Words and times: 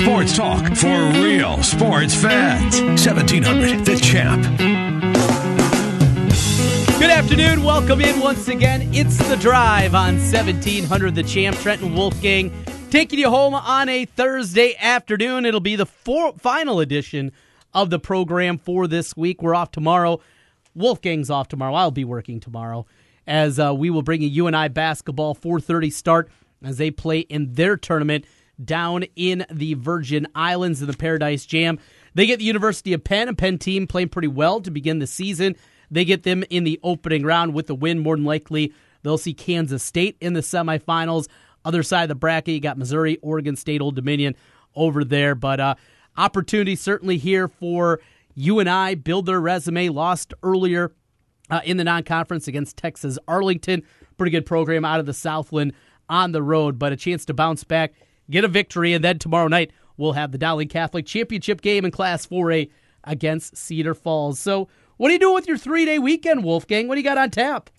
Sports 0.00 0.34
talk 0.34 0.76
for 0.76 1.10
real 1.20 1.62
sports 1.62 2.14
fans. 2.14 2.80
1700 2.80 3.84
The 3.84 3.96
Champ. 3.96 4.42
Good 6.98 7.10
afternoon. 7.10 7.62
Welcome 7.62 8.00
in 8.00 8.18
once 8.18 8.48
again. 8.48 8.88
It's 8.94 9.18
the 9.28 9.36
drive 9.36 9.94
on 9.94 10.14
1700 10.14 11.14
The 11.14 11.22
Champ. 11.22 11.54
Trenton 11.58 11.94
Wolfgang 11.94 12.50
taking 12.88 13.18
you 13.18 13.28
home 13.28 13.52
on 13.54 13.90
a 13.90 14.06
Thursday 14.06 14.74
afternoon. 14.80 15.44
It'll 15.44 15.60
be 15.60 15.76
the 15.76 15.84
four, 15.84 16.32
final 16.38 16.80
edition 16.80 17.30
of 17.74 17.90
the 17.90 17.98
program 17.98 18.56
for 18.56 18.86
this 18.86 19.14
week. 19.14 19.42
We're 19.42 19.54
off 19.54 19.70
tomorrow. 19.70 20.20
Wolfgang's 20.74 21.28
off 21.28 21.48
tomorrow. 21.48 21.74
I'll 21.74 21.90
be 21.90 22.06
working 22.06 22.40
tomorrow 22.40 22.86
as 23.26 23.60
uh, 23.60 23.74
we 23.74 23.90
will 23.90 24.00
bring 24.00 24.22
UNI 24.22 24.68
basketball 24.70 25.34
4:30 25.34 25.92
start 25.92 26.30
as 26.64 26.78
they 26.78 26.90
play 26.90 27.18
in 27.18 27.52
their 27.52 27.76
tournament 27.76 28.24
down 28.64 29.04
in 29.16 29.44
the 29.50 29.74
Virgin 29.74 30.26
Islands 30.34 30.80
in 30.80 30.86
the 30.86 30.96
Paradise 30.96 31.46
Jam. 31.46 31.78
They 32.14 32.26
get 32.26 32.38
the 32.38 32.44
University 32.44 32.92
of 32.92 33.04
Penn, 33.04 33.28
a 33.28 33.34
Penn 33.34 33.58
team 33.58 33.86
playing 33.86 34.08
pretty 34.08 34.28
well 34.28 34.60
to 34.60 34.70
begin 34.70 34.98
the 34.98 35.06
season. 35.06 35.56
They 35.90 36.04
get 36.04 36.22
them 36.22 36.44
in 36.50 36.64
the 36.64 36.78
opening 36.82 37.24
round 37.24 37.54
with 37.54 37.66
the 37.66 37.74
win. 37.74 37.98
More 37.98 38.16
than 38.16 38.24
likely, 38.24 38.72
they'll 39.02 39.18
see 39.18 39.34
Kansas 39.34 39.82
State 39.82 40.16
in 40.20 40.34
the 40.34 40.40
semifinals. 40.40 41.28
Other 41.64 41.82
side 41.82 42.04
of 42.04 42.08
the 42.08 42.14
bracket, 42.14 42.54
you 42.54 42.60
got 42.60 42.78
Missouri, 42.78 43.18
Oregon 43.22 43.56
State, 43.56 43.80
Old 43.80 43.96
Dominion 43.96 44.34
over 44.74 45.04
there. 45.04 45.34
But 45.34 45.60
uh, 45.60 45.74
opportunity 46.16 46.76
certainly 46.76 47.18
here 47.18 47.48
for 47.48 48.00
UNI 48.34 48.94
build 48.94 49.26
their 49.26 49.40
resume. 49.40 49.88
Lost 49.88 50.32
earlier 50.42 50.92
uh, 51.50 51.60
in 51.64 51.76
the 51.76 51.84
non-conference 51.84 52.48
against 52.48 52.76
Texas 52.76 53.18
Arlington. 53.28 53.82
Pretty 54.16 54.30
good 54.30 54.46
program 54.46 54.84
out 54.84 55.00
of 55.00 55.06
the 55.06 55.12
Southland 55.12 55.72
on 56.08 56.32
the 56.32 56.42
road, 56.42 56.78
but 56.78 56.92
a 56.92 56.96
chance 56.96 57.24
to 57.26 57.34
bounce 57.34 57.64
back, 57.64 57.92
get 58.30 58.44
a 58.44 58.48
victory, 58.48 58.94
and 58.94 59.04
then 59.04 59.18
tomorrow 59.18 59.48
night 59.48 59.72
we'll 59.96 60.12
have 60.12 60.32
the 60.32 60.38
Dowling 60.38 60.68
Catholic 60.68 61.06
Championship 61.06 61.60
game 61.60 61.84
in 61.84 61.90
Class 61.90 62.26
4A 62.26 62.70
against 63.04 63.56
Cedar 63.56 63.94
Falls. 63.94 64.38
So, 64.38 64.68
what 64.96 65.10
are 65.10 65.12
you 65.12 65.18
doing 65.18 65.34
with 65.34 65.48
your 65.48 65.56
three-day 65.58 65.98
weekend, 65.98 66.44
Wolfgang? 66.44 66.86
What 66.88 66.94
do 66.96 67.00
you 67.00 67.04
got 67.04 67.18
on 67.18 67.30
tap? 67.30 67.70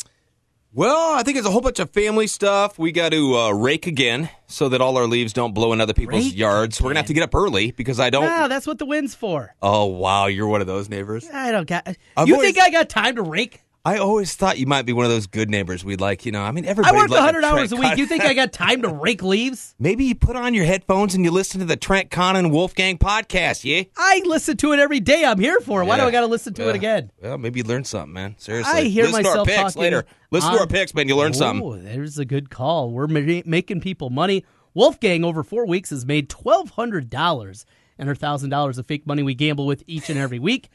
Well, 0.74 1.14
I 1.14 1.24
think 1.24 1.38
it's 1.38 1.46
a 1.46 1.52
whole 1.52 1.60
bunch 1.60 1.80
of 1.80 1.90
family 1.90 2.28
stuff. 2.28 2.80
We 2.80 2.94
got 2.94 3.12
to 3.12 3.36
uh, 3.38 3.52
rake 3.52 3.88
again 3.88 4.30
so 4.48 4.70
that 4.70 4.80
all 4.80 4.98
our 4.98 5.06
leaves 5.06 5.34
don't 5.34 5.54
blow 5.54 5.74
in 5.74 5.82
other 5.82 5.94
people's 5.94 6.28
Rake 6.28 6.38
yards. 6.38 6.82
We're 6.82 6.92
gonna 6.92 7.00
have 7.00 7.08
to 7.08 7.14
get 7.14 7.24
up 7.24 7.36
early 7.36 7.72
because 7.72 8.00
I 8.00 8.10
don't. 8.10 8.24
No, 8.26 8.48
that's 8.48 8.66
what 8.66 8.78
the 8.80 8.86
wind's 8.86 9.14
for. 9.14 9.54
Oh 9.62 9.88
wow, 9.88 10.28
you're 10.28 10.48
one 10.48 10.62
of 10.62 10.68
those 10.68 10.88
neighbors. 10.88 11.28
I 11.32 11.52
don't 11.52 11.68
got. 11.68 11.86
I've 12.16 12.28
you 12.30 12.36
always- 12.36 12.54
think 12.54 12.66
I 12.66 12.70
got 12.70 12.88
time 12.88 13.18
to 13.18 13.22
rake? 13.22 13.62
I 13.84 13.98
always 13.98 14.36
thought 14.36 14.60
you 14.60 14.68
might 14.68 14.84
be 14.84 14.94
one 14.94 15.06
of 15.06 15.12
those 15.12 15.26
good 15.26 15.50
neighbors. 15.50 15.84
We'd 15.84 16.00
like, 16.00 16.24
you 16.24 16.32
know. 16.32 16.44
I 16.44 16.52
mean, 16.52 16.66
everybody. 16.66 16.96
I 16.96 17.00
work 17.00 17.10
like 17.10 17.18
100 17.20 17.40
Trent 17.42 17.46
hours 17.58 17.72
a 17.72 17.76
week. 17.78 17.84
Con- 17.86 17.98
You 17.98 18.06
think 18.06 18.24
I 18.24 18.36
got 18.36 18.54
time 18.54 18.84
to 18.84 18.90
rake 18.94 19.24
leaves? 19.24 19.74
Maybe 19.80 20.06
you 20.06 20.14
put 20.14 20.36
on 20.36 20.54
your 20.54 20.66
headphones 20.66 21.16
and 21.16 21.26
you 21.26 21.32
listen 21.32 21.60
to 21.62 21.66
the 21.66 21.76
Trent 21.76 22.12
Condon 22.12 22.52
Wolfgang 22.52 23.00
podcast. 23.00 23.64
Yeah. 23.64 23.84
I 23.98 24.22
listen 24.26 24.56
to 24.58 24.74
it 24.74 24.80
every 24.80 25.00
day. 25.00 25.26
I'm 25.26 25.40
here 25.40 25.60
for 25.62 25.82
it. 25.82 25.86
Why 25.86 25.98
do 25.98 26.04
I 26.04 26.12
got 26.12 26.22
to 26.22 26.28
listen 26.28 26.54
to 26.54 26.64
Yeah. 26.64 26.70
it 26.70 26.76
again? 26.76 27.12
Well, 27.24 27.40
maybe 27.40 27.60
you 27.62 27.64
learned 27.64 27.88
something, 27.88 28.14
man. 28.14 28.36
Seriously. 28.38 28.72
I 28.72 28.84
hear 28.84 29.06
listen 29.06 29.24
myself 29.24 29.34
to 29.34 29.40
our 29.40 29.46
picks 29.64 29.74
talking 29.74 29.82
later. 29.82 30.06
Listen 30.30 30.52
to 30.54 30.60
our 30.60 30.68
picks, 30.68 30.94
man. 30.94 31.08
You 31.08 31.16
learn 31.16 31.34
something. 31.34 31.66
Oh, 31.66 31.76
there's 31.76 32.20
a 32.20 32.26
good 32.26 32.52
call. 32.52 32.92
We're 32.92 33.08
ma- 33.08 33.42
making 33.46 33.82
people 33.82 34.12
money. 34.12 34.46
Wolfgang 34.76 35.26
over 35.26 35.44
four 35.44 35.66
weeks 35.66 35.90
has 35.90 36.06
made 36.06 36.30
twelve 36.30 36.70
hundred 36.70 37.10
dollars 37.10 37.66
and 37.98 38.08
her 38.08 38.16
thousand 38.16 38.52
dollars 38.52 38.78
of 38.78 38.86
fake 38.86 39.06
money 39.08 39.24
we 39.24 39.34
gamble 39.34 39.66
with 39.66 39.84
each 39.88 40.10
and 40.12 40.20
every 40.20 40.40
week. 40.40 40.70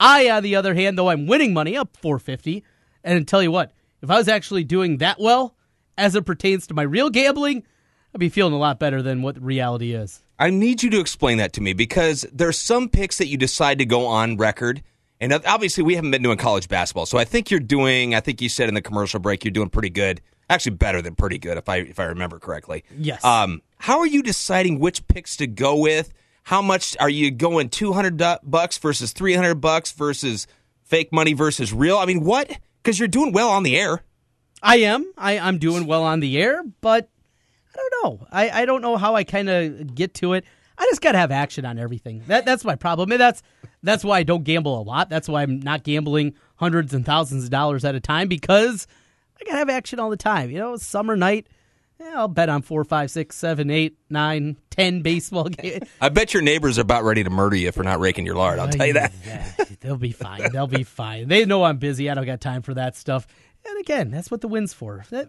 I, 0.00 0.30
on 0.30 0.42
the 0.42 0.56
other 0.56 0.74
hand, 0.74 0.96
though 0.96 1.10
I'm 1.10 1.26
winning 1.26 1.52
money 1.52 1.76
up 1.76 1.96
four 1.96 2.18
fifty, 2.18 2.64
and 3.02 3.26
tell 3.26 3.42
you 3.42 3.50
what, 3.50 3.72
if 4.02 4.10
I 4.10 4.16
was 4.18 4.28
actually 4.28 4.64
doing 4.64 4.98
that 4.98 5.18
well 5.20 5.54
as 5.96 6.14
it 6.14 6.24
pertains 6.24 6.66
to 6.68 6.74
my 6.74 6.82
real 6.82 7.10
gambling, 7.10 7.64
I'd 8.14 8.20
be 8.20 8.28
feeling 8.28 8.52
a 8.52 8.58
lot 8.58 8.78
better 8.78 9.02
than 9.02 9.22
what 9.22 9.42
reality 9.42 9.92
is. 9.92 10.22
I 10.38 10.50
need 10.50 10.82
you 10.82 10.90
to 10.90 11.00
explain 11.00 11.38
that 11.38 11.52
to 11.54 11.60
me 11.60 11.72
because 11.72 12.24
there's 12.32 12.58
some 12.58 12.88
picks 12.88 13.18
that 13.18 13.26
you 13.26 13.36
decide 13.36 13.78
to 13.78 13.84
go 13.84 14.06
on 14.06 14.36
record. 14.36 14.82
And 15.20 15.32
obviously, 15.32 15.82
we 15.82 15.96
haven't 15.96 16.12
been 16.12 16.22
doing 16.22 16.38
college 16.38 16.68
basketball, 16.68 17.06
so 17.06 17.18
I 17.18 17.24
think 17.24 17.50
you're 17.50 17.58
doing. 17.58 18.14
I 18.14 18.20
think 18.20 18.40
you 18.40 18.48
said 18.48 18.68
in 18.68 18.74
the 18.74 18.82
commercial 18.82 19.18
break 19.18 19.44
you're 19.44 19.50
doing 19.50 19.68
pretty 19.68 19.90
good, 19.90 20.20
actually 20.48 20.76
better 20.76 21.02
than 21.02 21.16
pretty 21.16 21.38
good, 21.38 21.58
if 21.58 21.68
I 21.68 21.78
if 21.78 21.98
I 21.98 22.04
remember 22.04 22.38
correctly. 22.38 22.84
Yes. 22.96 23.24
Um, 23.24 23.62
how 23.78 23.98
are 23.98 24.06
you 24.06 24.22
deciding 24.22 24.78
which 24.78 25.08
picks 25.08 25.36
to 25.38 25.48
go 25.48 25.76
with? 25.76 26.14
How 26.48 26.62
much 26.62 26.96
are 26.98 27.10
you 27.10 27.30
going? 27.30 27.68
Two 27.68 27.92
hundred 27.92 28.16
bucks 28.42 28.78
versus 28.78 29.12
three 29.12 29.34
hundred 29.34 29.56
bucks 29.56 29.92
versus 29.92 30.46
fake 30.82 31.12
money 31.12 31.34
versus 31.34 31.74
real? 31.74 31.98
I 31.98 32.06
mean, 32.06 32.24
what? 32.24 32.50
Because 32.82 32.98
you're 32.98 33.06
doing 33.06 33.32
well 33.32 33.50
on 33.50 33.64
the 33.64 33.76
air. 33.76 34.02
I 34.62 34.76
am. 34.76 35.12
I, 35.18 35.38
I'm 35.38 35.58
doing 35.58 35.86
well 35.86 36.04
on 36.04 36.20
the 36.20 36.38
air, 36.38 36.62
but 36.80 37.10
I 37.70 37.76
don't 37.76 38.02
know. 38.02 38.26
I, 38.32 38.62
I 38.62 38.64
don't 38.64 38.80
know 38.80 38.96
how 38.96 39.14
I 39.14 39.24
kind 39.24 39.50
of 39.50 39.94
get 39.94 40.14
to 40.14 40.32
it. 40.32 40.46
I 40.78 40.84
just 40.84 41.02
got 41.02 41.12
to 41.12 41.18
have 41.18 41.30
action 41.30 41.66
on 41.66 41.78
everything. 41.78 42.22
That 42.28 42.46
that's 42.46 42.64
my 42.64 42.76
problem. 42.76 43.12
And 43.12 43.20
that's 43.20 43.42
that's 43.82 44.02
why 44.02 44.16
I 44.16 44.22
don't 44.22 44.44
gamble 44.44 44.80
a 44.80 44.84
lot. 44.84 45.10
That's 45.10 45.28
why 45.28 45.42
I'm 45.42 45.60
not 45.60 45.82
gambling 45.82 46.32
hundreds 46.56 46.94
and 46.94 47.04
thousands 47.04 47.44
of 47.44 47.50
dollars 47.50 47.84
at 47.84 47.94
a 47.94 48.00
time 48.00 48.26
because 48.26 48.86
I 49.38 49.44
got 49.44 49.52
to 49.52 49.58
have 49.58 49.68
action 49.68 50.00
all 50.00 50.08
the 50.08 50.16
time. 50.16 50.48
You 50.48 50.60
know, 50.60 50.76
summer 50.76 51.14
night. 51.14 51.46
Yeah, 52.00 52.12
I'll 52.16 52.28
bet 52.28 52.48
on 52.48 52.62
four, 52.62 52.84
five, 52.84 53.10
six, 53.10 53.34
seven, 53.36 53.70
eight, 53.70 53.98
nine, 54.08 54.56
ten 54.70 55.02
baseball 55.02 55.44
games. 55.48 55.88
I 56.00 56.08
bet 56.10 56.32
your 56.32 56.42
neighbors 56.42 56.78
are 56.78 56.82
about 56.82 57.02
ready 57.04 57.24
to 57.24 57.30
murder 57.30 57.56
you 57.56 57.72
for 57.72 57.82
not 57.82 57.98
raking 57.98 58.24
your 58.24 58.36
lard. 58.36 58.58
I'll 58.60 58.68
tell 58.68 58.86
you 58.86 58.92
that. 58.92 59.12
Yeah, 59.26 59.52
they'll 59.80 59.96
be 59.96 60.12
fine. 60.12 60.52
They'll 60.52 60.66
be 60.68 60.84
fine. 60.84 61.26
They 61.28 61.44
know 61.44 61.64
I'm 61.64 61.78
busy. 61.78 62.08
I 62.08 62.14
don't 62.14 62.24
got 62.26 62.40
time 62.40 62.62
for 62.62 62.74
that 62.74 62.96
stuff. 62.96 63.26
And 63.66 63.78
again, 63.80 64.10
that's 64.10 64.30
what 64.30 64.40
the 64.40 64.48
win's 64.48 64.72
for. 64.72 65.04
That, 65.10 65.28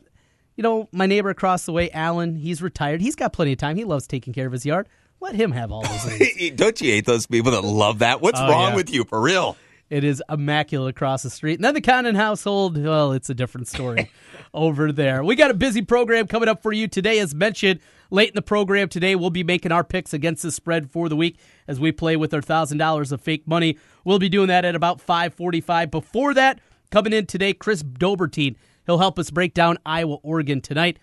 you 0.56 0.62
know, 0.62 0.88
my 0.92 1.08
neighbor 1.08 1.30
across 1.32 1.66
the 1.66 1.72
way, 1.72 1.90
Alan, 1.92 2.36
he's 2.36 2.62
retired. 2.62 3.02
He's 3.02 3.16
got 3.16 3.34
plenty 3.34 3.54
of 3.54 3.58
time. 3.58 3.76
He 3.76 3.84
loves 3.84 4.06
taking 4.06 4.34
care 4.34 4.46
of 4.46 4.54
his 4.54 4.66
yard. 4.66 4.88
Let 5.22 5.34
him 5.36 5.52
have 5.52 5.72
all 5.72 5.82
those 5.82 6.04
things. 6.18 6.52
Don't 6.56 6.80
you 6.80 6.92
hate 6.92 7.06
those 7.06 7.26
people 7.26 7.52
that 7.52 7.64
love 7.64 8.00
that? 8.00 8.22
What's 8.22 8.40
Oh, 8.40 8.48
wrong 8.48 8.70
yeah. 8.72 8.76
with 8.76 8.90
you, 8.94 9.04
for 9.06 9.20
real? 9.20 9.58
It 9.90 10.04
is 10.04 10.22
immaculate 10.30 10.92
across 10.92 11.24
the 11.24 11.32
street. 11.32 11.56
And 11.56 11.64
then 11.64 11.74
the 11.74 11.82
Condon 11.82 12.14
household, 12.16 12.78
well, 12.78 13.12
it's 13.12 13.30
a 13.30 13.34
different 13.34 13.68
story 13.68 14.12
over 14.54 14.92
there. 14.92 15.24
We 15.24 15.36
got 15.36 15.50
a 15.50 15.56
busy 15.56 15.82
program 15.82 16.28
coming 16.28 16.48
up 16.48 16.62
for 16.62 16.72
you 16.72 16.88
today. 16.88 17.18
As 17.18 17.34
mentioned, 17.34 17.80
late 18.12 18.30
in 18.30 18.36
the 18.36 18.44
program 18.44 18.88
today, 18.88 19.16
we'll 19.16 19.32
be 19.32 19.44
making 19.44 19.72
our 19.72 19.84
picks 19.84 20.14
against 20.14 20.44
the 20.44 20.52
spread 20.52 20.92
for 20.92 21.10
the 21.10 21.16
week 21.16 21.40
as 21.68 21.80
we 21.80 21.92
play 21.92 22.16
with 22.16 22.34
our 22.36 22.42
$1,000 22.42 23.12
of 23.12 23.22
fake 23.22 23.48
money. 23.48 23.80
We'll 24.04 24.20
be 24.20 24.30
doing 24.30 24.48
that 24.50 24.64
at 24.64 24.76
about 24.76 25.02
545. 25.02 25.90
Before 25.90 26.36
that, 26.36 26.60
coming 26.92 27.14
in 27.14 27.26
today, 27.26 27.54
Chris 27.54 27.82
Dobbertean. 27.82 28.56
He'll 28.86 29.00
help 29.00 29.18
us 29.18 29.32
break 29.32 29.56
down 29.56 29.78
Iowa, 29.88 30.18
Oregon 30.22 30.62
tonight. 30.62 31.00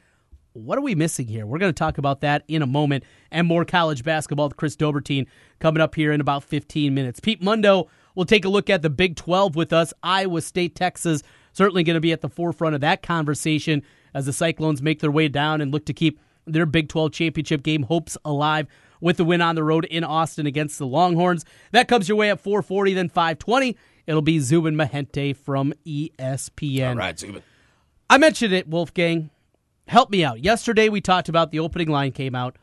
What 0.52 0.78
are 0.78 0.82
we 0.82 0.94
missing 0.94 1.26
here? 1.26 1.44
We're 1.44 1.58
going 1.58 1.72
to 1.72 1.78
talk 1.78 1.98
about 1.98 2.20
that 2.22 2.44
in 2.48 2.62
a 2.62 2.66
moment 2.66 3.04
and 3.30 3.46
more 3.46 3.64
college 3.64 4.02
basketball 4.04 4.48
with 4.48 4.56
Chris 4.56 4.76
Dobbertean 4.76 5.26
coming 5.58 5.82
up 5.82 5.94
here 5.94 6.12
in 6.12 6.20
about 6.20 6.44
15 6.44 6.94
minutes. 6.94 7.20
Pete 7.20 7.42
Mundo 7.42 7.88
will 8.16 8.24
take 8.24 8.44
a 8.44 8.48
look 8.48 8.68
at 8.68 8.82
the 8.82 8.90
Big 8.90 9.14
12 9.14 9.54
with 9.54 9.72
us. 9.72 9.94
Iowa 10.02 10.40
State, 10.40 10.74
Texas, 10.74 11.22
certainly 11.52 11.84
going 11.84 11.94
to 11.94 12.00
be 12.00 12.10
at 12.10 12.22
the 12.22 12.28
forefront 12.28 12.74
of 12.74 12.80
that 12.80 13.02
conversation 13.02 13.84
as 14.12 14.26
the 14.26 14.32
Cyclones 14.32 14.82
make 14.82 14.98
their 14.98 15.10
way 15.12 15.28
down 15.28 15.60
and 15.60 15.70
look 15.70 15.86
to 15.86 15.94
keep 15.94 16.18
their 16.46 16.66
Big 16.66 16.88
12 16.88 17.12
championship 17.12 17.62
game 17.62 17.84
hopes 17.84 18.18
alive 18.24 18.66
with 19.00 19.18
the 19.18 19.24
win 19.24 19.42
on 19.42 19.54
the 19.54 19.62
road 19.62 19.84
in 19.84 20.02
Austin 20.02 20.46
against 20.46 20.78
the 20.78 20.86
Longhorns. 20.86 21.44
That 21.70 21.86
comes 21.86 22.08
your 22.08 22.16
way 22.16 22.30
at 22.30 22.40
440, 22.40 22.94
then 22.94 23.08
520. 23.08 23.76
It'll 24.06 24.22
be 24.22 24.38
Zubin 24.38 24.74
Mehenti 24.74 25.36
from 25.36 25.74
ESPN. 25.86 26.90
All 26.90 26.96
right, 26.96 27.18
Zubin. 27.18 27.42
I 28.08 28.18
mentioned 28.18 28.54
it, 28.54 28.68
Wolfgang. 28.68 29.30
Help 29.88 30.10
me 30.10 30.24
out. 30.24 30.42
Yesterday 30.42 30.88
we 30.88 31.00
talked 31.00 31.28
about 31.28 31.50
the 31.50 31.58
opening 31.58 31.88
line 31.88 32.12
came 32.12 32.34
out. 32.34 32.56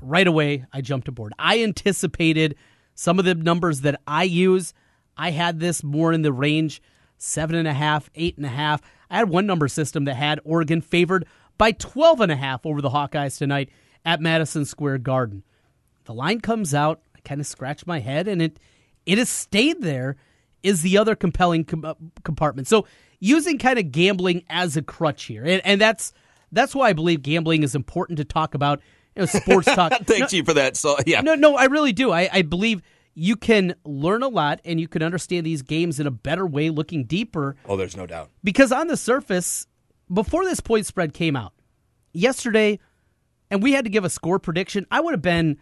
Right 0.00 0.26
away, 0.26 0.66
I 0.72 0.80
jumped 0.80 1.08
aboard. 1.08 1.32
I 1.38 1.62
anticipated 1.62 2.56
some 2.94 3.18
of 3.18 3.24
the 3.24 3.34
numbers 3.34 3.80
that 3.80 4.00
I 4.06 4.24
use. 4.24 4.74
I 5.16 5.30
had 5.30 5.60
this 5.60 5.82
more 5.82 6.12
in 6.12 6.22
the 6.22 6.32
range 6.32 6.82
seven 7.18 7.56
and 7.56 7.68
a 7.68 7.72
half, 7.72 8.10
eight 8.14 8.36
and 8.36 8.46
a 8.46 8.50
half. 8.50 8.82
I 9.10 9.18
had 9.18 9.28
one 9.28 9.46
number 9.46 9.68
system 9.68 10.04
that 10.04 10.14
had 10.14 10.40
Oregon 10.44 10.80
favored 10.80 11.26
by 11.58 11.72
12 11.72 12.20
and 12.20 12.32
a 12.32 12.36
half 12.36 12.66
over 12.66 12.80
the 12.80 12.90
Hawkeyes 12.90 13.38
tonight 13.38 13.70
at 14.04 14.20
Madison 14.20 14.64
Square 14.64 14.98
Garden. 14.98 15.42
The 16.04 16.14
line 16.14 16.40
comes 16.40 16.74
out. 16.74 17.00
I 17.16 17.20
kind 17.20 17.40
of 17.40 17.46
scratch 17.46 17.86
my 17.86 18.00
head, 18.00 18.28
and 18.28 18.42
it 18.42 18.58
it 19.06 19.18
has 19.18 19.28
stayed 19.28 19.80
there. 19.80 20.16
Is 20.62 20.82
the 20.82 20.96
other 20.98 21.14
compelling 21.14 21.64
com- 21.64 21.84
uh, 21.84 21.94
compartment? 22.22 22.68
So 22.68 22.86
using 23.20 23.58
kind 23.58 23.78
of 23.78 23.92
gambling 23.92 24.44
as 24.48 24.76
a 24.76 24.82
crutch 24.82 25.24
here, 25.24 25.44
and, 25.44 25.62
and 25.64 25.80
that's 25.80 26.12
that's 26.52 26.74
why 26.74 26.88
I 26.88 26.92
believe 26.92 27.22
gambling 27.22 27.62
is 27.62 27.74
important 27.74 28.18
to 28.18 28.24
talk 28.24 28.54
about. 28.54 28.80
You 29.16 29.22
know, 29.22 29.26
sports 29.26 29.66
talk. 29.66 29.92
Thanks 30.04 30.32
you 30.32 30.44
for 30.44 30.54
that. 30.54 30.76
So 30.76 30.96
yeah, 31.06 31.20
No, 31.20 31.34
no, 31.34 31.56
I 31.56 31.66
really 31.66 31.92
do. 31.92 32.10
I, 32.10 32.28
I 32.32 32.42
believe 32.42 32.82
you 33.14 33.36
can 33.36 33.74
learn 33.84 34.22
a 34.22 34.28
lot 34.28 34.60
and 34.64 34.80
you 34.80 34.88
can 34.88 35.02
understand 35.02 35.46
these 35.46 35.62
games 35.62 36.00
in 36.00 36.06
a 36.06 36.10
better 36.10 36.46
way, 36.46 36.70
looking 36.70 37.04
deeper. 37.04 37.56
oh, 37.66 37.76
there's 37.76 37.96
no 37.96 38.06
doubt. 38.06 38.30
Because 38.42 38.72
on 38.72 38.88
the 38.88 38.96
surface, 38.96 39.66
before 40.12 40.44
this 40.44 40.60
point 40.60 40.86
spread 40.86 41.14
came 41.14 41.36
out 41.36 41.52
yesterday, 42.12 42.78
and 43.50 43.62
we 43.62 43.72
had 43.72 43.84
to 43.84 43.90
give 43.90 44.04
a 44.04 44.10
score 44.10 44.38
prediction, 44.38 44.86
I 44.90 45.00
would 45.00 45.12
have 45.12 45.22
been 45.22 45.58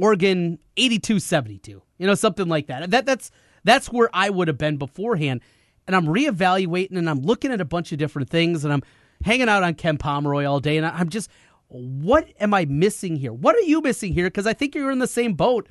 Oregon 0.00 0.58
82-72. 0.76 1.68
You 1.68 1.82
know, 1.98 2.14
something 2.14 2.48
like 2.48 2.66
that. 2.68 2.90
That 2.90 3.06
that's 3.06 3.30
that's 3.64 3.88
where 3.92 4.08
I 4.12 4.30
would 4.30 4.48
have 4.48 4.58
been 4.58 4.76
beforehand. 4.76 5.40
And 5.86 5.94
I'm 5.94 6.06
reevaluating 6.06 6.96
and 6.96 7.08
I'm 7.08 7.20
looking 7.20 7.52
at 7.52 7.60
a 7.60 7.64
bunch 7.64 7.92
of 7.92 7.98
different 7.98 8.28
things 8.30 8.64
and 8.64 8.72
I'm 8.72 8.82
hanging 9.24 9.48
out 9.48 9.62
on 9.62 9.74
Ken 9.74 9.98
Pomeroy 9.98 10.44
all 10.44 10.60
day 10.60 10.76
and 10.76 10.86
I'm 10.86 11.08
just 11.08 11.30
What 11.68 12.28
am 12.40 12.54
I 12.54 12.64
missing 12.66 13.16
here? 13.16 13.32
What 13.32 13.56
are 13.56 13.60
you 13.60 13.80
missing 13.80 14.12
here? 14.12 14.26
Because 14.26 14.46
I 14.46 14.52
think 14.52 14.74
you're 14.74 14.90
in 14.90 14.98
the 14.98 15.06
same 15.06 15.34
boat. 15.34 15.68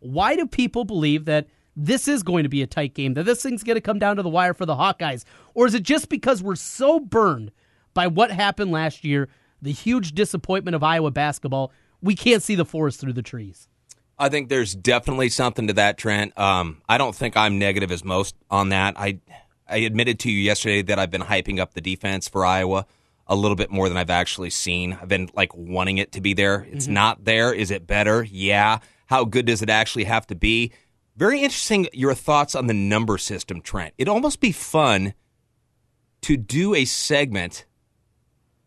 Why 0.00 0.36
do 0.36 0.46
people 0.46 0.84
believe 0.84 1.24
that 1.26 1.48
this 1.76 2.08
is 2.08 2.22
going 2.22 2.42
to 2.42 2.48
be 2.48 2.62
a 2.62 2.66
tight 2.66 2.94
game, 2.94 3.14
that 3.14 3.24
this 3.24 3.42
thing's 3.42 3.62
going 3.62 3.76
to 3.76 3.80
come 3.80 3.98
down 3.98 4.16
to 4.16 4.22
the 4.22 4.28
wire 4.28 4.54
for 4.54 4.66
the 4.66 4.74
Hawkeyes? 4.74 5.24
Or 5.54 5.66
is 5.66 5.74
it 5.74 5.82
just 5.82 6.08
because 6.08 6.42
we're 6.42 6.56
so 6.56 6.98
burned 6.98 7.52
by 7.94 8.08
what 8.08 8.30
happened 8.30 8.72
last 8.72 9.04
year, 9.04 9.28
the 9.62 9.72
huge 9.72 10.12
disappointment 10.12 10.74
of 10.74 10.82
Iowa 10.82 11.10
basketball, 11.10 11.72
we 12.02 12.14
can't 12.14 12.42
see 12.42 12.54
the 12.54 12.64
forest 12.64 13.00
through 13.00 13.12
the 13.12 13.22
trees? 13.22 13.68
I 14.18 14.28
think 14.28 14.48
there's 14.48 14.74
definitely 14.74 15.28
something 15.28 15.68
to 15.68 15.72
that, 15.74 15.96
Trent. 15.96 16.36
Um, 16.36 16.82
I 16.88 16.98
don't 16.98 17.14
think 17.14 17.36
I'm 17.36 17.58
negative 17.58 17.92
as 17.92 18.04
most 18.04 18.34
on 18.50 18.70
that. 18.70 18.98
I 18.98 19.20
I 19.68 19.78
admitted 19.78 20.18
to 20.20 20.30
you 20.30 20.38
yesterday 20.38 20.82
that 20.82 20.98
I've 20.98 21.10
been 21.10 21.22
hyping 21.22 21.60
up 21.60 21.74
the 21.74 21.80
defense 21.80 22.26
for 22.28 22.44
Iowa 22.44 22.86
a 23.26 23.36
little 23.36 23.54
bit 23.54 23.70
more 23.70 23.88
than 23.88 23.98
I've 23.98 24.10
actually 24.10 24.50
seen. 24.50 24.98
I've 25.00 25.08
been 25.08 25.28
like 25.34 25.54
wanting 25.54 25.98
it 25.98 26.12
to 26.12 26.20
be 26.20 26.32
there. 26.32 26.66
It's 26.70 26.86
mm-hmm. 26.86 26.94
not 26.94 27.24
there. 27.24 27.52
Is 27.52 27.70
it 27.70 27.86
better? 27.86 28.24
Yeah. 28.24 28.78
How 29.08 29.24
good 29.24 29.46
does 29.46 29.62
it 29.62 29.70
actually 29.70 30.04
have 30.04 30.26
to 30.28 30.34
be? 30.34 30.72
Very 31.16 31.40
interesting 31.42 31.88
your 31.92 32.14
thoughts 32.14 32.54
on 32.54 32.66
the 32.66 32.74
number 32.74 33.18
system, 33.18 33.60
Trent. 33.60 33.94
It'd 33.98 34.08
almost 34.08 34.40
be 34.40 34.52
fun 34.52 35.14
to 36.22 36.36
do 36.36 36.74
a 36.74 36.84
segment, 36.84 37.64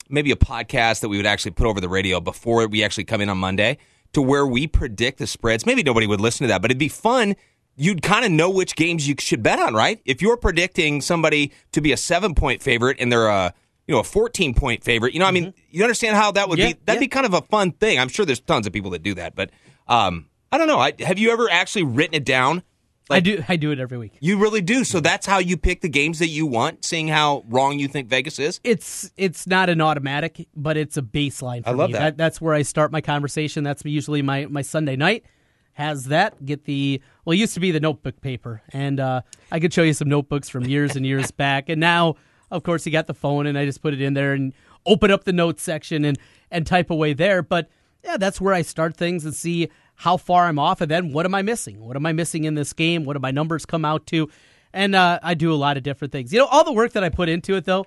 maybe 0.09 0.31
a 0.31 0.35
podcast 0.35 1.01
that 1.01 1.09
we 1.09 1.17
would 1.17 1.27
actually 1.27 1.51
put 1.51 1.67
over 1.67 1.79
the 1.79 1.87
radio 1.87 2.19
before 2.19 2.67
we 2.67 2.83
actually 2.83 3.03
come 3.03 3.21
in 3.21 3.29
on 3.29 3.37
Monday 3.37 3.77
to 4.13 4.21
where 4.21 4.45
we 4.45 4.65
predict 4.65 5.19
the 5.19 5.27
spreads. 5.27 5.65
Maybe 5.65 5.83
nobody 5.83 6.07
would 6.07 6.19
listen 6.19 6.45
to 6.45 6.47
that, 6.49 6.61
but 6.61 6.71
it'd 6.71 6.79
be 6.79 6.87
fun. 6.87 7.35
You'd 7.75 8.01
kind 8.01 8.25
of 8.25 8.31
know 8.31 8.49
which 8.49 8.75
games 8.75 9.07
you 9.07 9.15
should 9.19 9.43
bet 9.43 9.59
on, 9.59 9.75
right? 9.75 10.01
If 10.05 10.23
you're 10.23 10.37
predicting 10.37 11.01
somebody 11.01 11.51
to 11.71 11.81
be 11.81 11.91
a 11.91 11.97
seven 11.97 12.33
point 12.33 12.63
favorite 12.63 12.97
and 12.99 13.11
they're 13.11 13.27
a 13.27 13.53
you 13.87 13.93
know 13.93 14.01
a 14.01 14.03
14 14.03 14.55
point 14.55 14.83
favorite, 14.83 15.13
you 15.13 15.19
know, 15.19 15.27
I 15.27 15.31
mean, 15.31 15.45
mm-hmm. 15.45 15.61
you 15.69 15.83
understand 15.83 16.17
how 16.17 16.31
that 16.31 16.49
would 16.49 16.57
yeah, 16.57 16.69
be? 16.69 16.79
That'd 16.85 16.99
yeah. 16.99 17.05
be 17.05 17.09
kind 17.09 17.27
of 17.27 17.35
a 17.35 17.41
fun 17.43 17.73
thing. 17.73 17.99
I'm 17.99 18.09
sure 18.09 18.25
there's 18.25 18.39
tons 18.39 18.65
of 18.65 18.73
people 18.73 18.91
that 18.91 19.03
do 19.03 19.13
that, 19.13 19.35
but 19.35 19.51
um, 19.87 20.27
I 20.51 20.57
don't 20.57 20.67
know. 20.67 20.79
I, 20.79 20.93
have 20.99 21.17
you 21.17 21.31
ever 21.31 21.49
actually 21.49 21.83
written 21.83 22.15
it 22.15 22.25
down 22.25 22.63
like, 23.11 23.17
I 23.17 23.19
do. 23.19 23.43
I 23.49 23.55
do 23.57 23.71
it 23.71 23.79
every 23.79 23.97
week. 23.97 24.13
You 24.21 24.37
really 24.37 24.61
do. 24.61 24.85
So 24.85 25.01
that's 25.01 25.25
how 25.25 25.39
you 25.39 25.57
pick 25.57 25.81
the 25.81 25.89
games 25.89 26.19
that 26.19 26.29
you 26.29 26.45
want, 26.45 26.85
seeing 26.85 27.09
how 27.09 27.43
wrong 27.49 27.77
you 27.77 27.89
think 27.89 28.07
Vegas 28.07 28.39
is. 28.39 28.61
It's 28.63 29.11
it's 29.17 29.45
not 29.45 29.69
an 29.69 29.81
automatic, 29.81 30.47
but 30.55 30.77
it's 30.77 30.95
a 30.95 31.01
baseline. 31.01 31.63
I 31.65 31.71
love 31.71 31.89
me. 31.89 31.93
That. 31.93 31.99
that. 31.99 32.17
That's 32.17 32.39
where 32.39 32.53
I 32.53 32.61
start 32.61 32.91
my 32.91 33.01
conversation. 33.01 33.65
That's 33.65 33.83
usually 33.83 34.21
my 34.21 34.45
my 34.45 34.61
Sunday 34.61 34.95
night. 34.95 35.25
Has 35.73 36.05
that 36.05 36.45
get 36.45 36.63
the 36.63 37.01
well? 37.25 37.33
It 37.33 37.37
used 37.37 37.53
to 37.55 37.59
be 37.59 37.71
the 37.71 37.79
notebook 37.81 38.21
paper, 38.21 38.61
and 38.69 38.99
uh, 38.99 39.21
I 39.51 39.59
could 39.59 39.73
show 39.73 39.83
you 39.83 39.93
some 39.93 40.07
notebooks 40.07 40.47
from 40.47 40.63
years 40.65 40.95
and 40.95 41.05
years 41.05 41.31
back. 41.31 41.67
And 41.67 41.81
now, 41.81 42.15
of 42.49 42.63
course, 42.63 42.85
you 42.85 42.93
got 42.93 43.07
the 43.07 43.13
phone, 43.13 43.45
and 43.45 43.57
I 43.57 43.65
just 43.65 43.81
put 43.81 43.93
it 43.93 44.01
in 44.01 44.13
there 44.13 44.33
and 44.33 44.53
open 44.85 45.11
up 45.11 45.25
the 45.25 45.33
notes 45.33 45.63
section 45.63 46.05
and 46.05 46.17
and 46.49 46.65
type 46.65 46.89
away 46.89 47.13
there. 47.13 47.41
But 47.41 47.69
yeah, 48.05 48.17
that's 48.17 48.39
where 48.39 48.53
I 48.53 48.61
start 48.61 48.95
things 48.95 49.25
and 49.25 49.35
see 49.35 49.69
how 50.01 50.17
far 50.17 50.47
I'm 50.47 50.57
off, 50.57 50.81
and 50.81 50.89
then 50.89 51.13
what 51.13 51.27
am 51.27 51.35
I 51.35 51.43
missing? 51.43 51.79
What 51.79 51.95
am 51.95 52.07
I 52.07 52.11
missing 52.11 52.45
in 52.45 52.55
this 52.55 52.73
game? 52.73 53.05
What 53.05 53.13
do 53.13 53.19
my 53.19 53.29
numbers 53.29 53.67
come 53.67 53.85
out 53.85 54.07
to? 54.07 54.31
And 54.73 54.95
uh, 54.95 55.19
I 55.21 55.35
do 55.35 55.53
a 55.53 55.55
lot 55.55 55.77
of 55.77 55.83
different 55.83 56.11
things. 56.11 56.33
You 56.33 56.39
know, 56.39 56.47
all 56.47 56.63
the 56.63 56.71
work 56.71 56.93
that 56.93 57.03
I 57.03 57.09
put 57.09 57.29
into 57.29 57.55
it, 57.55 57.65
though. 57.65 57.85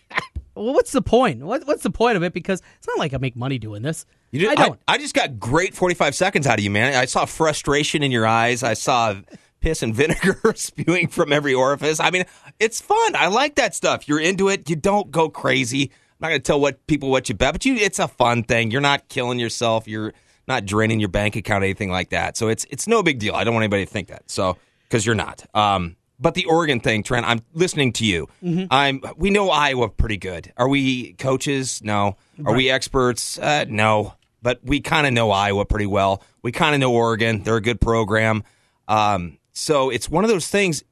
well, 0.54 0.72
what's 0.72 0.92
the 0.92 1.02
point? 1.02 1.42
What, 1.42 1.66
what's 1.66 1.82
the 1.82 1.90
point 1.90 2.16
of 2.16 2.22
it? 2.22 2.32
Because 2.32 2.62
it's 2.78 2.86
not 2.86 2.96
like 2.96 3.12
I 3.12 3.18
make 3.18 3.36
money 3.36 3.58
doing 3.58 3.82
this. 3.82 4.06
You 4.30 4.40
did, 4.40 4.48
I 4.48 4.54
don't. 4.54 4.80
I, 4.88 4.94
I 4.94 4.98
just 4.98 5.14
got 5.14 5.38
great 5.38 5.74
45 5.74 6.14
seconds 6.14 6.46
out 6.46 6.58
of 6.58 6.64
you, 6.64 6.70
man. 6.70 6.94
I 6.94 7.04
saw 7.04 7.26
frustration 7.26 8.02
in 8.02 8.10
your 8.10 8.26
eyes. 8.26 8.62
I 8.62 8.72
saw 8.72 9.16
piss 9.60 9.82
and 9.82 9.94
vinegar 9.94 10.40
spewing 10.54 11.08
from 11.08 11.30
every 11.30 11.52
orifice. 11.52 12.00
I 12.00 12.10
mean, 12.10 12.24
it's 12.58 12.80
fun. 12.80 13.14
I 13.14 13.26
like 13.26 13.56
that 13.56 13.74
stuff. 13.74 14.08
You're 14.08 14.20
into 14.20 14.48
it. 14.48 14.70
You 14.70 14.76
don't 14.76 15.10
go 15.10 15.28
crazy. 15.28 15.82
I'm 15.82 16.22
not 16.22 16.28
going 16.28 16.40
to 16.40 16.46
tell 16.46 16.60
what 16.60 16.86
people 16.86 17.10
what 17.10 17.28
you 17.28 17.34
bet, 17.34 17.52
but 17.52 17.66
you 17.66 17.74
it's 17.74 17.98
a 17.98 18.08
fun 18.08 18.44
thing. 18.44 18.70
You're 18.70 18.80
not 18.80 19.10
killing 19.10 19.38
yourself. 19.38 19.86
You're 19.86 20.14
not 20.50 20.66
draining 20.66 21.00
your 21.00 21.08
bank 21.08 21.36
account, 21.36 21.64
anything 21.64 21.90
like 21.90 22.10
that. 22.10 22.36
So 22.36 22.48
it's 22.48 22.66
it's 22.68 22.86
no 22.86 23.02
big 23.02 23.18
deal. 23.18 23.34
I 23.34 23.44
don't 23.44 23.54
want 23.54 23.62
anybody 23.62 23.86
to 23.86 23.90
think 23.90 24.08
that. 24.08 24.30
So 24.30 24.58
because 24.84 25.06
you're 25.06 25.14
not. 25.14 25.46
Um, 25.54 25.96
but 26.18 26.34
the 26.34 26.44
Oregon 26.44 26.80
thing, 26.80 27.02
Trent, 27.02 27.26
I'm 27.26 27.40
listening 27.54 27.92
to 27.94 28.04
you. 28.04 28.28
Mm-hmm. 28.42 28.66
I'm. 28.70 29.00
We 29.16 29.30
know 29.30 29.48
Iowa 29.48 29.88
pretty 29.88 30.18
good. 30.18 30.52
Are 30.58 30.68
we 30.68 31.14
coaches? 31.14 31.80
No. 31.82 32.16
Are 32.40 32.52
right. 32.52 32.56
we 32.56 32.68
experts? 32.68 33.38
Uh, 33.38 33.64
no. 33.68 34.14
But 34.42 34.60
we 34.62 34.80
kind 34.80 35.06
of 35.06 35.12
know 35.12 35.30
Iowa 35.30 35.64
pretty 35.64 35.86
well. 35.86 36.22
We 36.42 36.52
kind 36.52 36.74
of 36.74 36.80
know 36.80 36.92
Oregon. 36.92 37.42
They're 37.42 37.56
a 37.56 37.62
good 37.62 37.80
program. 37.80 38.42
Um, 38.88 39.38
so 39.52 39.90
it's 39.90 40.10
one 40.10 40.24
of 40.24 40.30
those 40.30 40.48
things 40.48 40.82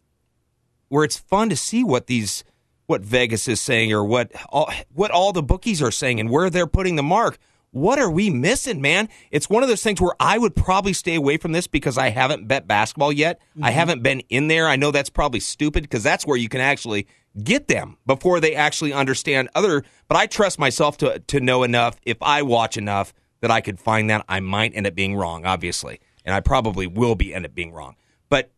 where 0.88 1.04
it's 1.04 1.18
fun 1.18 1.48
to 1.50 1.56
see 1.56 1.84
what 1.84 2.06
these 2.06 2.44
what 2.86 3.02
Vegas 3.02 3.48
is 3.48 3.60
saying 3.60 3.92
or 3.92 4.02
what 4.04 4.32
all, 4.48 4.72
what 4.94 5.10
all 5.10 5.32
the 5.32 5.42
bookies 5.42 5.82
are 5.82 5.90
saying 5.90 6.20
and 6.20 6.30
where 6.30 6.48
they're 6.48 6.66
putting 6.66 6.96
the 6.96 7.02
mark 7.02 7.38
what 7.78 7.98
are 7.98 8.10
we 8.10 8.30
missing, 8.30 8.80
man? 8.80 9.08
It's 9.30 9.48
one 9.48 9.62
of 9.62 9.68
those 9.68 9.82
things 9.82 10.00
where 10.00 10.14
I 10.20 10.38
would 10.38 10.54
probably 10.54 10.92
stay 10.92 11.14
away 11.14 11.36
from 11.36 11.52
this 11.52 11.66
because 11.66 11.96
I 11.96 12.10
haven't 12.10 12.48
bet 12.48 12.66
basketball 12.66 13.12
yet. 13.12 13.40
Mm-hmm. 13.40 13.64
I 13.64 13.70
haven't 13.70 14.02
been 14.02 14.20
in 14.28 14.48
there. 14.48 14.66
I 14.66 14.76
know 14.76 14.90
that's 14.90 15.10
probably 15.10 15.40
stupid 15.40 15.84
because 15.84 16.02
that's 16.02 16.26
where 16.26 16.36
you 16.36 16.48
can 16.48 16.60
actually 16.60 17.06
get 17.42 17.68
them 17.68 17.96
before 18.06 18.40
they 18.40 18.54
actually 18.54 18.92
understand 18.92 19.48
other. 19.54 19.84
But 20.08 20.16
I 20.16 20.26
trust 20.26 20.58
myself 20.58 20.96
to 20.98 21.18
to 21.18 21.40
know 21.40 21.62
enough. 21.62 21.96
If 22.02 22.18
I 22.20 22.42
watch 22.42 22.76
enough, 22.76 23.12
that 23.40 23.50
I 23.50 23.60
could 23.60 23.78
find 23.78 24.10
that 24.10 24.24
I 24.28 24.40
might 24.40 24.74
end 24.74 24.86
up 24.86 24.94
being 24.94 25.14
wrong, 25.14 25.46
obviously, 25.46 26.00
and 26.24 26.34
I 26.34 26.40
probably 26.40 26.86
will 26.86 27.14
be 27.14 27.32
end 27.34 27.46
up 27.46 27.54
being 27.54 27.72
wrong. 27.72 27.96
But 28.28 28.50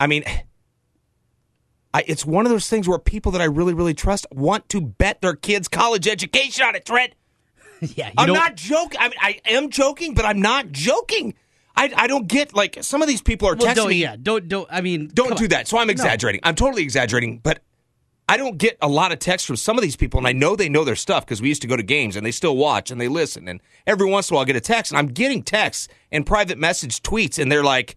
I 0.00 0.06
mean. 0.06 0.24
I, 1.94 2.04
it's 2.06 2.24
one 2.24 2.46
of 2.46 2.50
those 2.50 2.70
things 2.70 2.88
where 2.88 2.98
people 2.98 3.32
that 3.32 3.42
I 3.42 3.44
really, 3.44 3.74
really 3.74 3.92
trust 3.92 4.26
want 4.30 4.66
to 4.70 4.80
bet 4.80 5.20
their 5.20 5.36
kids' 5.36 5.68
college 5.68 6.08
education 6.08 6.64
on 6.64 6.74
it, 6.74 6.86
Trent. 6.86 7.12
yeah, 7.96 8.12
I'm 8.16 8.32
not 8.32 8.54
joking. 8.54 8.98
I 9.00 9.08
mean, 9.08 9.18
I 9.20 9.40
am 9.46 9.70
joking, 9.70 10.14
but 10.14 10.24
I'm 10.24 10.40
not 10.40 10.70
joking. 10.70 11.34
I, 11.74 11.92
I 11.96 12.06
don't 12.06 12.28
get 12.28 12.54
like 12.54 12.78
some 12.82 13.02
of 13.02 13.08
these 13.08 13.22
people 13.22 13.48
are 13.48 13.56
well, 13.56 13.74
texting 13.74 13.88
me. 13.88 13.96
Yeah, 13.96 14.16
don't 14.20 14.46
don't. 14.46 14.68
I 14.70 14.80
mean, 14.82 15.10
don't 15.12 15.36
do 15.36 15.44
on. 15.44 15.50
that. 15.50 15.66
So 15.66 15.78
I'm 15.78 15.90
exaggerating. 15.90 16.40
No. 16.44 16.50
I'm 16.50 16.54
totally 16.54 16.82
exaggerating, 16.82 17.38
but 17.38 17.60
I 18.28 18.36
don't 18.36 18.56
get 18.56 18.78
a 18.80 18.88
lot 18.88 19.10
of 19.10 19.18
texts 19.18 19.46
from 19.46 19.56
some 19.56 19.76
of 19.78 19.82
these 19.82 19.96
people, 19.96 20.18
and 20.18 20.26
I 20.26 20.32
know 20.32 20.54
they 20.54 20.68
know 20.68 20.84
their 20.84 20.96
stuff 20.96 21.24
because 21.24 21.42
we 21.42 21.48
used 21.48 21.62
to 21.62 21.68
go 21.68 21.76
to 21.76 21.82
games 21.82 22.14
and 22.14 22.24
they 22.24 22.30
still 22.30 22.56
watch 22.56 22.90
and 22.90 23.00
they 23.00 23.08
listen. 23.08 23.48
And 23.48 23.60
every 23.86 24.08
once 24.08 24.30
in 24.30 24.34
a 24.34 24.36
while, 24.36 24.42
I 24.42 24.46
get 24.46 24.56
a 24.56 24.60
text, 24.60 24.92
and 24.92 24.98
I'm 24.98 25.08
getting 25.08 25.42
texts 25.42 25.88
and 26.12 26.24
private 26.24 26.58
message 26.58 27.02
tweets, 27.02 27.40
and 27.40 27.50
they're 27.50 27.64
like, 27.64 27.96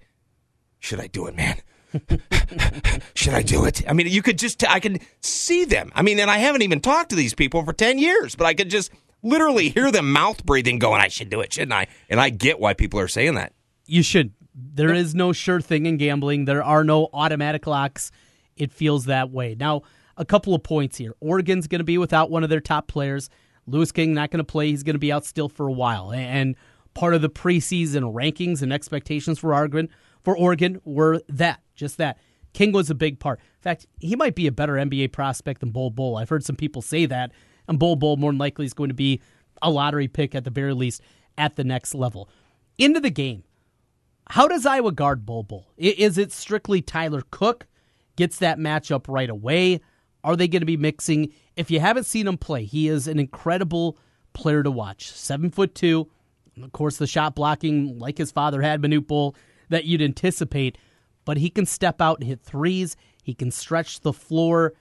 "Should 0.79 0.99
I 0.99 1.07
do 1.07 1.27
it, 1.27 1.35
man?" 1.35 1.61
Should 3.13 3.33
I 3.33 3.41
do 3.41 3.65
it? 3.65 3.87
I 3.87 3.93
mean, 3.93 4.07
you 4.07 4.21
could 4.21 4.37
just, 4.37 4.67
I 4.67 4.81
can 4.81 4.99
see 5.21 5.63
them. 5.63 5.91
I 5.95 6.01
mean, 6.01 6.19
and 6.19 6.29
I 6.29 6.39
haven't 6.39 6.61
even 6.61 6.81
talked 6.81 7.11
to 7.11 7.15
these 7.15 7.33
people 7.33 7.63
for 7.63 7.71
10 7.71 7.99
years, 7.99 8.35
but 8.35 8.45
I 8.45 8.53
could 8.53 8.69
just 8.69 8.91
literally 9.25 9.69
hear 9.69 9.91
them 9.91 10.11
mouth 10.11 10.45
breathing 10.45 10.79
going, 10.79 11.01
I 11.01 11.09
should 11.09 11.29
do 11.29 11.41
it, 11.41 11.51
shouldn't 11.51 11.73
I? 11.73 11.87
And 12.09 12.21
I 12.21 12.29
get 12.29 12.59
why 12.59 12.73
people 12.73 12.99
are 12.99 13.07
saying 13.07 13.35
that. 13.35 13.53
You 13.85 14.03
should. 14.03 14.33
There 14.53 14.93
is 14.93 15.13
no 15.13 15.33
sure 15.33 15.59
thing 15.59 15.85
in 15.85 15.97
gambling. 15.97 16.45
There 16.45 16.63
are 16.63 16.83
no 16.83 17.09
automatic 17.11 17.67
locks. 17.67 18.11
It 18.55 18.71
feels 18.71 19.05
that 19.05 19.31
way. 19.31 19.55
Now, 19.59 19.81
a 20.15 20.23
couple 20.23 20.53
of 20.53 20.63
points 20.63 20.97
here. 20.97 21.13
Oregon's 21.19 21.67
going 21.67 21.79
to 21.79 21.85
be 21.85 21.97
without 21.97 22.29
one 22.29 22.43
of 22.43 22.49
their 22.49 22.61
top 22.61 22.87
players. 22.87 23.29
Louis 23.67 23.91
King 23.91 24.13
not 24.13 24.31
going 24.31 24.37
to 24.37 24.45
play. 24.45 24.69
He's 24.69 24.83
going 24.83 24.93
to 24.93 24.99
be 24.99 25.11
out 25.11 25.25
still 25.25 25.49
for 25.49 25.67
a 25.67 25.73
while. 25.73 26.13
And 26.13 26.55
part 26.93 27.13
of 27.15 27.21
the 27.21 27.29
preseason 27.29 28.13
rankings 28.13 28.61
and 28.61 28.71
expectations 28.71 29.39
for 29.39 29.53
Oregon 29.53 29.89
for 30.23 30.37
Oregon 30.37 30.79
were 30.85 31.21
that, 31.29 31.61
just 31.75 31.97
that. 31.97 32.17
King 32.53 32.71
was 32.71 32.89
a 32.89 32.95
big 32.95 33.19
part. 33.19 33.39
In 33.39 33.61
fact, 33.61 33.85
he 33.99 34.15
might 34.15 34.35
be 34.35 34.47
a 34.47 34.51
better 34.51 34.73
NBA 34.73 35.11
prospect 35.11 35.59
than 35.59 35.71
Bol 35.71 35.89
Bol. 35.89 36.15
I've 36.15 36.29
heard 36.29 36.45
some 36.45 36.55
people 36.55 36.81
say 36.81 37.05
that 37.05 37.31
and 37.67 37.79
Bol 37.79 37.95
Bol 37.95 38.17
more 38.17 38.31
than 38.31 38.39
likely 38.39 38.65
is 38.65 38.73
going 38.73 38.89
to 38.89 38.95
be 38.95 39.21
a 39.61 39.69
lottery 39.69 40.07
pick 40.07 40.35
at 40.35 40.43
the 40.43 40.49
very 40.49 40.73
least 40.73 41.01
at 41.37 41.55
the 41.55 41.63
next 41.63 41.95
level. 41.95 42.29
Into 42.77 42.99
the 42.99 43.09
game. 43.09 43.43
How 44.29 44.47
does 44.47 44.65
Iowa 44.65 44.91
guard 44.91 45.25
Bol 45.25 45.43
Bol? 45.43 45.67
Is 45.77 46.17
it 46.17 46.31
strictly 46.31 46.81
Tyler 46.81 47.23
Cook 47.31 47.67
gets 48.15 48.39
that 48.39 48.57
matchup 48.57 49.05
right 49.07 49.29
away? 49.29 49.81
Are 50.23 50.35
they 50.35 50.47
going 50.47 50.61
to 50.61 50.65
be 50.65 50.77
mixing? 50.77 51.31
If 51.55 51.69
you 51.69 51.79
haven't 51.79 52.05
seen 52.05 52.27
him 52.27 52.37
play, 52.37 52.63
he 52.63 52.87
is 52.87 53.07
an 53.07 53.19
incredible 53.19 53.97
player 54.33 54.63
to 54.63 54.71
watch. 54.71 55.11
Seven 55.11 55.51
foot 55.51 55.75
two. 55.75 56.09
Of 56.61 56.71
course, 56.71 56.97
the 56.97 57.05
shot 57.05 57.35
blocking, 57.35 57.99
like 57.99 58.17
his 58.17 58.31
father 58.31 58.61
had, 58.61 58.81
Manute 58.81 59.07
Bol, 59.07 59.35
that 59.69 59.85
you'd 59.85 60.01
anticipate. 60.01 60.77
But 61.25 61.37
he 61.37 61.49
can 61.49 61.65
step 61.65 62.01
out 62.01 62.19
and 62.19 62.27
hit 62.27 62.41
threes. 62.41 62.95
He 63.23 63.33
can 63.33 63.51
stretch 63.51 64.01
the 64.01 64.13
floor 64.13 64.73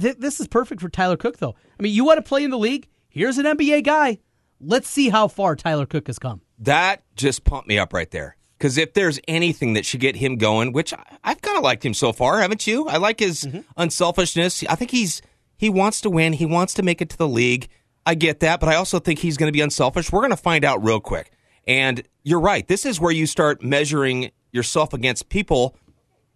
th- 0.00 0.16
this 0.18 0.40
is 0.40 0.48
perfect 0.48 0.80
for 0.80 0.88
Tyler 0.88 1.16
Cook, 1.16 1.38
though. 1.38 1.54
I 1.78 1.82
mean, 1.82 1.94
you 1.94 2.04
want 2.04 2.18
to 2.18 2.28
play 2.28 2.44
in 2.44 2.50
the 2.50 2.58
league? 2.58 2.88
Here's 3.08 3.38
an 3.38 3.46
NBA 3.46 3.84
guy. 3.84 4.18
Let's 4.60 4.88
see 4.88 5.08
how 5.08 5.28
far 5.28 5.56
Tyler 5.56 5.86
Cook 5.86 6.06
has 6.06 6.18
come. 6.18 6.42
That 6.58 7.02
just 7.16 7.44
pumped 7.44 7.68
me 7.68 7.78
up 7.78 7.92
right 7.92 8.10
there. 8.10 8.36
Because 8.58 8.76
if 8.76 8.92
there's 8.92 9.18
anything 9.26 9.72
that 9.72 9.86
should 9.86 10.00
get 10.00 10.16
him 10.16 10.36
going, 10.36 10.72
which 10.72 10.92
I, 10.92 11.02
have 11.24 11.40
kind 11.40 11.56
of 11.56 11.64
liked 11.64 11.84
him 11.84 11.94
so 11.94 12.12
far, 12.12 12.40
haven't 12.40 12.66
you? 12.66 12.86
I 12.88 12.98
like 12.98 13.18
his 13.18 13.44
mm-hmm. 13.44 13.60
unselfishness. 13.78 14.62
I 14.68 14.74
think 14.74 14.90
he's 14.90 15.22
he 15.56 15.70
wants 15.70 16.02
to 16.02 16.10
win. 16.10 16.34
He 16.34 16.44
wants 16.44 16.74
to 16.74 16.82
make 16.82 17.00
it 17.00 17.08
to 17.10 17.16
the 17.16 17.28
league. 17.28 17.68
I 18.04 18.14
get 18.14 18.40
that, 18.40 18.60
but 18.60 18.68
I 18.68 18.76
also 18.76 18.98
think 18.98 19.18
he's 19.18 19.38
going 19.38 19.48
to 19.48 19.52
be 19.52 19.62
unselfish. 19.62 20.12
We're 20.12 20.20
going 20.20 20.30
to 20.30 20.36
find 20.36 20.64
out 20.64 20.84
real 20.84 21.00
quick. 21.00 21.32
And 21.66 22.02
you're 22.22 22.40
right. 22.40 22.66
This 22.66 22.84
is 22.84 23.00
where 23.00 23.12
you 23.12 23.26
start 23.26 23.62
measuring 23.62 24.30
yourself 24.52 24.92
against 24.92 25.28
people 25.28 25.76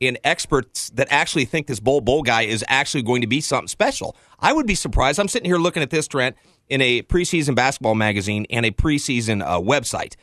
in 0.07 0.19
experts 0.25 0.91
that 0.91 1.09
actually 1.11 1.45
think 1.45 1.67
this 1.67 1.81
Bol 1.81 2.01
Bol 2.01 2.23
guy 2.23 2.43
is 2.43 2.65
actually 2.69 3.03
going 3.03 3.21
to 3.21 3.27
be 3.27 3.41
something 3.41 3.69
special. 3.69 4.17
I 4.41 4.53
would 4.53 4.67
be 4.67 4.75
surprised. 4.75 5.19
I'm 5.19 5.29
sitting 5.29 5.49
here 5.49 5.59
looking 5.59 5.83
at 5.83 5.91
this, 5.91 6.07
Trent, 6.09 6.37
in 6.69 6.81
a 6.81 7.03
preseason 7.03 7.55
basketball 7.55 7.95
magazine 7.95 8.47
and 8.51 8.65
a 8.67 8.71
preseason 8.71 9.43
uh, 9.43 9.61
website. 9.61 10.15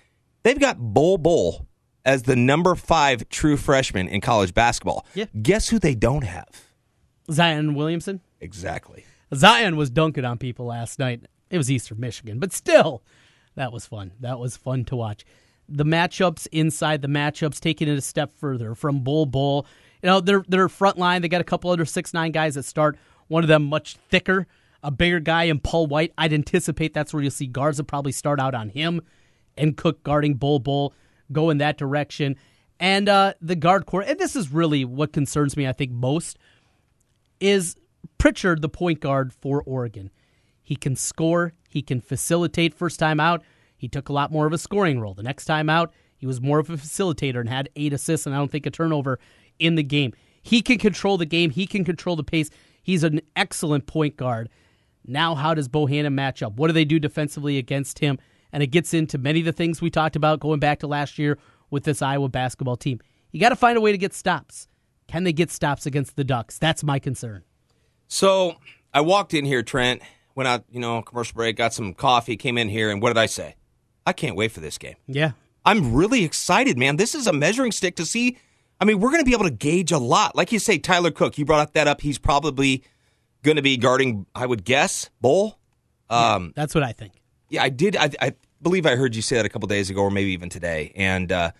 They've 0.44 0.60
got 0.60 0.78
Bol 0.80 1.18
Bol 1.18 1.68
as 2.06 2.24
the 2.24 2.36
number 2.36 2.76
five 2.76 3.28
true 3.30 3.58
freshman 3.58 4.08
in 4.08 4.22
college 4.22 4.54
basketball. 4.54 5.06
Yeah. 5.14 5.26
Guess 5.40 5.70
who 5.70 5.80
they 5.80 5.96
don't 5.96 6.24
have? 6.24 6.50
Zion 7.32 7.76
Williamson. 7.76 8.22
Exactly. 8.40 9.06
Zion 9.34 9.78
was 9.78 9.90
dunking 9.90 10.26
on 10.26 10.38
people 10.38 10.66
last 10.66 11.00
night. 11.00 11.26
It 11.50 11.58
was 11.58 11.70
Eastern 11.70 12.00
Michigan, 12.00 12.40
but 12.40 12.54
still, 12.54 13.04
that 13.56 13.72
was 13.72 13.86
fun. 13.86 14.14
That 14.20 14.40
was 14.40 14.58
fun 14.58 14.86
to 14.86 14.96
watch. 14.96 15.26
The 15.70 15.86
matchups 15.86 16.48
inside 16.51 17.01
the 17.01 17.08
matchups, 17.08 17.60
taking 17.60 17.88
it 17.88 17.98
a 17.98 18.01
step 18.01 18.34
further 18.34 18.75
from 18.75 19.03
Bol 19.03 19.25
Bol. 19.25 19.65
You 20.03 20.08
know, 20.08 20.20
their 20.20 20.44
their 20.48 20.68
front 20.70 20.98
line, 20.98 21.22
they 21.22 21.30
got 21.30 21.41
a 21.41 21.46
couple 21.46 21.72
other 21.72 21.86
six 21.86 22.13
nine 22.13 22.32
guys 22.32 22.56
that 22.56 22.63
start. 22.63 22.98
One 23.27 23.44
of 23.44 23.48
them 23.48 23.63
much 23.63 23.96
thicker, 24.10 24.48
a 24.84 24.91
bigger 24.91 25.20
guy 25.20 25.44
in 25.44 25.60
Paul 25.60 25.88
White. 25.88 26.13
I'd 26.18 26.34
anticipate 26.34 26.94
that's 26.94 27.13
where 27.13 27.24
you'll 27.24 27.32
see 27.32 27.48
Garza 27.48 27.84
probably 27.84 28.12
start 28.12 28.39
out 28.39 28.53
on 28.53 28.70
him 28.70 29.01
and 29.58 29.77
Cook 29.77 30.03
guarding 30.03 30.36
Bol 30.36 30.60
Bol, 30.60 30.94
go 31.32 31.50
in 31.50 31.60
that 31.60 31.77
direction. 31.77 32.36
And 32.80 33.08
uh, 33.08 33.36
the 33.41 33.56
guard 33.56 33.86
core, 33.86 34.01
and 34.01 34.20
this 34.20 34.36
is 34.36 34.51
really 34.51 34.86
what 34.86 35.13
concerns 35.13 35.56
me, 35.56 35.68
I 35.68 35.72
think, 35.72 35.91
most, 35.91 36.39
is 37.39 37.75
Pritchard, 38.18 38.62
the 38.62 38.70
point 38.70 39.00
guard 39.00 39.32
for 39.34 39.62
Oregon. 39.63 40.10
He 40.63 40.75
can 40.75 40.96
score, 40.96 41.53
he 41.70 41.82
can 41.82 42.01
facilitate 42.01 42.74
first 42.74 43.00
time 43.00 43.20
out. 43.20 43.44
He 43.82 43.88
took 43.88 44.10
a 44.10 44.14
lot 44.14 44.32
more 44.32 44.46
of 44.46 44.54
a 44.54 44.60
scoring 44.60 45.00
role. 45.00 45.16
The 45.16 45.24
next 45.24 45.46
time 45.46 45.68
out, 45.68 45.92
he 46.16 46.28
was 46.28 46.40
more 46.40 46.60
of 46.60 46.70
a 46.70 46.78
facilitator 46.78 47.40
and 47.40 47.50
had 47.50 47.68
eight 47.76 47.94
assists 47.94 48.28
and 48.28 48.36
I 48.36 48.38
don't 48.38 48.52
think 48.52 48.68
a 48.68 48.70
turnover 48.70 49.18
in 49.58 49.74
the 49.74 49.82
game. 49.82 50.14
He 50.44 50.62
can 50.62 50.78
control 50.78 51.18
the 51.18 51.26
game, 51.26 51.50
he 51.50 51.66
can 51.66 51.84
control 51.84 52.16
the 52.16 52.24
pace. 52.24 52.52
He's 52.84 53.04
an 53.04 53.22
excellent 53.36 53.88
point 53.88 54.18
guard. 54.18 54.50
Now, 55.04 55.34
how 55.34 55.56
does 55.56 55.68
Bohannon 55.68 56.14
match 56.14 56.44
up? 56.44 56.58
What 56.58 56.68
do 56.68 56.74
they 56.74 56.86
do 56.86 57.00
defensively 57.00 57.58
against 57.58 57.98
him? 57.98 58.20
And 58.54 58.62
it 58.62 58.68
gets 58.68 58.94
into 58.94 59.18
many 59.18 59.40
of 59.40 59.46
the 59.46 59.52
things 59.52 59.82
we 59.82 59.90
talked 59.90 60.16
about 60.16 60.40
going 60.40 60.60
back 60.60 60.78
to 60.82 60.88
last 60.88 61.18
year 61.18 61.40
with 61.72 61.84
this 61.84 62.04
Iowa 62.04 62.30
basketball 62.30 62.78
team. 62.78 63.00
You 63.32 63.40
got 63.40 63.50
to 63.50 63.56
find 63.56 63.80
a 63.80 63.82
way 63.82 63.92
to 63.92 63.98
get 63.98 64.14
stops. 64.14 64.68
Can 65.08 65.24
they 65.24 65.34
get 65.34 65.50
stops 65.50 65.88
against 65.88 66.18
the 66.18 66.24
Ducks? 66.24 66.60
That's 66.60 66.84
my 66.84 67.00
concern. 67.00 67.42
So 68.08 68.58
I 68.94 69.02
walked 69.02 69.34
in 69.34 69.44
here, 69.44 69.64
Trent, 69.64 70.04
went 70.36 70.48
out, 70.48 70.66
you 70.70 70.80
know, 70.80 71.02
commercial 71.02 71.34
break, 71.34 71.56
got 71.56 71.74
some 71.74 71.96
coffee, 71.96 72.38
came 72.38 72.60
in 72.60 72.70
here, 72.70 72.92
and 72.92 73.02
what 73.02 73.10
did 73.10 73.18
I 73.18 73.26
say? 73.26 73.56
I 74.05 74.13
can't 74.13 74.36
wait 74.36 74.51
for 74.51 74.60
this 74.60 74.77
game. 74.77 74.96
Yeah. 75.08 75.31
I'm 75.65 75.93
really 75.93 76.24
excited, 76.24 76.77
man. 76.77 76.98
This 76.98 77.13
is 77.13 77.27
a 77.27 77.34
measuring 77.34 77.72
stick 77.72 77.96
to 77.98 78.05
see. 78.05 78.38
I 78.79 78.86
mean, 78.86 79.00
we're 79.00 79.12
going 79.12 79.22
to 79.22 79.25
be 79.25 79.34
able 79.34 79.46
to 79.46 79.51
gauge 79.51 79.91
a 79.91 80.00
lot. 80.00 80.36
Like 80.36 80.51
you 80.51 80.58
say, 80.58 80.79
Tyler 80.79 81.12
Cook, 81.12 81.38
you 81.38 81.46
brought 81.46 81.74
that 81.74 81.88
up. 81.88 82.01
He's 82.01 82.17
probably 82.17 82.84
going 83.43 83.58
to 83.58 83.62
be 83.62 83.77
guarding, 83.77 84.25
I 84.34 84.48
would 84.48 84.63
guess, 84.65 85.10
Bol. 85.22 85.60
Um, 86.10 86.51
That's 86.55 86.74
what 86.74 86.84
I 86.84 86.91
think. 86.93 87.13
yeah, 87.50 87.62
I 87.63 87.70
did. 87.70 87.96
I, 87.96 88.10
I 88.20 88.34
believe 88.62 88.86
I 88.88 88.96
heard 88.96 89.15
you 89.15 89.22
say 89.22 89.36
that 89.36 89.46
a 89.46 89.50
couple 89.50 89.67
days 89.67 89.89
ago, 89.91 90.01
or 90.01 90.12
maybe 90.12 90.31
even 90.31 90.50
today. 90.50 90.91
And 90.96 91.31
uh, 91.31 91.51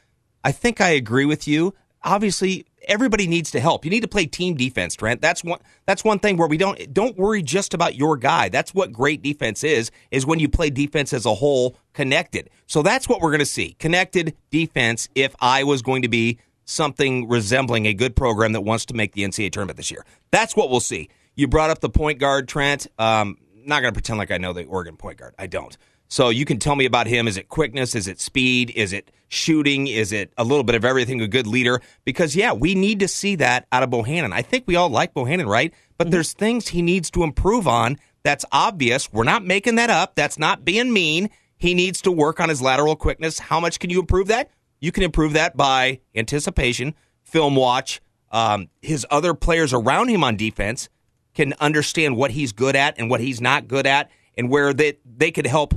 I 0.44 0.52
think 0.52 0.82
I 0.82 0.90
agree 0.90 1.26
with 1.26 1.48
you. 1.48 1.76
Obviously, 2.04 2.66
everybody 2.88 3.28
needs 3.28 3.52
to 3.52 3.60
help. 3.60 3.86
You 3.86 3.92
need 3.92 4.02
to 4.02 4.08
play 4.08 4.26
team 4.26 4.56
defense, 4.56 4.96
Trent. 4.96 5.22
That's 5.22 5.44
one. 5.44 5.60
That's 5.86 6.04
one 6.04 6.20
thing 6.20 6.38
where 6.38 6.48
we 6.48 6.58
don't 6.58 6.94
don't 6.94 7.18
worry 7.18 7.42
just 7.42 7.74
about 7.74 7.96
your 7.96 8.18
guy. 8.18 8.50
That's 8.50 8.74
what 8.74 8.92
great 8.92 9.22
defense 9.22 9.64
is. 9.64 9.92
Is 10.10 10.26
when 10.26 10.40
you 10.40 10.50
play 10.50 10.70
defense 10.70 11.14
as 11.14 11.26
a 11.26 11.36
whole, 11.36 11.78
connected. 11.94 12.50
So 12.68 12.82
that's 12.82 13.08
what 13.08 13.22
we're 13.22 13.32
going 13.32 13.40
to 13.40 13.46
see: 13.46 13.76
connected 13.80 14.36
defense. 14.50 15.10
If 15.16 15.36
I 15.40 15.64
was 15.64 15.82
going 15.82 16.02
to 16.02 16.10
be 16.10 16.40
something 16.66 17.28
resembling 17.28 17.86
a 17.86 17.94
good 17.94 18.16
program 18.16 18.54
that 18.54 18.62
wants 18.62 18.86
to 18.86 18.94
make 18.94 19.14
the 19.14 19.24
NCAA 19.24 19.52
tournament 19.52 19.78
this 19.78 19.92
year, 19.92 20.06
that's 20.32 20.56
what 20.56 20.70
we'll 20.70 20.80
see. 20.80 21.10
You 21.36 21.48
brought 21.48 21.70
up 21.70 21.80
the 21.80 21.90
point 21.90 22.20
guard, 22.20 22.48
Trent. 22.48 22.88
Um, 22.98 23.38
not 23.64 23.82
going 23.82 23.94
to 23.94 23.96
pretend 23.96 24.18
like 24.18 24.32
I 24.32 24.38
know 24.38 24.54
the 24.54 24.66
Oregon 24.66 24.98
point 24.98 25.18
guard. 25.18 25.36
I 25.38 25.48
don't. 25.48 25.78
So 26.08 26.30
you 26.30 26.44
can 26.44 26.60
tell 26.60 26.76
me 26.76 26.86
about 26.86 27.08
him. 27.08 27.28
Is 27.28 27.38
it 27.38 27.48
quickness? 27.48 27.96
Is 27.96 28.08
it 28.08 28.20
speed? 28.20 28.72
Is 28.76 28.92
it 28.92 29.12
shooting? 29.32 29.88
Is 29.88 30.12
it 30.12 30.34
a 30.38 30.44
little 30.44 30.64
bit 30.64 30.76
of 30.76 30.86
everything? 30.86 31.22
A 31.22 31.28
good 31.28 31.48
leader? 31.48 31.82
Because 32.06 32.36
yeah, 32.36 32.54
we 32.54 32.76
need 32.76 33.00
to 33.00 33.08
see 33.08 33.36
that 33.38 33.66
out 33.72 33.82
of 33.82 33.90
Bohannon. 33.90 34.34
I 34.34 34.42
think 34.42 34.66
we 34.68 34.76
all 34.76 34.90
like 34.90 35.14
Bohannon, 35.14 35.48
right? 35.48 35.74
But 35.98 36.12
there's 36.12 36.34
things 36.34 36.68
he 36.68 36.82
needs 36.82 37.10
to 37.12 37.24
improve 37.24 37.68
on. 37.68 37.98
That's 38.24 38.46
obvious. 38.52 39.12
We're 39.12 39.24
not 39.24 39.46
making 39.46 39.76
that 39.76 39.90
up. 39.90 40.16
That's 40.16 40.38
not 40.38 40.66
being 40.66 40.94
mean. 40.94 41.30
He 41.58 41.74
needs 41.74 42.02
to 42.02 42.12
work 42.12 42.40
on 42.40 42.50
his 42.50 42.62
lateral 42.62 42.96
quickness. 42.96 43.40
How 43.40 43.60
much 43.60 43.80
can 43.80 43.90
you 43.90 44.00
improve 44.00 44.28
that? 44.28 44.52
You 44.80 44.92
can 44.92 45.04
improve 45.04 45.34
that 45.34 45.56
by 45.56 46.02
anticipation, 46.16 46.96
film 47.24 47.56
watch. 47.56 48.02
Um, 48.32 48.70
his 48.82 49.06
other 49.10 49.34
players 49.34 49.74
around 49.74 50.10
him 50.10 50.24
on 50.24 50.36
defense 50.36 50.90
can 51.34 51.54
understand 51.60 52.18
what 52.18 52.32
he's 52.32 52.52
good 52.52 52.76
at 52.76 52.98
and 52.98 53.10
what 53.10 53.22
he's 53.22 53.40
not 53.40 53.68
good 53.68 53.88
at, 53.88 54.10
and 54.38 54.50
where 54.50 54.74
they 54.74 54.98
they 55.06 55.32
could 55.32 55.48
help 55.48 55.76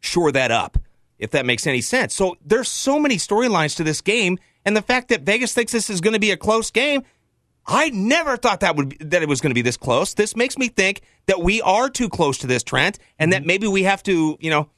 shore 0.00 0.32
that 0.32 0.50
up, 0.50 0.78
if 1.18 1.30
that 1.30 1.46
makes 1.46 1.66
any 1.66 1.80
sense. 1.80 2.14
So 2.14 2.36
there's 2.44 2.68
so 2.68 2.98
many 2.98 3.16
storylines 3.16 3.76
to 3.76 3.84
this 3.84 4.00
game, 4.00 4.38
and 4.64 4.76
the 4.76 4.82
fact 4.82 5.08
that 5.08 5.22
Vegas 5.22 5.54
thinks 5.54 5.72
this 5.72 5.90
is 5.90 6.00
going 6.00 6.14
to 6.14 6.20
be 6.20 6.30
a 6.30 6.36
close 6.36 6.70
game, 6.70 7.02
I 7.66 7.90
never 7.90 8.36
thought 8.36 8.60
that 8.60 8.76
would 8.76 8.90
be, 8.90 8.96
that 9.04 9.22
it 9.22 9.28
was 9.28 9.40
going 9.40 9.50
to 9.50 9.54
be 9.54 9.62
this 9.62 9.76
close. 9.76 10.14
This 10.14 10.36
makes 10.36 10.58
me 10.58 10.68
think 10.68 11.00
that 11.26 11.40
we 11.40 11.62
are 11.62 11.88
too 11.88 12.08
close 12.08 12.38
to 12.38 12.46
this, 12.46 12.62
Trent, 12.62 12.98
and 13.18 13.32
that 13.32 13.40
mm-hmm. 13.40 13.46
maybe 13.46 13.66
we 13.66 13.84
have 13.84 14.02
to, 14.04 14.36
you 14.40 14.50
know, 14.50 14.68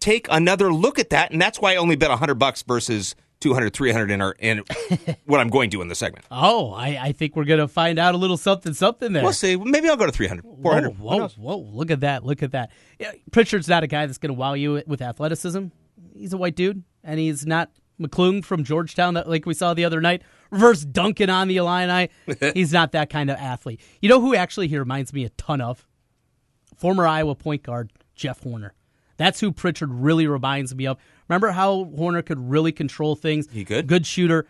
take 0.00 0.26
another 0.30 0.72
look 0.72 0.98
at 0.98 1.10
that, 1.10 1.30
and 1.30 1.40
that's 1.40 1.60
why 1.60 1.72
I 1.72 1.76
only 1.76 1.96
bet 1.96 2.10
100 2.10 2.34
bucks 2.34 2.62
versus 2.62 3.14
200, 3.42 3.74
300 3.74 4.10
in, 4.10 4.20
our, 4.22 4.36
in 4.38 4.62
what 5.26 5.40
I'm 5.40 5.48
going 5.48 5.70
to 5.70 5.82
in 5.82 5.88
the 5.88 5.94
segment. 5.94 6.24
Oh, 6.30 6.72
I, 6.72 6.98
I 7.00 7.12
think 7.12 7.34
we're 7.34 7.44
going 7.44 7.60
to 7.60 7.68
find 7.68 7.98
out 7.98 8.14
a 8.14 8.18
little 8.18 8.36
something 8.36 8.72
something 8.72 9.12
there. 9.12 9.22
We'll 9.22 9.32
see. 9.32 9.56
Maybe 9.56 9.88
I'll 9.88 9.96
go 9.96 10.06
to 10.06 10.12
300, 10.12 10.44
400. 10.62 10.98
Whoa, 10.98 11.18
whoa, 11.18 11.28
whoa, 11.36 11.58
Look 11.58 11.90
at 11.90 12.00
that. 12.00 12.24
Look 12.24 12.42
at 12.42 12.52
that. 12.52 12.70
Yeah, 12.98 13.12
Pritchard's 13.32 13.68
not 13.68 13.82
a 13.82 13.88
guy 13.88 14.06
that's 14.06 14.18
going 14.18 14.28
to 14.28 14.38
wow 14.38 14.54
you 14.54 14.82
with 14.86 15.02
athleticism. 15.02 15.66
He's 16.14 16.32
a 16.32 16.36
white 16.36 16.54
dude, 16.54 16.84
and 17.02 17.18
he's 17.18 17.44
not 17.44 17.70
McClung 18.00 18.44
from 18.44 18.64
Georgetown, 18.64 19.14
that 19.14 19.28
like 19.28 19.44
we 19.44 19.54
saw 19.54 19.74
the 19.74 19.84
other 19.84 20.00
night, 20.00 20.22
reverse 20.50 20.84
dunking 20.84 21.30
on 21.30 21.48
the 21.48 21.56
Illini. 21.56 22.10
he's 22.54 22.72
not 22.72 22.92
that 22.92 23.10
kind 23.10 23.30
of 23.30 23.36
athlete. 23.38 23.80
You 24.00 24.08
know 24.08 24.20
who 24.20 24.34
actually 24.34 24.68
he 24.68 24.78
reminds 24.78 25.12
me 25.12 25.24
a 25.24 25.30
ton 25.30 25.60
of? 25.60 25.86
Former 26.76 27.06
Iowa 27.06 27.34
point 27.34 27.62
guard 27.62 27.92
Jeff 28.14 28.42
Horner. 28.42 28.74
That's 29.22 29.40
who 29.40 29.52
Pritchard 29.52 29.92
really 29.92 30.26
reminds 30.26 30.74
me 30.74 30.86
of. 30.86 30.98
Remember 31.28 31.50
how 31.50 31.84
Horner 31.96 32.22
could 32.22 32.40
really 32.50 32.72
control 32.72 33.14
things? 33.14 33.48
He 33.50 33.64
could. 33.64 33.86
Good 33.86 34.06
shooter. 34.06 34.46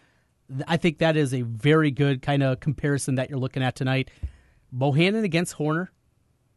I 0.66 0.76
think 0.78 0.98
that 0.98 1.16
is 1.16 1.34
a 1.34 1.42
very 1.42 1.90
good 1.90 2.22
kind 2.22 2.42
of 2.42 2.60
comparison 2.60 3.16
that 3.16 3.30
you're 3.30 3.38
looking 3.38 3.62
at 3.62 3.76
tonight. 3.76 4.10
Bohannon 4.74 5.24
against 5.24 5.54
Horner. 5.54 5.92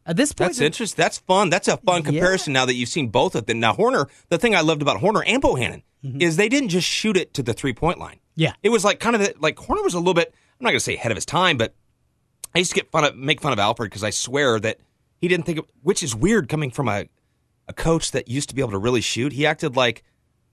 At 0.06 0.16
this 0.16 0.32
point, 0.32 0.50
That's 0.50 0.60
interesting. 0.60 1.02
That's 1.02 1.18
fun. 1.18 1.50
That's 1.50 1.68
a 1.68 1.76
fun 1.78 2.04
comparison 2.04 2.52
now 2.52 2.64
that 2.64 2.74
you've 2.74 2.88
seen 2.88 3.08
both 3.08 3.34
of 3.34 3.46
them. 3.46 3.58
Now, 3.58 3.74
Horner, 3.74 4.06
the 4.28 4.38
thing 4.38 4.54
I 4.54 4.60
loved 4.60 4.80
about 4.80 5.00
Horner 5.00 5.22
and 5.24 5.42
Bohannon 5.42 5.82
mm-hmm. 6.04 6.22
is 6.22 6.36
they 6.36 6.48
didn't 6.48 6.68
just 6.68 6.86
shoot 6.86 7.16
it 7.16 7.34
to 7.34 7.42
the 7.42 7.52
three 7.52 7.72
point 7.72 7.98
line. 7.98 8.20
Yeah. 8.36 8.52
It 8.62 8.68
was 8.68 8.84
like 8.84 9.00
kind 9.00 9.16
of 9.16 9.22
the, 9.22 9.34
like 9.40 9.58
Horner 9.58 9.82
was 9.82 9.94
a 9.94 9.98
little 9.98 10.14
bit, 10.14 10.32
I'm 10.58 10.64
not 10.64 10.70
going 10.70 10.78
to 10.78 10.84
say 10.84 10.94
ahead 10.94 11.10
of 11.10 11.16
his 11.16 11.26
time, 11.26 11.58
but 11.58 11.74
I 12.54 12.60
used 12.60 12.70
to 12.70 12.76
get 12.76 12.90
fun 12.90 13.04
of, 13.04 13.16
make 13.16 13.40
fun 13.40 13.52
of 13.52 13.58
Alford 13.58 13.90
because 13.90 14.04
I 14.04 14.10
swear 14.10 14.60
that 14.60 14.78
he 15.18 15.28
didn't 15.28 15.44
think 15.44 15.58
of, 15.58 15.66
which 15.82 16.02
is 16.02 16.14
weird 16.14 16.48
coming 16.48 16.70
from 16.70 16.88
a, 16.88 17.06
a 17.68 17.72
coach 17.72 18.12
that 18.12 18.28
used 18.28 18.48
to 18.50 18.54
be 18.54 18.60
able 18.62 18.72
to 18.72 18.78
really 18.78 19.00
shoot. 19.00 19.32
He 19.32 19.46
acted 19.46 19.76
like 19.76 20.02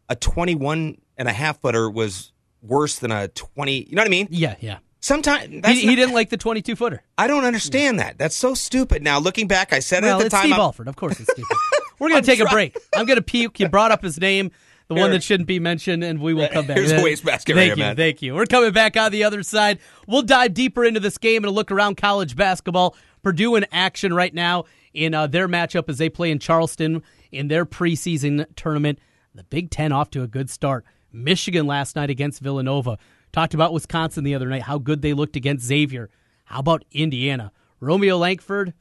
a 0.10 0.16
21 0.16 0.98
and 1.18 1.28
a 1.28 1.34
half 1.34 1.62
footer 1.62 1.90
was 1.90 2.32
worse 2.62 2.98
than 3.00 3.12
a 3.12 3.28
20, 3.28 3.90
you 3.90 3.96
know 3.96 4.02
what 4.02 4.08
I 4.08 4.10
mean? 4.10 4.28
Yeah, 4.32 4.56
yeah. 4.60 4.78
Sometimes 5.00 5.50
He, 5.68 5.82
he 5.82 5.96
didn't 5.96 6.14
like 6.14 6.30
the 6.30 6.38
22 6.38 6.76
footer. 6.78 7.04
I 7.18 7.28
don't 7.28 7.44
understand 7.44 8.00
that. 8.00 8.18
That's 8.18 8.36
so 8.36 8.54
stupid. 8.54 9.04
Now 9.04 9.20
looking 9.20 9.48
back, 9.48 9.74
I 9.74 9.80
said 9.80 10.04
it 10.04 10.08
Well, 10.08 10.16
at 10.16 10.20
the 10.20 10.26
it's 10.28 10.34
time. 10.34 10.44
Steve 10.44 10.54
I'm- 10.54 10.62
Alford. 10.62 10.88
Of 10.88 10.96
course, 10.96 11.20
it's 11.20 11.30
Steve. 11.32 11.46
We're 12.00 12.10
I'm 12.16 12.22
to 12.22 12.26
take 12.26 12.40
a 12.40 12.46
break. 12.46 12.78
I'm 12.96 13.06
going 13.06 13.18
to 13.18 13.22
puke. 13.24 13.60
You 13.60 13.70
brought 13.70 13.92
up 13.92 14.02
his 14.02 14.20
name, 14.20 14.52
the 14.88 14.96
one 14.96 15.12
that 15.12 15.24
shouldn't 15.24 15.48
be 15.48 15.60
mentioned, 15.60 16.04
and 16.04 16.20
we 16.20 16.34
will 16.34 16.48
come 16.50 16.66
back. 16.66 16.78
Here's 16.78 16.92
a 16.92 17.02
wastebasket 17.02 17.56
right 17.56 17.62
Thank 17.62 17.76
here, 17.78 17.84
you, 17.84 17.90
man. 17.90 17.96
thank 17.96 18.22
you. 18.22 18.34
We're 18.34 18.46
coming 18.46 18.72
back 18.74 18.98
on 18.98 19.12
the 19.12 19.24
other 19.26 19.44
side. 19.44 19.80
We'll 20.08 20.24
dive 20.24 20.54
deeper 20.54 20.84
into 20.84 21.00
this 21.00 21.18
game 21.18 21.44
and 21.44 21.46
a 21.46 21.52
look 21.52 21.72
around 21.72 21.96
college 21.98 22.36
basketball. 22.36 22.96
Purdue 23.22 23.56
in 23.56 23.66
action 23.72 24.14
right 24.14 24.34
now 24.34 24.66
in 24.94 25.14
uh, 25.14 25.28
their 25.28 25.48
matchup 25.48 25.90
as 25.90 25.98
they 25.98 26.10
play 26.10 26.32
in 26.32 26.40
Charleston 26.40 27.04
in 27.32 27.48
their 27.48 27.66
preseason 27.66 28.46
tournament. 28.56 29.00
The 29.36 29.44
Big 29.44 29.70
Ten 29.70 29.92
off 29.92 30.10
to 30.12 30.22
a 30.22 30.28
good 30.28 30.50
start. 30.50 30.86
Michigan 31.12 31.68
last 31.68 31.96
night 31.96 32.10
against 32.10 32.42
Villanova. 32.42 32.98
Talked 33.32 33.54
about 33.54 33.74
Wisconsin 33.74 34.24
the 34.24 34.36
other 34.36 34.48
night, 34.48 34.64
how 34.64 34.78
good 34.78 35.02
they 35.02 35.14
looked 35.14 35.36
against 35.36 35.66
Xavier. 35.66 36.10
How 36.46 36.60
about 36.60 36.86
Indiana? 36.92 37.52
Romeo 37.80 38.18
Langford, 38.18 38.74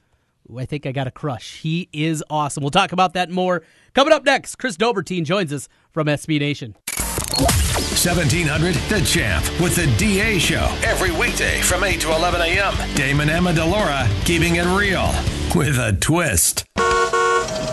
Ooh, 0.50 0.59
I 0.59 0.64
think 0.64 0.87
I 0.87 0.92
got 0.92 1.07
a 1.07 1.11
crush. 1.11 1.61
He 1.61 1.88
is 1.92 2.23
awesome. 2.28 2.62
We'll 2.62 2.71
talk 2.71 2.92
about 2.92 3.14
that 3.14 3.31
more. 3.31 3.62
Coming 3.95 4.12
up 4.12 4.25
next, 4.25 4.57
Chris 4.57 4.76
Dobbertean 4.76 5.25
joins 5.25 5.52
us 5.52 5.69
from 5.92 6.07
SB 6.07 6.40
Nation. 6.40 6.76
1700 7.38 8.75
The 8.75 9.00
Champ 9.02 9.45
with 9.61 9.76
the 9.76 9.87
DA 9.97 10.38
Show. 10.38 10.69
Every 10.85 11.11
weekday 11.12 11.61
from 11.62 11.85
8 11.85 12.00
to 12.00 12.12
11 12.14 12.40
a.m. 12.40 12.75
Damon 12.95 13.28
Amendolara 13.28 14.09
keeping 14.25 14.57
it 14.57 14.66
real 14.76 15.12
with 15.54 15.78
a 15.78 15.92
twist. 15.92 16.64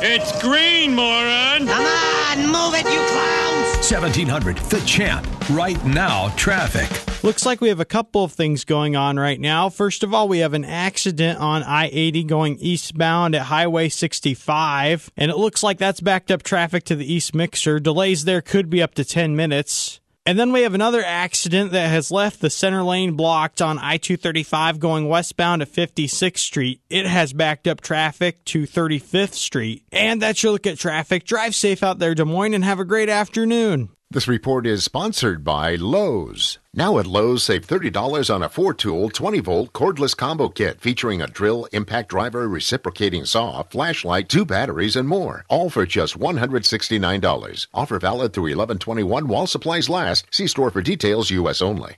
It's 0.01 0.41
green, 0.41 0.95
moron! 0.95 1.67
Come 1.67 1.86
on, 1.86 2.45
move 2.48 2.74
it, 2.74 2.86
you 2.86 3.00
clowns! 3.00 3.91
1700 3.91 4.57
The 4.57 4.79
Champ. 4.81 5.27
Right 5.50 5.83
now, 5.86 6.29
traffic. 6.36 6.89
Looks 7.24 7.45
like 7.45 7.62
we 7.62 7.69
have 7.69 7.79
a 7.79 7.86
couple 7.86 8.24
of 8.24 8.31
things 8.33 8.65
going 8.65 8.95
on 8.95 9.17
right 9.17 9.39
now. 9.39 9.69
First 9.69 10.03
of 10.03 10.13
all, 10.13 10.27
we 10.27 10.39
have 10.39 10.53
an 10.53 10.65
accident 10.65 11.39
on 11.39 11.63
I 11.63 11.89
80 11.91 12.24
going 12.25 12.57
eastbound 12.59 13.36
at 13.36 13.43
Highway 13.43 13.89
65, 13.89 15.12
and 15.17 15.31
it 15.31 15.38
looks 15.38 15.63
like 15.63 15.77
that's 15.77 16.01
backed 16.01 16.31
up 16.31 16.43
traffic 16.43 16.83
to 16.86 16.95
the 16.95 17.12
East 17.12 17.33
Mixer. 17.33 17.79
Delays 17.79 18.25
there 18.25 18.41
could 18.41 18.69
be 18.69 18.81
up 18.81 18.95
to 18.95 19.05
10 19.05 19.36
minutes. 19.36 20.00
And 20.29 20.38
then 20.38 20.51
we 20.51 20.62
have 20.62 20.75
another 20.75 21.03
accident 21.03 21.71
that 21.71 21.88
has 21.88 22.12
left 22.12 22.39
the 22.39 22.51
center 22.51 22.83
lane 22.83 23.13
blocked 23.13 23.63
on 23.63 23.79
I 23.79 23.98
235 23.98 24.79
going 24.79 25.07
westbound 25.07 25.63
at 25.63 25.71
56th 25.71 26.38
Street. 26.38 26.81
It 26.88 27.07
has 27.07 27.33
backed 27.33 27.67
up 27.67 27.81
traffic 27.81 28.45
to 28.45 28.67
35th 28.67 29.33
Street. 29.33 29.86
And 29.91 30.21
that's 30.21 30.43
your 30.43 30.51
look 30.51 30.67
at 30.67 30.77
traffic. 30.77 31.24
Drive 31.24 31.55
safe 31.55 31.81
out 31.81 31.98
there, 31.98 32.13
Des 32.13 32.25
Moines, 32.25 32.53
and 32.53 32.63
have 32.63 32.77
a 32.79 32.86
great 32.86 33.09
afternoon. 33.09 33.89
This 34.12 34.28
report 34.28 34.66
is 34.66 34.84
sponsored 34.84 35.44
by 35.44 35.75
Lowe's. 35.75 36.58
Now 36.74 36.98
at 36.98 37.06
Lowe's, 37.06 37.44
save 37.44 37.68
$30 37.68 38.34
on 38.34 38.42
a 38.42 38.50
4 38.50 38.74
tool 38.74 39.12
20 39.12 39.39
volt 39.39 39.72
cordless 39.72 40.18
combo 40.18 40.50
kit 40.50 40.82
featuring 40.82 41.22
a 41.22 41.28
drill, 41.28 41.68
impact 41.74 42.10
driver, 42.10 42.50
reciprocating 42.50 43.25
saw, 43.25 43.62
flashlight, 43.62 44.28
two 44.28 44.46
batteries, 44.46 44.96
and 44.96 45.08
more. 45.08 45.46
All 45.48 45.70
for 45.70 45.86
just 45.86 46.18
$169. 46.18 47.68
Offer 47.72 48.00
valid 48.00 48.34
through 48.34 48.46
1121 48.46 49.28
while 49.28 49.46
supplies 49.46 49.89
last. 49.89 50.25
See 50.32 50.48
store 50.48 50.72
for 50.72 50.82
details, 50.82 51.30
U.S. 51.30 51.62
only. 51.62 51.98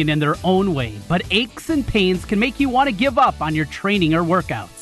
in 0.00 0.18
their 0.18 0.36
own 0.42 0.74
way, 0.74 0.98
but 1.08 1.22
aches 1.30 1.70
and 1.70 1.86
pains 1.86 2.24
can 2.24 2.38
make 2.38 2.58
you 2.58 2.68
want 2.68 2.88
to 2.88 2.92
give 2.92 3.18
up 3.18 3.40
on 3.40 3.54
your 3.54 3.66
training 3.66 4.14
or 4.14 4.22
workouts. 4.22 4.81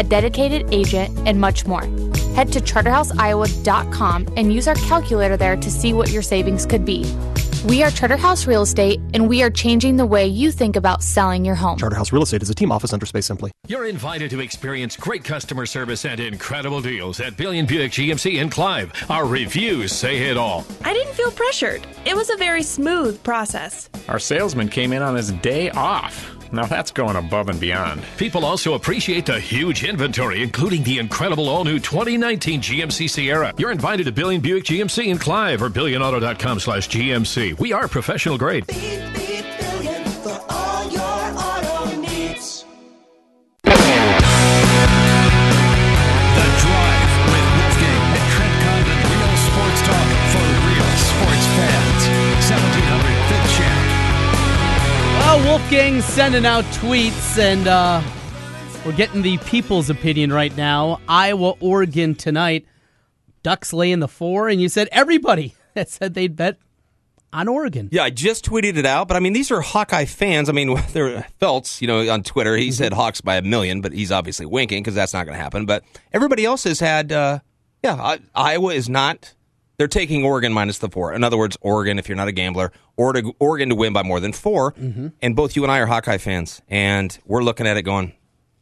a 0.00 0.02
dedicated 0.02 0.66
agent, 0.72 1.16
and 1.26 1.40
much 1.40 1.66
more. 1.66 1.84
Head 2.34 2.52
to 2.54 2.60
charterhouseiowa.com 2.60 4.28
and 4.36 4.52
use 4.52 4.66
our 4.66 4.74
calculator 4.74 5.36
there 5.36 5.56
to 5.56 5.70
see 5.70 5.92
what 5.92 6.10
your 6.10 6.22
savings 6.22 6.66
could 6.66 6.84
be. 6.84 7.04
We 7.66 7.82
are 7.82 7.90
Charterhouse 7.90 8.46
Real 8.46 8.62
Estate, 8.62 9.00
and 9.12 9.28
we 9.28 9.42
are 9.42 9.50
changing 9.50 9.98
the 9.98 10.06
way 10.06 10.26
you 10.26 10.50
think 10.50 10.76
about 10.76 11.02
selling 11.02 11.44
your 11.44 11.54
home. 11.54 11.76
Charterhouse 11.76 12.10
Real 12.10 12.22
Estate 12.22 12.42
is 12.42 12.48
a 12.48 12.54
team 12.54 12.72
office 12.72 12.94
under 12.94 13.04
Space 13.04 13.26
Simply. 13.26 13.50
You're 13.68 13.86
invited 13.86 14.30
to 14.30 14.40
experience 14.40 14.96
great 14.96 15.24
customer 15.24 15.66
service 15.66 16.06
and 16.06 16.18
incredible 16.18 16.80
deals 16.80 17.20
at 17.20 17.36
Billion 17.36 17.66
Buick 17.66 17.92
GMC 17.92 18.40
in 18.40 18.48
Clive. 18.48 18.94
Our 19.10 19.26
reviews 19.26 19.92
say 19.92 20.30
it 20.30 20.38
all. 20.38 20.64
I 20.86 20.94
didn't 20.94 21.12
feel 21.12 21.30
pressured. 21.32 21.86
It 22.06 22.16
was 22.16 22.30
a 22.30 22.36
very 22.38 22.62
smooth 22.62 23.22
process. 23.22 23.90
Our 24.08 24.18
salesman 24.18 24.70
came 24.70 24.94
in 24.94 25.02
on 25.02 25.14
his 25.14 25.30
day 25.30 25.68
off. 25.70 26.39
Now 26.52 26.66
that's 26.66 26.90
going 26.90 27.16
above 27.16 27.48
and 27.48 27.60
beyond. 27.60 28.02
People 28.16 28.44
also 28.44 28.74
appreciate 28.74 29.26
the 29.26 29.38
huge 29.38 29.84
inventory, 29.84 30.42
including 30.42 30.82
the 30.82 30.98
incredible 30.98 31.48
all 31.48 31.64
new 31.64 31.78
2019 31.78 32.60
GMC 32.60 33.08
Sierra. 33.08 33.54
You're 33.56 33.72
invited 33.72 34.06
to 34.06 34.12
Billion 34.12 34.40
Buick 34.40 34.64
GMC 34.64 35.06
in 35.06 35.18
Clive 35.18 35.62
or 35.62 35.70
billionauto.com 35.70 36.60
slash 36.60 36.88
GMC. 36.88 37.58
We 37.58 37.72
are 37.72 37.88
professional 37.88 38.38
grade. 38.38 38.66
The 38.66 39.69
Well, 55.30 55.58
Wolfgang 55.58 56.00
sending 56.00 56.44
out 56.44 56.64
tweets, 56.64 57.38
and 57.38 57.68
uh, 57.68 58.02
we're 58.84 58.96
getting 58.96 59.22
the 59.22 59.38
people's 59.38 59.88
opinion 59.88 60.32
right 60.32 60.54
now. 60.56 60.98
Iowa, 61.06 61.54
Oregon 61.60 62.16
tonight. 62.16 62.66
Ducks 63.44 63.72
laying 63.72 64.00
the 64.00 64.08
four, 64.08 64.48
and 64.48 64.60
you 64.60 64.68
said 64.68 64.88
everybody 64.90 65.54
that 65.74 65.88
said 65.88 66.14
they'd 66.14 66.34
bet 66.34 66.58
on 67.32 67.46
Oregon. 67.46 67.88
Yeah, 67.92 68.02
I 68.02 68.10
just 68.10 68.44
tweeted 68.44 68.76
it 68.76 68.84
out, 68.84 69.06
but 69.06 69.16
I 69.16 69.20
mean, 69.20 69.32
these 69.32 69.52
are 69.52 69.60
Hawkeye 69.60 70.06
fans. 70.06 70.48
I 70.48 70.52
mean, 70.52 70.76
there 70.92 71.24
Feltz, 71.38 71.80
you 71.80 71.86
know, 71.86 72.10
on 72.10 72.24
Twitter, 72.24 72.56
he 72.56 72.72
said 72.72 72.92
Hawks 72.92 73.20
by 73.20 73.36
a 73.36 73.42
million, 73.42 73.82
but 73.82 73.92
he's 73.92 74.10
obviously 74.10 74.46
winking 74.46 74.82
because 74.82 74.96
that's 74.96 75.12
not 75.12 75.26
going 75.26 75.38
to 75.38 75.42
happen. 75.42 75.64
But 75.64 75.84
everybody 76.12 76.44
else 76.44 76.64
has 76.64 76.80
had, 76.80 77.12
uh, 77.12 77.38
yeah, 77.84 78.16
Iowa 78.34 78.74
is 78.74 78.88
not. 78.88 79.32
They're 79.80 79.88
taking 79.88 80.26
Oregon 80.26 80.52
minus 80.52 80.76
the 80.76 80.90
four. 80.90 81.14
In 81.14 81.24
other 81.24 81.38
words, 81.38 81.56
Oregon, 81.62 81.98
if 81.98 82.06
you're 82.06 82.14
not 82.14 82.28
a 82.28 82.32
gambler, 82.32 82.70
or 82.98 83.14
to, 83.14 83.34
Oregon 83.38 83.70
to 83.70 83.74
win 83.74 83.94
by 83.94 84.02
more 84.02 84.20
than 84.20 84.34
4 84.34 84.72
mm-hmm. 84.72 85.08
And 85.22 85.34
both 85.34 85.56
you 85.56 85.62
and 85.62 85.72
I 85.72 85.78
are 85.78 85.86
Hawkeye 85.86 86.18
fans, 86.18 86.60
and 86.68 87.18
we're 87.24 87.42
looking 87.42 87.66
at 87.66 87.78
it 87.78 87.82
going, 87.84 88.12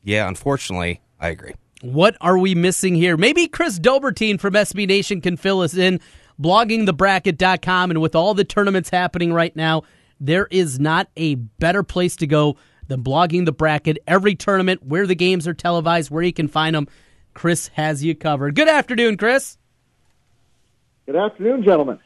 yeah, 0.04 0.28
unfortunately, 0.28 1.00
I 1.18 1.30
agree. 1.30 1.54
What 1.82 2.16
are 2.20 2.38
we 2.38 2.54
missing 2.54 2.94
here? 2.94 3.16
Maybe 3.16 3.48
Chris 3.48 3.80
Dobbertean 3.80 4.38
from 4.38 4.54
SB 4.54 4.86
Nation 4.86 5.20
can 5.20 5.36
fill 5.36 5.62
us 5.62 5.74
in. 5.74 5.98
Bloggingthebracket.com, 6.40 7.90
and 7.90 8.00
with 8.00 8.14
all 8.14 8.34
the 8.34 8.44
tournaments 8.44 8.88
happening 8.88 9.32
right 9.32 9.56
now, 9.56 9.82
there 10.20 10.46
is 10.52 10.78
not 10.78 11.08
a 11.16 11.34
better 11.34 11.82
place 11.82 12.14
to 12.14 12.28
go 12.28 12.58
than 12.86 13.02
blogging 13.02 13.44
the 13.44 13.50
bracket. 13.50 13.98
Every 14.06 14.36
tournament, 14.36 14.84
where 14.84 15.04
the 15.04 15.16
games 15.16 15.48
are 15.48 15.54
televised, 15.54 16.12
where 16.12 16.22
you 16.22 16.32
can 16.32 16.46
find 16.46 16.76
them, 16.76 16.86
Chris 17.34 17.66
has 17.74 18.04
you 18.04 18.14
covered. 18.14 18.54
Good 18.54 18.68
afternoon, 18.68 19.16
Chris. 19.16 19.58
Good 21.08 21.16
afternoon, 21.16 21.62
gentlemen. 21.62 22.00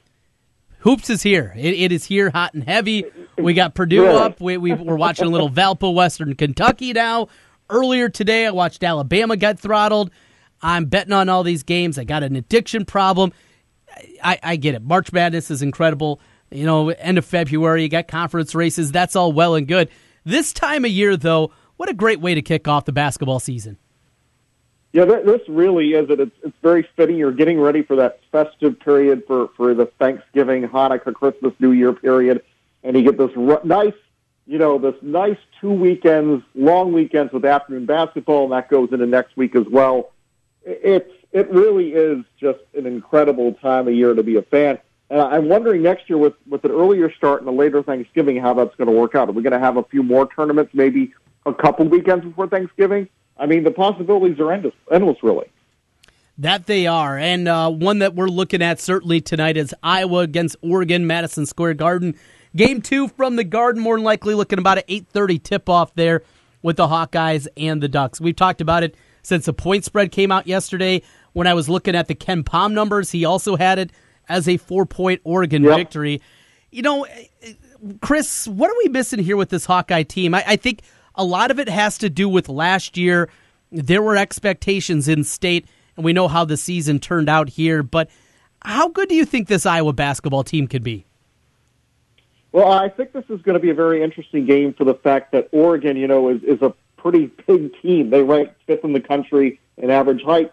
Hoops 0.79 1.11
is 1.11 1.25
here. 1.25 1.53
It, 1.57 1.75
it 1.75 1.91
is 1.91 2.05
here, 2.05 2.31
hot 2.31 2.55
and 2.55 2.63
heavy. 2.63 3.05
We 3.37 3.53
got 3.53 3.75
Purdue 3.75 4.05
Really? 4.05 4.17
up. 4.17 4.41
We, 4.41 4.57
we, 4.57 4.75
we're 4.75 4.95
watching 4.95 5.25
a 5.27 5.29
little 5.29 5.51
Valpo, 5.51 5.93
Western 5.93 6.37
Kentucky 6.37 6.93
now. 6.93 7.27
Earlier 7.69 8.09
today, 8.09 8.47
I 8.47 8.53
watched 8.53 8.85
Alabama 8.85 9.37
get 9.37 9.59
throttled. 9.59 10.13
I'm 10.61 10.85
betting 10.85 11.13
on 11.13 11.29
all 11.29 11.43
these 11.43 11.65
games. 11.65 11.99
I 11.99 12.05
got 12.05 12.23
an 12.23 12.37
addiction 12.37 12.85
problem. 12.85 13.33
I, 14.23 14.39
I 14.41 14.55
get 14.55 14.77
it. 14.77 14.83
March 14.83 15.13
Madness 15.13 15.51
is 15.51 15.63
incredible. 15.63 16.21
You 16.53 16.65
know, 16.65 16.91
end 16.91 17.19
of 17.19 17.25
February, 17.25 17.83
you 17.83 17.89
got 17.89 18.07
conference 18.07 18.55
races. 18.55 18.93
That's 18.93 19.17
all 19.17 19.33
well 19.33 19.57
and 19.57 19.67
good. 19.67 19.89
This 20.23 20.53
time 20.53 20.85
of 20.85 20.93
year, 20.93 21.17
though, 21.17 21.51
what 21.77 21.89
a 21.89 21.95
great 21.95 22.21
way 22.21 22.37
to 22.37 22.43
kick 22.43 22.69
off 22.69 22.85
the 22.85 22.93
basketball 22.93 23.41
season. 23.41 23.79
Yeah, 24.93 25.07
th- 25.07 25.25
this 25.25 25.41
really 25.49 25.95
is 25.95 26.11
it. 26.11 26.21
It's, 26.21 26.37
it's 26.43 26.57
very 26.63 26.87
fitting. 26.97 27.17
You're 27.17 27.33
getting 27.33 27.59
ready 27.59 27.83
for 27.83 27.97
that 27.97 28.21
festive 28.31 28.79
period 28.79 29.25
for, 29.27 29.49
for 29.57 29.75
the 29.75 29.87
Thanksgiving, 29.87 30.69
Hanukkah, 30.69 31.15
Christmas, 31.15 31.55
New 31.59 31.73
Year 31.73 31.95
period, 31.95 32.43
and 32.85 32.97
you 32.97 33.03
get 33.03 33.17
this 33.17 33.31
r- 33.37 33.61
nice, 33.65 33.95
you 34.47 34.59
know, 34.59 34.79
this 34.79 34.95
nice 35.01 35.39
two 35.61 35.73
weekends, 35.73 36.45
long 36.55 36.93
weekends 36.93 37.33
with 37.33 37.45
afternoon 37.45 37.87
basketball, 37.87 38.45
and 38.45 38.53
that 38.53 38.69
goes 38.69 38.93
into 38.93 39.07
next 39.07 39.35
week 39.37 39.57
as 39.57 39.67
well. 39.67 40.13
It's 40.65 41.11
it 41.33 41.51
really 41.51 41.93
is 41.93 42.25
just 42.39 42.61
an 42.77 42.85
incredible 42.85 43.55
time 43.55 43.89
of 43.89 43.95
year 43.95 44.13
to 44.13 44.23
be 44.23 44.37
a 44.37 44.43
fan. 44.43 44.79
And 45.09 45.21
I'm 45.21 45.49
wondering 45.49 45.83
next 45.83 46.11
year 46.11 46.19
with 46.19 46.35
with 46.47 46.65
an 46.67 46.71
earlier 46.71 47.11
start 47.13 47.41
and 47.41 47.49
a 47.49 47.53
later 47.53 47.83
Thanksgiving, 47.83 48.37
how 48.37 48.53
that's 48.53 48.75
going 48.77 48.89
to 48.89 48.95
work 48.95 49.15
out. 49.15 49.31
Are 49.31 49.33
we 49.33 49.43
going 49.43 49.53
to 49.53 49.59
have 49.59 49.79
a 49.79 49.85
few 49.85 50.03
more 50.03 50.29
tournaments, 50.29 50.73
maybe 50.75 51.15
a 51.47 51.55
couple 51.55 51.87
weekends 51.87 52.25
before 52.27 52.47
Thanksgiving? 52.47 53.09
I 53.37 53.47
mean, 53.47 53.65
the 53.65 53.71
possibilities 53.71 54.39
are 54.41 54.53
endless, 54.53 54.75
endless 54.91 55.23
really. 55.23 55.47
That 56.39 56.67
they 56.67 56.87
are. 56.87 57.19
And 57.19 57.47
uh, 57.49 57.71
one 57.71 57.99
that 57.99 58.15
we're 58.15 58.29
looking 58.29 58.63
at 58.63 58.81
certainly 58.81 59.21
tonight 59.21 59.57
is 59.57 59.75
Iowa 59.83 60.21
against 60.21 60.57
Oregon, 60.63 61.07
Madison 61.07 61.47
Square 61.47 61.75
Garden. 61.75 62.15
Game 62.57 62.83
two 62.83 63.09
from 63.09 63.37
the 63.37 63.45
Garden, 63.45 63.83
more 63.83 63.97
than 63.97 64.05
likely 64.05 64.35
looking 64.35 64.59
about 64.59 64.79
an 64.79 64.85
8.30 64.89 65.43
tip-off 65.43 65.95
there 65.95 66.23
with 66.63 66.77
the 66.77 66.87
Hawkeyes 66.87 67.47
and 67.57 67.83
the 67.83 67.89
Ducks. 67.89 68.21
We've 68.21 68.37
talked 68.37 68.61
about 68.61 68.83
it 68.83 68.95
since 69.23 69.47
the 69.47 69.53
point 69.53 69.85
spread 69.85 70.13
came 70.13 70.31
out 70.33 70.47
yesterday. 70.47 71.03
When 71.33 71.47
I 71.47 71.55
was 71.55 71.69
looking 71.69 71.95
at 71.95 72.09
the 72.09 72.15
KenPom 72.15 72.73
numbers, 72.73 73.11
he 73.11 73.25
also 73.25 73.57
had 73.57 73.79
it 73.79 73.91
as 74.29 74.49
a 74.49 74.57
four-point 74.59 75.21
Oregon 75.25 75.65
Yep. 75.65 75.77
victory. 75.77 76.21
You 76.71 76.83
know, 76.83 77.07
Chris, 78.01 78.47
what 78.47 78.71
are 78.71 78.77
we 78.85 78.89
missing 78.91 79.19
here 79.19 79.37
with 79.37 79.51
this 79.51 79.65
Hawkeye 79.67 80.03
team? 80.05 80.35
I, 80.35 80.45
I 80.47 80.57
think 80.57 80.81
a 81.15 81.25
lot 81.25 81.51
of 81.51 81.59
it 81.59 81.69
has 81.69 81.99
to 81.99 82.11
do 82.11 82.29
with 82.29 82.49
last 82.49 82.97
year. 82.97 83.29
There 83.71 84.03
were 84.03 84.17
expectations 84.17 85.09
in 85.09 85.25
state, 85.25 85.67
and 85.97 86.05
we 86.05 86.13
know 86.13 86.29
how 86.29 86.45
the 86.45 86.57
season 86.57 86.99
turned 86.99 87.29
out 87.29 87.49
here. 87.49 87.83
But 87.83 88.11
how 88.63 88.89
good 88.89 89.09
do 89.09 89.15
you 89.15 89.25
think 89.25 89.49
this 89.49 89.67
Iowa 89.67 89.93
basketball 89.93 90.45
team 90.45 90.67
could 90.67 90.83
be? 90.83 91.07
Well, 92.53 92.71
I 92.71 92.91
think 92.91 93.13
this 93.13 93.25
is 93.31 93.41
going 93.41 93.55
to 93.55 93.61
be 93.61 93.71
a 93.71 93.75
very 93.75 94.03
interesting 94.03 94.45
game 94.45 94.75
for 94.75 94.85
the 94.85 94.95
fact 94.95 95.33
that 95.33 95.49
Oregon, 95.53 95.97
you 95.97 96.07
know, 96.07 96.29
is, 96.29 96.43
is 96.43 96.61
a 96.61 96.75
pretty 96.99 97.27
big 97.47 97.73
team. 97.81 98.11
They 98.11 98.23
rank 98.23 98.51
fifth 98.67 98.85
in 98.85 98.93
the 98.93 99.01
country 99.01 99.59
in 99.79 99.91
average 99.91 100.23
height, 100.23 100.53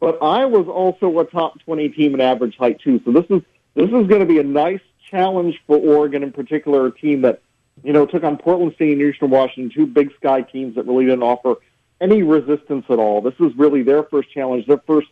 but 0.00 0.22
Iowa's 0.22 0.68
also 0.68 1.18
a 1.20 1.24
top 1.24 1.60
twenty 1.60 1.90
team 1.90 2.14
in 2.14 2.20
average 2.20 2.56
height 2.56 2.80
too. 2.80 3.00
So 3.04 3.12
this 3.12 3.26
is 3.28 3.42
this 3.74 3.86
is 3.86 4.06
going 4.08 4.20
to 4.20 4.26
be 4.26 4.38
a 4.38 4.42
nice 4.42 4.80
challenge 5.10 5.62
for 5.66 5.76
Oregon, 5.76 6.22
in 6.22 6.32
particular, 6.32 6.86
a 6.86 6.90
team 6.90 7.20
that 7.22 7.42
you 7.84 7.92
know 7.92 8.06
took 8.06 8.24
on 8.24 8.36
Portland 8.38 8.72
State 8.74 8.92
and 8.92 9.02
Eastern 9.02 9.30
Washington, 9.30 9.70
two 9.72 9.86
Big 9.86 10.12
Sky 10.16 10.42
teams 10.42 10.74
that 10.74 10.86
really 10.86 11.04
didn't 11.04 11.22
offer 11.22 11.56
any 12.00 12.22
resistance 12.22 12.86
at 12.88 12.98
all. 12.98 13.20
This 13.20 13.38
was 13.38 13.52
really 13.56 13.82
their 13.82 14.02
first 14.02 14.30
challenge, 14.32 14.66
their 14.66 14.82
first 14.86 15.08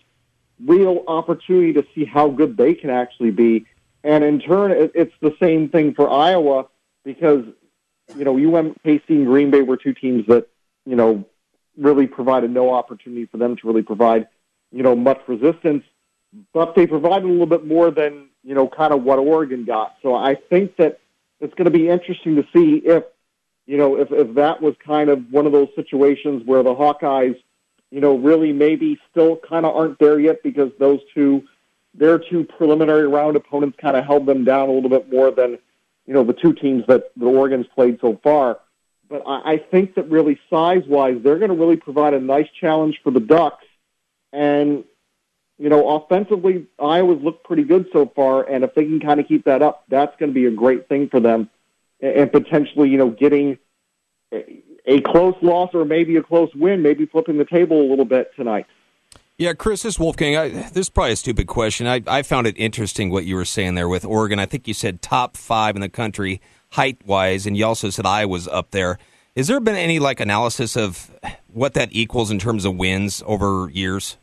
real 0.64 1.04
opportunity 1.06 1.72
to 1.74 1.84
see 1.94 2.04
how 2.04 2.28
good 2.28 2.56
they 2.56 2.74
can 2.74 2.90
actually 2.90 3.30
be. 3.30 3.66
And 4.04 4.24
in 4.24 4.40
turn, 4.40 4.72
it, 4.72 4.92
it's 4.94 5.14
the 5.20 5.34
same 5.40 5.68
thing 5.68 5.94
for 5.94 6.10
Iowa 6.10 6.66
because, 7.04 7.44
you 8.16 8.24
know, 8.24 8.34
UMKC 8.34 9.02
and 9.08 9.26
Green 9.26 9.50
Bay 9.50 9.62
were 9.62 9.76
two 9.76 9.94
teams 9.94 10.26
that, 10.26 10.48
you 10.84 10.96
know, 10.96 11.24
really 11.76 12.06
provided 12.06 12.50
no 12.50 12.72
opportunity 12.72 13.26
for 13.26 13.36
them 13.38 13.56
to 13.56 13.66
really 13.66 13.82
provide, 13.82 14.28
you 14.72 14.82
know, 14.82 14.96
much 14.96 15.20
resistance. 15.26 15.84
But 16.52 16.74
they 16.74 16.86
provided 16.86 17.24
a 17.24 17.28
little 17.28 17.46
bit 17.46 17.66
more 17.66 17.90
than, 17.90 18.28
you 18.42 18.54
know, 18.54 18.66
kind 18.66 18.92
of 18.92 19.02
what 19.02 19.18
Oregon 19.18 19.64
got. 19.64 19.96
So 20.02 20.14
I 20.14 20.34
think 20.34 20.76
that 20.76 21.00
it's 21.42 21.54
going 21.54 21.66
to 21.66 21.70
be 21.70 21.88
interesting 21.88 22.36
to 22.36 22.46
see 22.54 22.76
if, 22.76 23.04
you 23.66 23.76
know, 23.76 23.98
if, 23.98 24.10
if 24.12 24.34
that 24.36 24.62
was 24.62 24.74
kind 24.84 25.10
of 25.10 25.30
one 25.30 25.44
of 25.44 25.52
those 25.52 25.68
situations 25.74 26.42
where 26.46 26.62
the 26.62 26.74
Hawkeyes, 26.74 27.36
you 27.90 28.00
know, 28.00 28.16
really 28.16 28.52
maybe 28.52 28.98
still 29.10 29.36
kind 29.36 29.66
of 29.66 29.76
aren't 29.76 29.98
there 29.98 30.18
yet 30.18 30.42
because 30.42 30.70
those 30.78 31.00
two, 31.12 31.44
their 31.94 32.18
two 32.18 32.44
preliminary 32.44 33.08
round 33.08 33.36
opponents 33.36 33.76
kind 33.80 33.96
of 33.96 34.04
held 34.04 34.24
them 34.24 34.44
down 34.44 34.68
a 34.68 34.72
little 34.72 34.88
bit 34.88 35.12
more 35.12 35.30
than, 35.32 35.58
you 36.06 36.14
know, 36.14 36.24
the 36.24 36.32
two 36.32 36.52
teams 36.52 36.86
that 36.86 37.10
the 37.16 37.26
Oregon's 37.26 37.66
played 37.74 37.98
so 38.00 38.18
far. 38.22 38.60
But 39.10 39.24
I, 39.26 39.54
I 39.54 39.58
think 39.58 39.96
that 39.96 40.08
really 40.08 40.38
size 40.48 40.84
wise, 40.86 41.18
they're 41.22 41.38
going 41.38 41.50
to 41.50 41.56
really 41.56 41.76
provide 41.76 42.14
a 42.14 42.20
nice 42.20 42.48
challenge 42.58 43.00
for 43.02 43.10
the 43.10 43.20
Ducks. 43.20 43.64
And, 44.32 44.84
you 45.62 45.68
know, 45.68 45.94
offensively, 45.94 46.66
Iowa's 46.80 47.22
looked 47.22 47.44
pretty 47.44 47.62
good 47.62 47.86
so 47.92 48.10
far. 48.16 48.42
And 48.42 48.64
if 48.64 48.74
they 48.74 48.84
can 48.84 48.98
kind 48.98 49.20
of 49.20 49.28
keep 49.28 49.44
that 49.44 49.62
up, 49.62 49.84
that's 49.88 50.14
going 50.16 50.30
to 50.30 50.34
be 50.34 50.46
a 50.46 50.50
great 50.50 50.88
thing 50.88 51.08
for 51.08 51.20
them. 51.20 51.48
And, 52.00 52.32
potentially, 52.32 52.88
you 52.88 52.98
know, 52.98 53.10
getting 53.10 53.58
a, 54.32 55.00
close 55.02 55.36
loss 55.40 55.70
or 55.72 55.84
maybe 55.84 56.16
a 56.16 56.22
close 56.22 56.50
win, 56.56 56.82
maybe 56.82 57.06
flipping 57.06 57.38
the 57.38 57.44
table 57.44 57.80
a 57.80 57.88
little 57.88 58.04
bit 58.04 58.32
tonight. 58.34 58.66
Yeah, 59.38 59.52
Chris, 59.52 59.84
this 59.84 59.94
is 59.94 60.00
Wolfgang. 60.00 60.36
I, 60.36 60.48
this 60.48 60.86
is 60.86 60.90
probably 60.90 61.12
a 61.12 61.16
stupid 61.16 61.46
question. 61.46 61.86
I, 61.86 62.02
I 62.08 62.22
found 62.22 62.48
it 62.48 62.56
interesting 62.58 63.10
what 63.10 63.24
you 63.24 63.36
were 63.36 63.44
saying 63.44 63.76
there 63.76 63.88
with 63.88 64.04
Oregon. 64.04 64.40
I 64.40 64.46
think 64.46 64.66
you 64.66 64.74
said 64.74 65.00
top 65.00 65.36
five 65.36 65.76
in 65.76 65.80
the 65.80 65.88
country 65.88 66.40
height 66.70 67.06
wise, 67.06 67.46
and 67.46 67.56
you 67.56 67.64
also 67.64 67.88
said 67.88 68.04
Iowa's 68.04 68.48
up 68.48 68.72
there. 68.72 68.98
Has 69.36 69.46
there 69.46 69.60
been 69.60 69.76
any 69.76 70.00
like 70.00 70.18
analysis 70.18 70.76
of 70.76 71.12
what 71.46 71.74
that 71.74 71.90
equals 71.92 72.32
in 72.32 72.40
terms 72.40 72.64
of 72.64 72.74
wins 72.74 73.22
over 73.24 73.70
years? 73.72 74.16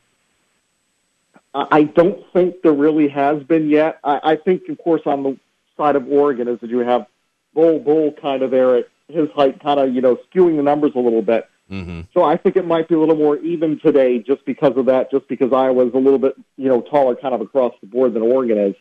I 1.54 1.84
don't 1.84 2.24
think 2.32 2.62
there 2.62 2.74
really 2.74 3.08
has 3.08 3.42
been 3.44 3.70
yet. 3.70 4.00
I, 4.04 4.20
I 4.24 4.36
think, 4.36 4.70
of 4.70 4.78
course, 4.78 5.02
on 5.06 5.24
the 5.24 5.38
side 5.78 5.96
of 5.96 6.08
Oregon 6.08 6.48
is 6.48 6.60
that 6.60 6.70
you 6.70 6.80
have 6.80 7.08
Bol 7.54 7.80
Bol 7.80 8.14
kind 8.22 8.44
of 8.44 8.52
there 8.52 8.76
at 8.76 8.86
his 9.08 9.30
height, 9.32 9.62
kind 9.62 9.80
of 9.80 9.94
you 9.94 10.02
know 10.02 10.18
skewing 10.32 10.58
the 10.58 10.64
numbers 10.64 10.92
a 10.96 11.00
little 11.00 11.24
bit. 11.24 11.50
Mm-hmm. 11.72 12.02
So 12.14 12.24
I 12.24 12.38
think 12.38 12.56
it 12.56 12.66
might 12.66 12.88
be 12.88 12.96
a 12.96 13.00
little 13.00 13.16
more 13.16 13.38
even 13.38 13.80
today, 13.80 14.20
just 14.20 14.46
because 14.46 14.78
of 14.78 14.86
that. 14.86 15.10
Just 15.12 15.28
because 15.28 15.52
Iowa's 15.52 15.94
a 15.94 15.98
little 15.98 16.20
bit 16.20 16.36
you 16.58 16.68
know 16.68 16.82
taller, 16.82 17.16
kind 17.16 17.34
of 17.34 17.42
across 17.42 17.74
the 17.82 17.88
board 17.88 18.14
than 18.14 18.22
Oregon 18.22 18.58
is. 18.58 18.76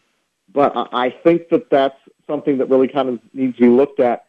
But 0.52 0.76
I, 0.76 1.06
I 1.06 1.10
think 1.10 1.48
that 1.48 1.70
that's 1.70 1.96
something 2.26 2.58
that 2.58 2.68
really 2.68 2.88
kind 2.88 3.08
of 3.08 3.20
needs 3.32 3.56
to 3.56 3.62
be 3.62 3.68
looked 3.68 4.00
at. 4.00 4.26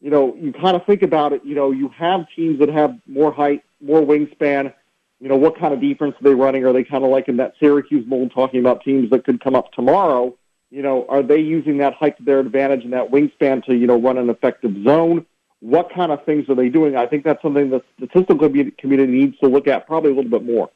You 0.00 0.10
know, 0.10 0.36
you 0.36 0.52
kind 0.52 0.76
of 0.76 0.84
think 0.84 1.02
about 1.02 1.32
it. 1.32 1.44
You 1.44 1.54
know, 1.54 1.70
you 1.70 1.88
have 1.88 2.26
teams 2.36 2.58
that 2.60 2.68
have 2.68 2.98
more 3.06 3.32
height, 3.32 3.64
more 3.80 4.00
wingspan. 4.00 4.74
You 5.20 5.28
know, 5.28 5.36
what 5.36 5.58
kind 5.58 5.74
of 5.74 5.80
defense 5.80 6.14
are 6.20 6.24
they 6.24 6.34
running? 6.34 6.64
Are 6.64 6.72
they 6.72 6.84
kind 6.84 7.04
of 7.04 7.10
like 7.10 7.28
in 7.28 7.38
that 7.38 7.54
Syracuse 7.58 8.06
mold, 8.06 8.32
talking 8.32 8.60
about 8.60 8.84
teams 8.84 9.10
that 9.10 9.24
could 9.24 9.42
come 9.42 9.56
up 9.56 9.72
tomorrow? 9.72 10.36
You 10.70 10.82
know, 10.82 11.06
are 11.08 11.22
they 11.22 11.38
using 11.40 11.78
that 11.78 11.94
height 11.94 12.16
to 12.18 12.22
their 12.22 12.40
advantage 12.40 12.84
and 12.84 12.92
that 12.92 13.10
wingspan 13.10 13.64
to, 13.64 13.74
you 13.74 13.86
know, 13.86 14.00
run 14.00 14.18
an 14.18 14.30
effective 14.30 14.72
zone? 14.84 15.26
What 15.60 15.92
kind 15.92 16.12
of 16.12 16.24
things 16.24 16.48
are 16.48 16.54
they 16.54 16.68
doing? 16.68 16.94
I 16.94 17.06
think 17.06 17.24
that's 17.24 17.42
something 17.42 17.70
the 17.70 17.82
statistical 17.96 18.48
community 18.78 19.12
needs 19.12 19.38
to 19.38 19.48
look 19.48 19.66
at 19.66 19.86
probably 19.86 20.12
a 20.12 20.14
little 20.14 20.30
bit 20.30 20.44
more. 20.44 20.70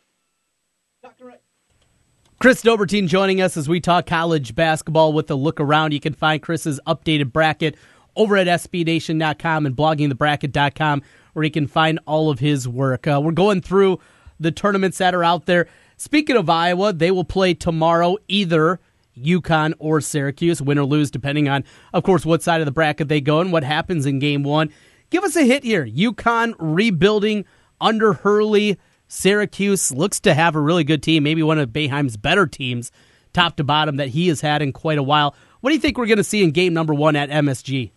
Chris 2.41 2.61
Dobbertean 2.63 3.07
joining 3.07 3.41
us 3.41 3.57
as 3.57 3.69
we 3.69 3.81
talk 3.81 4.07
college 4.07 4.57
basketball 4.57 5.13
with 5.13 5.31
a 5.31 5.37
look 5.37 5.61
around. 5.61 5.93
You 5.93 6.01
can 6.01 6.15
find 6.15 6.43
Chris's 6.43 6.81
updated 6.89 7.33
bracket 7.33 7.77
over 8.17 8.37
at 8.37 8.49
SBNation.com 8.49 9.67
and 9.67 9.77
bloggingthebracket.com 9.77 11.03
where 11.35 11.45
you 11.45 11.53
can 11.53 11.69
find 11.69 12.01
all 12.05 12.31
of 12.31 12.41
his 12.41 12.67
work. 12.67 13.07
Uh, 13.07 13.21
we're 13.23 13.31
going 13.31 13.61
through 13.61 14.01
the 14.43 14.53
tournaments 14.53 14.99
that 14.99 15.15
are 15.15 15.25
out 15.25 15.47
there. 15.47 15.69
Speaking 15.97 16.37
of 16.37 16.51
Iowa, 16.51 16.93
they 16.93 17.11
will 17.11 17.25
play 17.25 17.55
tomorrow 17.55 18.17
either 18.29 18.81
UConn 19.17 19.75
or 19.79 20.01
Syracuse, 20.01 20.61
win 20.63 20.79
or 20.79 20.85
lose, 20.85 21.11
depending 21.11 21.49
on, 21.49 21.65
of 21.93 22.03
course, 22.03 22.25
what 22.25 22.43
side 22.43 22.61
of 22.61 22.65
the 22.65 22.73
bracket 22.73 23.09
they 23.09 23.21
go 23.21 23.41
and 23.41 23.53
what 23.53 23.65
happens 23.65 24.07
in 24.07 24.19
game 24.19 24.43
one. 24.43 24.71
Give 25.11 25.25
us 25.25 25.37
a 25.37 25.45
hit 25.45 25.65
here. 25.65 25.87
UConn 25.87 26.55
rebuilding 26.59 27.45
under 27.81 28.15
Hurley. 28.15 28.79
Syracuse 29.09 29.93
looks 29.93 30.21
to 30.21 30.33
have 30.33 30.57
a 30.57 30.61
really 30.61 30.85
good 30.85 31.03
team, 31.03 31.23
maybe 31.23 31.43
one 31.43 31.59
of 31.59 31.69
Boeheim's 31.69 32.17
better 32.17 32.47
teams, 32.47 32.91
top 33.35 33.57
to 33.57 33.65
bottom, 33.65 33.97
that 33.97 34.09
he 34.09 34.29
has 34.29 34.41
had 34.41 34.63
in 34.63 34.73
quite 34.73 34.97
a 34.97 35.03
while. 35.03 35.35
What 35.61 35.71
do 35.71 35.75
you 35.75 35.81
think 35.81 35.99
we're 35.99 36.07
going 36.07 36.17
to 36.17 36.25
see 36.25 36.43
in 36.43 36.51
game 36.51 36.73
number 36.73 36.95
one 36.95 37.15
at 37.15 37.29
MSG? 37.29 37.91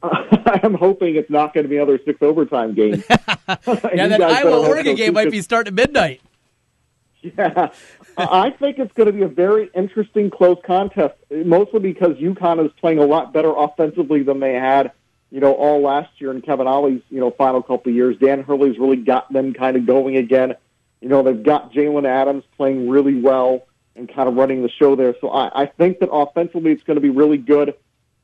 I'm 0.02 0.74
hoping 0.74 1.16
it's 1.16 1.30
not 1.30 1.54
going 1.54 1.64
to 1.64 1.68
be 1.68 1.76
another 1.76 1.98
six 2.04 2.22
overtime 2.22 2.74
game. 2.74 3.02
yeah, 3.08 4.06
that 4.06 4.22
Iowa 4.22 4.68
Oregon 4.68 4.94
game 4.94 5.14
might 5.14 5.30
be 5.30 5.40
starting 5.40 5.72
at 5.72 5.74
midnight. 5.74 6.20
Yeah, 7.20 7.70
I 8.16 8.50
think 8.50 8.78
it's 8.78 8.92
going 8.92 9.08
to 9.08 9.12
be 9.12 9.22
a 9.22 9.28
very 9.28 9.70
interesting 9.74 10.30
close 10.30 10.58
contest, 10.64 11.14
mostly 11.30 11.80
because 11.80 12.16
UConn 12.16 12.64
is 12.64 12.70
playing 12.80 12.98
a 12.98 13.04
lot 13.04 13.32
better 13.32 13.52
offensively 13.56 14.22
than 14.22 14.38
they 14.38 14.54
had, 14.54 14.92
you 15.30 15.40
know, 15.40 15.52
all 15.52 15.82
last 15.82 16.10
year 16.18 16.30
in 16.30 16.42
Kevin 16.42 16.68
Ollie's, 16.68 17.02
you 17.10 17.18
know, 17.18 17.32
final 17.32 17.60
couple 17.60 17.90
of 17.90 17.96
years. 17.96 18.16
Dan 18.18 18.44
Hurley's 18.44 18.78
really 18.78 18.96
got 18.96 19.32
them 19.32 19.52
kind 19.52 19.76
of 19.76 19.84
going 19.84 20.16
again. 20.16 20.54
You 21.00 21.08
know, 21.08 21.24
they've 21.24 21.42
got 21.42 21.72
Jalen 21.72 22.06
Adams 22.06 22.44
playing 22.56 22.88
really 22.88 23.20
well 23.20 23.66
and 23.96 24.12
kind 24.12 24.28
of 24.28 24.36
running 24.36 24.62
the 24.62 24.70
show 24.70 24.94
there. 24.94 25.14
So 25.20 25.30
I, 25.30 25.62
I 25.62 25.66
think 25.66 25.98
that 25.98 26.10
offensively 26.10 26.70
it's 26.70 26.84
going 26.84 26.96
to 26.96 27.00
be 27.00 27.10
really 27.10 27.38
good. 27.38 27.74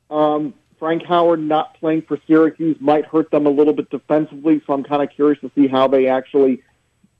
Um, 0.09 0.53
Frank 0.79 1.03
Howard 1.03 1.41
not 1.41 1.79
playing 1.79 2.03
for 2.03 2.19
Syracuse 2.27 2.77
might 2.79 3.05
hurt 3.05 3.31
them 3.31 3.45
a 3.45 3.49
little 3.49 3.73
bit 3.73 3.89
defensively, 3.89 4.61
so 4.65 4.73
I'm 4.73 4.83
kind 4.83 5.01
of 5.01 5.09
curious 5.09 5.39
to 5.41 5.51
see 5.55 5.67
how 5.67 5.87
they 5.87 6.07
actually 6.07 6.63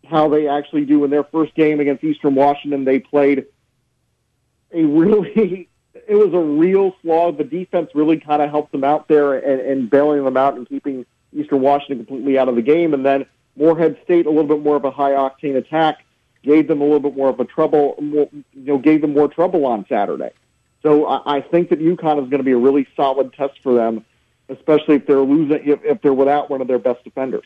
how 0.05 0.29
they 0.29 0.47
actually 0.47 0.85
do 0.85 1.03
in 1.03 1.09
their 1.09 1.23
first 1.23 1.55
game 1.55 1.79
against 1.79 2.03
Eastern 2.03 2.35
Washington. 2.35 2.85
They 2.85 2.99
played 2.99 3.45
a 4.71 4.83
really 4.83 5.69
it 6.07 6.15
was 6.15 6.33
a 6.33 6.39
real 6.39 6.95
slog. 7.01 7.37
The 7.37 7.43
defense 7.43 7.91
really 7.95 8.19
kind 8.19 8.41
of 8.41 8.49
helped 8.49 8.71
them 8.71 8.83
out 8.83 9.07
there 9.07 9.33
and, 9.33 9.61
and 9.61 9.89
bailing 9.89 10.23
them 10.23 10.37
out 10.37 10.55
and 10.55 10.67
keeping 10.67 11.05
Eastern 11.33 11.61
Washington 11.61 12.05
completely 12.05 12.37
out 12.37 12.49
of 12.49 12.55
the 12.55 12.61
game. 12.61 12.93
And 12.93 13.05
then 13.05 13.25
Morehead 13.55 13.97
State 14.03 14.25
a 14.25 14.29
little 14.29 14.47
bit 14.47 14.61
more 14.61 14.75
of 14.75 14.85
a 14.85 14.91
high 14.91 15.11
octane 15.11 15.55
attack 15.55 16.05
gave 16.43 16.67
them 16.67 16.81
a 16.81 16.83
little 16.83 16.99
bit 16.99 17.15
more 17.17 17.29
of 17.29 17.39
a 17.39 17.45
trouble, 17.45 17.95
more, 17.99 18.29
you 18.31 18.43
know, 18.53 18.77
gave 18.77 19.01
them 19.01 19.13
more 19.13 19.27
trouble 19.27 19.65
on 19.65 19.85
Saturday. 19.89 20.31
So 20.85 21.07
I, 21.07 21.37
I 21.37 21.41
think 21.41 21.69
that 21.69 21.79
UConn 21.79 22.23
is 22.23 22.29
going 22.29 22.37
to 22.37 22.43
be 22.43 22.51
a 22.51 22.57
really 22.57 22.87
solid 22.95 23.33
test 23.33 23.55
for 23.63 23.73
them, 23.73 24.05
especially 24.49 24.97
if 24.97 25.07
they're 25.07 25.19
losing, 25.19 25.67
if, 25.67 25.83
if 25.83 26.01
they're 26.03 26.13
without 26.13 26.51
one 26.51 26.61
of 26.61 26.67
their 26.67 26.77
best 26.77 27.03
defenders. 27.03 27.45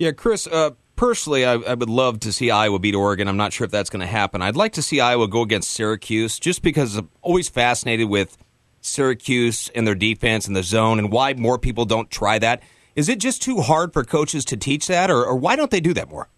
Yeah, 0.00 0.10
Chris. 0.10 0.48
Uh, 0.48 0.70
personally, 0.96 1.44
I, 1.44 1.52
I, 1.52 1.74
would 1.74 1.88
love 1.88 2.18
to 2.20 2.32
see 2.32 2.50
Iowa 2.50 2.80
beat 2.80 2.96
Oregon. 2.96 3.28
I'm 3.28 3.36
not 3.36 3.52
sure 3.52 3.66
if 3.66 3.70
that's 3.70 3.88
going 3.88 4.00
to 4.00 4.06
happen. 4.06 4.42
I'd 4.42 4.56
like 4.56 4.72
to 4.72 4.82
see 4.82 4.98
Iowa 4.98 5.28
go 5.28 5.42
against 5.42 5.70
Syracuse, 5.70 6.40
just 6.40 6.60
because 6.60 6.96
I'm 6.96 7.08
always 7.22 7.48
fascinated 7.48 8.08
with 8.08 8.36
Syracuse 8.80 9.70
and 9.72 9.86
their 9.86 9.94
defense 9.94 10.48
and 10.48 10.56
the 10.56 10.64
zone, 10.64 10.98
and 10.98 11.12
why 11.12 11.34
more 11.34 11.60
people 11.60 11.84
don't 11.84 12.10
try 12.10 12.40
that. 12.40 12.64
Is 12.96 13.08
it 13.08 13.20
just 13.20 13.42
too 13.42 13.60
hard 13.60 13.92
for 13.92 14.02
coaches 14.02 14.44
to 14.46 14.56
teach 14.56 14.88
that, 14.88 15.08
or, 15.08 15.24
or 15.24 15.36
why 15.36 15.54
don't 15.54 15.70
they 15.70 15.80
do 15.80 15.94
that 15.94 16.10
more? 16.10 16.28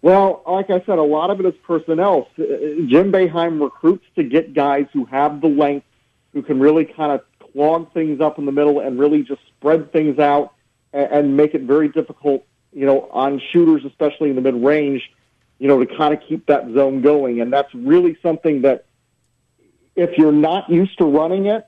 Well, 0.00 0.42
like 0.46 0.70
I 0.70 0.80
said, 0.86 0.98
a 0.98 1.02
lot 1.02 1.30
of 1.30 1.40
it 1.40 1.46
is 1.46 1.54
personnel. 1.64 2.28
Jim 2.36 3.10
Boeheim 3.10 3.60
recruits 3.60 4.04
to 4.14 4.22
get 4.22 4.54
guys 4.54 4.86
who 4.92 5.04
have 5.06 5.40
the 5.40 5.48
length, 5.48 5.86
who 6.32 6.42
can 6.42 6.60
really 6.60 6.84
kind 6.84 7.12
of 7.12 7.22
clog 7.52 7.92
things 7.92 8.20
up 8.20 8.38
in 8.38 8.46
the 8.46 8.52
middle 8.52 8.80
and 8.80 8.98
really 8.98 9.22
just 9.22 9.40
spread 9.48 9.92
things 9.92 10.18
out 10.18 10.52
and, 10.92 11.10
and 11.10 11.36
make 11.36 11.54
it 11.54 11.62
very 11.62 11.88
difficult, 11.88 12.46
you 12.72 12.86
know, 12.86 13.08
on 13.10 13.40
shooters, 13.50 13.84
especially 13.84 14.30
in 14.30 14.36
the 14.36 14.42
mid 14.42 14.54
range, 14.54 15.10
you 15.58 15.66
know, 15.66 15.82
to 15.82 15.96
kind 15.96 16.14
of 16.14 16.20
keep 16.28 16.46
that 16.46 16.70
zone 16.72 17.02
going. 17.02 17.40
And 17.40 17.52
that's 17.52 17.74
really 17.74 18.16
something 18.22 18.62
that 18.62 18.84
if 19.96 20.16
you're 20.16 20.30
not 20.30 20.70
used 20.70 20.96
to 20.98 21.04
running 21.06 21.46
it, 21.46 21.66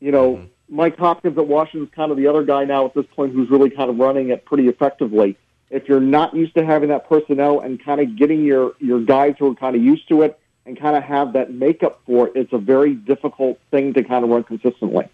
you 0.00 0.12
know, 0.12 0.36
mm-hmm. 0.36 0.46
Mike 0.68 0.98
Hopkins 0.98 1.38
at 1.38 1.46
Washington's 1.46 1.94
kind 1.94 2.10
of 2.10 2.18
the 2.18 2.26
other 2.26 2.42
guy 2.42 2.64
now 2.64 2.84
at 2.84 2.94
this 2.94 3.06
point 3.16 3.32
who's 3.32 3.48
really 3.48 3.70
kind 3.70 3.88
of 3.88 3.96
running 3.96 4.28
it 4.28 4.44
pretty 4.44 4.68
effectively 4.68 5.38
if 5.74 5.88
you're 5.88 6.00
not 6.00 6.34
used 6.34 6.54
to 6.54 6.64
having 6.64 6.88
that 6.90 7.08
personnel 7.08 7.58
and 7.58 7.84
kind 7.84 8.00
of 8.00 8.16
getting 8.16 8.44
your, 8.44 8.74
your 8.78 9.00
guys 9.00 9.34
who 9.40 9.50
are 9.50 9.54
kind 9.56 9.74
of 9.74 9.82
used 9.82 10.08
to 10.08 10.22
it 10.22 10.38
and 10.66 10.78
kind 10.78 10.96
of 10.96 11.02
have 11.02 11.32
that 11.32 11.52
makeup 11.52 12.00
for 12.06 12.28
it, 12.28 12.32
it's 12.36 12.52
a 12.52 12.58
very 12.58 12.94
difficult 12.94 13.58
thing 13.72 13.92
to 13.92 14.04
kind 14.04 14.24
of 14.24 14.30
run 14.30 14.44
consistently. 14.44 15.08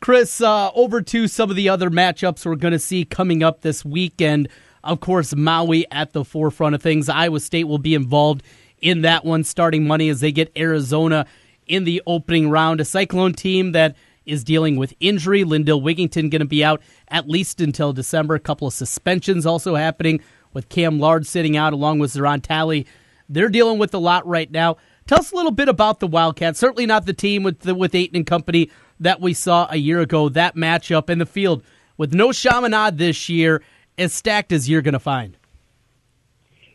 Chris, 0.00 0.40
uh, 0.40 0.72
over 0.74 1.00
to 1.00 1.28
some 1.28 1.50
of 1.50 1.56
the 1.56 1.68
other 1.68 1.88
matchups 1.88 2.44
we're 2.44 2.56
going 2.56 2.72
to 2.72 2.80
see 2.80 3.04
coming 3.04 3.44
up 3.44 3.60
this 3.60 3.84
weekend. 3.84 4.48
Of 4.82 4.98
course, 4.98 5.36
Maui 5.36 5.86
at 5.92 6.12
the 6.12 6.24
forefront 6.24 6.74
of 6.74 6.82
things. 6.82 7.08
Iowa 7.08 7.38
State 7.38 7.64
will 7.64 7.78
be 7.78 7.94
involved 7.94 8.42
in 8.80 9.02
that 9.02 9.24
one, 9.24 9.44
starting 9.44 9.86
money 9.86 10.08
as 10.08 10.18
they 10.18 10.32
get 10.32 10.50
Arizona 10.56 11.26
in 11.68 11.84
the 11.84 12.02
opening 12.08 12.50
round. 12.50 12.80
A 12.80 12.84
Cyclone 12.84 13.34
team 13.34 13.70
that 13.70 13.94
is 14.26 14.44
dealing 14.44 14.76
with 14.76 14.94
injury. 15.00 15.44
Lindell 15.44 15.80
Wigginton 15.80 16.30
going 16.30 16.40
to 16.40 16.44
be 16.46 16.64
out 16.64 16.82
at 17.08 17.28
least 17.28 17.60
until 17.60 17.92
December. 17.92 18.34
A 18.34 18.40
couple 18.40 18.66
of 18.66 18.74
suspensions 18.74 19.46
also 19.46 19.74
happening 19.74 20.20
with 20.52 20.68
Cam 20.68 20.98
Lard 20.98 21.26
sitting 21.26 21.56
out 21.56 21.72
along 21.72 21.98
with 21.98 22.12
Zoran 22.12 22.40
Talley. 22.40 22.86
They're 23.28 23.48
dealing 23.48 23.78
with 23.78 23.94
a 23.94 23.98
lot 23.98 24.26
right 24.26 24.50
now. 24.50 24.76
Tell 25.06 25.18
us 25.18 25.32
a 25.32 25.36
little 25.36 25.50
bit 25.50 25.68
about 25.68 26.00
the 26.00 26.06
Wildcats. 26.06 26.58
Certainly 26.58 26.86
not 26.86 27.06
the 27.06 27.12
team 27.12 27.42
with 27.42 27.60
the, 27.60 27.74
with 27.74 27.94
Ayton 27.94 28.16
and 28.16 28.26
company 28.26 28.70
that 29.00 29.20
we 29.20 29.34
saw 29.34 29.66
a 29.70 29.76
year 29.76 30.00
ago. 30.00 30.28
That 30.28 30.56
matchup 30.56 31.10
in 31.10 31.18
the 31.18 31.26
field 31.26 31.62
with 31.96 32.14
no 32.14 32.32
Chaminade 32.32 32.98
this 32.98 33.28
year, 33.28 33.62
as 33.98 34.12
stacked 34.12 34.52
as 34.52 34.68
you're 34.68 34.82
going 34.82 34.94
to 34.94 34.98
find. 34.98 35.36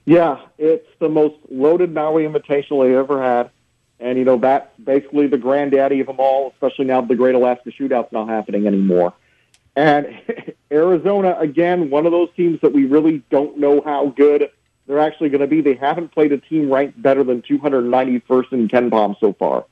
Yeah, 0.05 0.39
it's 0.57 0.87
the 0.99 1.09
most 1.09 1.35
loaded 1.51 1.93
Maui 1.93 2.23
Invitational 2.23 2.87
they 2.87 2.95
ever 2.95 3.21
had. 3.21 3.51
And, 3.99 4.17
you 4.17 4.23
know, 4.23 4.37
that's 4.37 4.69
basically 4.81 5.27
the 5.27 5.37
granddaddy 5.37 5.99
of 5.99 6.07
them 6.07 6.19
all, 6.19 6.51
especially 6.51 6.85
now 6.85 7.01
the 7.01 7.15
Great 7.15 7.35
Alaska 7.35 7.71
Shootout's 7.71 8.11
not 8.11 8.29
happening 8.29 8.65
anymore. 8.65 9.13
And 9.75 10.07
Arizona, 10.71 11.35
again, 11.39 11.89
one 11.89 12.05
of 12.05 12.11
those 12.11 12.29
teams 12.35 12.61
that 12.61 12.73
we 12.73 12.85
really 12.85 13.23
don't 13.29 13.57
know 13.57 13.81
how 13.81 14.07
good 14.07 14.49
they're 14.87 14.99
actually 14.99 15.29
going 15.29 15.41
to 15.41 15.47
be. 15.47 15.61
They 15.61 15.75
haven't 15.75 16.11
played 16.11 16.31
a 16.31 16.37
team 16.37 16.71
ranked 16.71 17.01
better 17.01 17.23
than 17.23 17.41
291st 17.41 18.51
in 18.53 18.67
KenPom 18.67 19.19
so 19.19 19.33
far. 19.33 19.65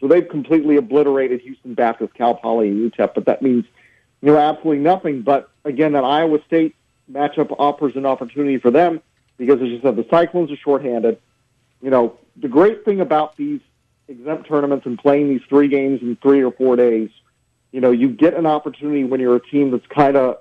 So 0.00 0.08
they've 0.08 0.28
completely 0.28 0.76
obliterated 0.76 1.40
Houston 1.42 1.74
Baptist, 1.74 2.14
Cal 2.14 2.34
Poly, 2.34 2.68
and 2.68 2.92
UTEP, 2.92 3.14
but 3.14 3.26
that 3.26 3.40
means, 3.40 3.64
you 4.20 4.32
know, 4.32 4.38
absolutely 4.38 4.82
nothing. 4.82 5.22
But 5.22 5.48
again, 5.64 5.92
that 5.92 6.04
Iowa 6.04 6.40
State 6.46 6.74
matchup 7.10 7.54
offers 7.58 7.96
an 7.96 8.04
opportunity 8.04 8.58
for 8.58 8.70
them 8.70 9.00
because, 9.38 9.62
as 9.62 9.68
you 9.68 9.80
said, 9.80 9.96
the 9.96 10.06
Cyclones 10.10 10.50
are 10.50 10.56
shorthanded. 10.56 11.18
You 11.80 11.90
know, 11.90 12.18
the 12.36 12.48
great 12.48 12.84
thing 12.84 13.00
about 13.00 13.36
these 13.36 13.60
exempt 14.08 14.48
tournaments 14.48 14.86
and 14.86 14.98
playing 14.98 15.28
these 15.28 15.42
three 15.48 15.68
games 15.68 16.02
in 16.02 16.16
three 16.16 16.42
or 16.42 16.52
four 16.52 16.76
days, 16.76 17.10
you 17.72 17.80
know, 17.80 17.90
you 17.90 18.08
get 18.08 18.34
an 18.34 18.46
opportunity 18.46 19.04
when 19.04 19.20
you're 19.20 19.36
a 19.36 19.46
team 19.50 19.70
that's 19.70 19.86
kind 19.86 20.16
of 20.16 20.38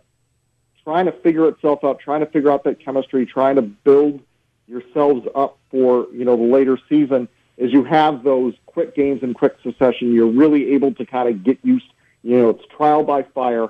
trying 0.84 1.06
to 1.06 1.12
figure 1.12 1.47
itself 1.47 1.84
out, 1.84 1.99
trying 1.99 2.19
to 2.19 2.26
figure 2.28 2.52
out 2.52 2.63
that 2.65 2.80
chemistry, 2.80 3.26
trying 3.26 3.56
to 3.56 3.62
build 3.62 4.21
yourselves 4.67 5.28
up 5.36 5.58
for, 5.71 6.08
you 6.13 6.26
know, 6.26 6.36
the 6.36 6.43
later 6.43 6.78
season. 6.89 7.28
As 7.58 7.71
you 7.71 7.84
have 7.84 8.23
those 8.23 8.54
quick 8.65 8.95
games 8.95 9.23
in 9.23 9.34
quick 9.34 9.56
succession, 9.63 10.13
you're 10.13 10.32
really 10.32 10.73
able 10.73 10.93
to 10.95 11.06
kind 11.06 11.30
of 11.30 11.43
get 11.43 11.60
used, 11.63 11.86
you 12.23 12.38
know, 12.38 12.49
it's 12.49 12.65
trial 12.76 13.04
by 13.04 13.23
fire. 13.23 13.69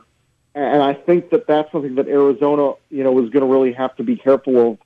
And 0.56 0.84
I 0.84 0.94
think 0.94 1.32
that 1.32 1.48
that's 1.48 1.72
something 1.72 1.96
that 1.96 2.08
Arizona, 2.08 2.74
you 2.90 3.04
know, 3.04 3.18
is 3.24 3.30
going 3.30 3.42
to 3.42 3.52
really 3.52 3.74
have 3.74 3.96
to 3.96 4.04
be 4.04 4.16
careful 4.16 4.72
of 4.72 4.78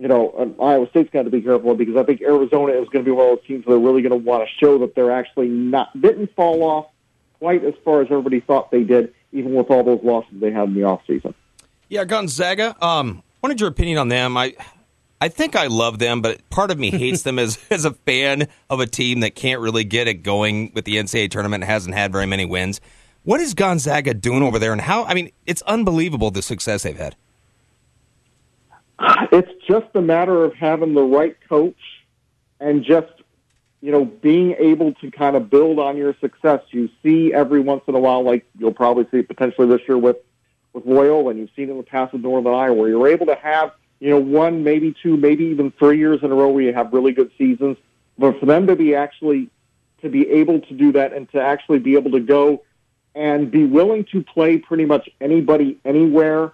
you 0.00 0.08
know, 0.08 0.56
Iowa 0.62 0.88
State's 0.88 1.10
got 1.10 1.24
to 1.24 1.30
be 1.30 1.42
careful 1.42 1.74
because 1.74 1.94
I 1.94 2.04
think 2.04 2.22
Arizona 2.22 2.72
is 2.72 2.88
going 2.88 3.04
to 3.04 3.08
be 3.08 3.10
one 3.10 3.26
of 3.26 3.36
those 3.36 3.46
teams 3.46 3.66
that 3.66 3.72
are 3.72 3.78
really 3.78 4.00
going 4.00 4.12
to 4.12 4.16
want 4.16 4.48
to 4.48 4.48
show 4.58 4.78
that 4.78 4.94
they're 4.94 5.12
actually 5.12 5.48
not 5.48 5.88
didn't 6.00 6.34
fall 6.34 6.62
off 6.62 6.86
quite 7.38 7.62
as 7.64 7.74
far 7.84 8.00
as 8.00 8.06
everybody 8.10 8.40
thought 8.40 8.70
they 8.70 8.82
did, 8.82 9.12
even 9.32 9.52
with 9.52 9.70
all 9.70 9.84
those 9.84 10.00
losses 10.02 10.32
they 10.40 10.50
had 10.50 10.68
in 10.68 10.74
the 10.74 10.80
offseason. 10.80 11.34
Yeah, 11.90 12.06
Gonzaga. 12.06 12.82
Um, 12.82 13.22
wanted 13.42 13.60
your 13.60 13.68
opinion 13.68 13.98
on 13.98 14.08
them. 14.08 14.38
I 14.38 14.54
I 15.20 15.28
think 15.28 15.54
I 15.54 15.66
love 15.66 15.98
them, 15.98 16.22
but 16.22 16.48
part 16.48 16.70
of 16.70 16.78
me 16.78 16.90
hates 16.90 17.22
them 17.22 17.38
as 17.38 17.58
as 17.70 17.84
a 17.84 17.90
fan 17.90 18.48
of 18.70 18.80
a 18.80 18.86
team 18.86 19.20
that 19.20 19.34
can't 19.34 19.60
really 19.60 19.84
get 19.84 20.08
it 20.08 20.22
going 20.22 20.72
with 20.74 20.86
the 20.86 20.96
NCAA 20.96 21.30
tournament 21.30 21.62
and 21.62 21.70
hasn't 21.70 21.94
had 21.94 22.10
very 22.10 22.26
many 22.26 22.46
wins. 22.46 22.80
What 23.24 23.42
is 23.42 23.52
Gonzaga 23.52 24.14
doing 24.14 24.42
over 24.42 24.58
there, 24.58 24.72
and 24.72 24.80
how? 24.80 25.04
I 25.04 25.12
mean, 25.12 25.30
it's 25.44 25.60
unbelievable 25.62 26.30
the 26.30 26.40
success 26.40 26.84
they've 26.84 26.96
had. 26.96 27.16
It's 29.32 29.50
just 29.66 29.86
a 29.94 30.02
matter 30.02 30.44
of 30.44 30.54
having 30.54 30.94
the 30.94 31.02
right 31.02 31.36
coach 31.48 31.78
and 32.58 32.84
just 32.84 33.12
you 33.80 33.90
know 33.90 34.04
being 34.04 34.54
able 34.58 34.92
to 34.94 35.10
kind 35.10 35.36
of 35.36 35.48
build 35.48 35.78
on 35.78 35.96
your 35.96 36.14
success. 36.20 36.60
You 36.70 36.90
see 37.02 37.32
every 37.32 37.60
once 37.60 37.82
in 37.86 37.94
a 37.94 37.98
while, 37.98 38.22
like 38.22 38.46
you'll 38.58 38.74
probably 38.74 39.06
see 39.10 39.22
potentially 39.22 39.68
this 39.68 39.80
year 39.88 39.96
with 39.96 40.16
with 40.72 40.86
Loyola, 40.86 41.30
and 41.30 41.38
you've 41.38 41.50
seen 41.56 41.68
it 41.68 41.72
in 41.72 41.78
the 41.78 41.82
past 41.82 42.12
with 42.12 42.22
Northern 42.22 42.54
Iowa, 42.54 42.88
you're 42.88 43.08
able 43.08 43.26
to 43.26 43.34
have 43.36 43.72
you 44.00 44.10
know 44.10 44.18
one, 44.18 44.64
maybe 44.64 44.94
two, 45.02 45.16
maybe 45.16 45.44
even 45.46 45.70
three 45.72 45.98
years 45.98 46.20
in 46.22 46.30
a 46.30 46.34
row 46.34 46.48
where 46.48 46.62
you 46.62 46.74
have 46.74 46.92
really 46.92 47.12
good 47.12 47.30
seasons. 47.38 47.76
But 48.18 48.38
for 48.38 48.46
them 48.46 48.66
to 48.66 48.76
be 48.76 48.94
actually 48.94 49.48
to 50.02 50.08
be 50.08 50.28
able 50.28 50.60
to 50.60 50.74
do 50.74 50.92
that 50.92 51.12
and 51.12 51.30
to 51.32 51.40
actually 51.40 51.78
be 51.78 51.94
able 51.94 52.10
to 52.12 52.20
go 52.20 52.62
and 53.14 53.50
be 53.50 53.64
willing 53.64 54.04
to 54.12 54.22
play 54.22 54.58
pretty 54.58 54.84
much 54.84 55.08
anybody 55.20 55.78
anywhere 55.84 56.52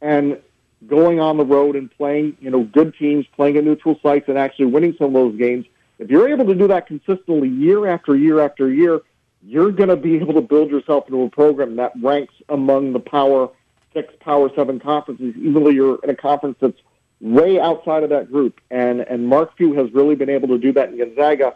and 0.00 0.38
going 0.86 1.20
on 1.20 1.36
the 1.36 1.44
road 1.44 1.76
and 1.76 1.90
playing, 1.90 2.36
you 2.40 2.50
know, 2.50 2.64
good 2.64 2.94
teams, 2.98 3.26
playing 3.36 3.56
at 3.56 3.64
neutral 3.64 3.98
sites 4.02 4.28
and 4.28 4.38
actually 4.38 4.66
winning 4.66 4.94
some 4.98 5.08
of 5.08 5.12
those 5.12 5.36
games. 5.36 5.66
If 5.98 6.10
you're 6.10 6.28
able 6.28 6.46
to 6.46 6.54
do 6.54 6.68
that 6.68 6.86
consistently 6.86 7.48
year 7.48 7.86
after 7.86 8.16
year 8.16 8.40
after 8.40 8.72
year, 8.72 9.00
you're 9.44 9.70
going 9.70 9.88
to 9.88 9.96
be 9.96 10.16
able 10.16 10.34
to 10.34 10.40
build 10.40 10.70
yourself 10.70 11.06
into 11.06 11.22
a 11.22 11.30
program 11.30 11.76
that 11.76 11.92
ranks 12.00 12.34
among 12.48 12.92
the 12.92 13.00
power 13.00 13.48
six, 13.92 14.12
power 14.20 14.50
seven 14.54 14.80
conferences, 14.80 15.34
even 15.36 15.64
though 15.64 15.70
you're 15.70 15.98
in 16.02 16.10
a 16.10 16.16
conference 16.16 16.56
that's 16.60 16.78
way 17.20 17.60
outside 17.60 18.02
of 18.02 18.10
that 18.10 18.30
group. 18.30 18.60
And, 18.70 19.00
and 19.00 19.26
Mark 19.26 19.56
Few 19.56 19.74
has 19.74 19.92
really 19.92 20.14
been 20.14 20.30
able 20.30 20.48
to 20.48 20.58
do 20.58 20.72
that 20.72 20.90
in 20.90 20.98
Gonzaga. 20.98 21.54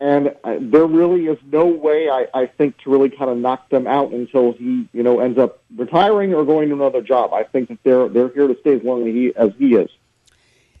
And 0.00 0.34
uh, 0.42 0.56
there 0.60 0.86
really 0.86 1.26
is 1.26 1.38
no 1.50 1.66
way, 1.66 2.10
I, 2.10 2.26
I 2.34 2.46
think, 2.46 2.78
to 2.78 2.90
really 2.90 3.10
kind 3.10 3.30
of 3.30 3.38
knock 3.38 3.68
them 3.70 3.86
out 3.86 4.10
until 4.10 4.52
he, 4.52 4.88
you 4.92 5.02
know, 5.02 5.20
ends 5.20 5.38
up 5.38 5.62
retiring 5.76 6.34
or 6.34 6.44
going 6.44 6.68
to 6.68 6.74
another 6.74 7.00
job. 7.00 7.32
I 7.32 7.44
think 7.44 7.68
that 7.68 7.78
they're 7.84 8.08
they're 8.08 8.28
here 8.28 8.48
to 8.48 8.56
stay 8.60 8.74
as 8.74 8.82
long 8.82 9.06
as 9.06 9.14
he 9.14 9.32
as 9.36 9.50
he 9.58 9.74
is. 9.74 9.90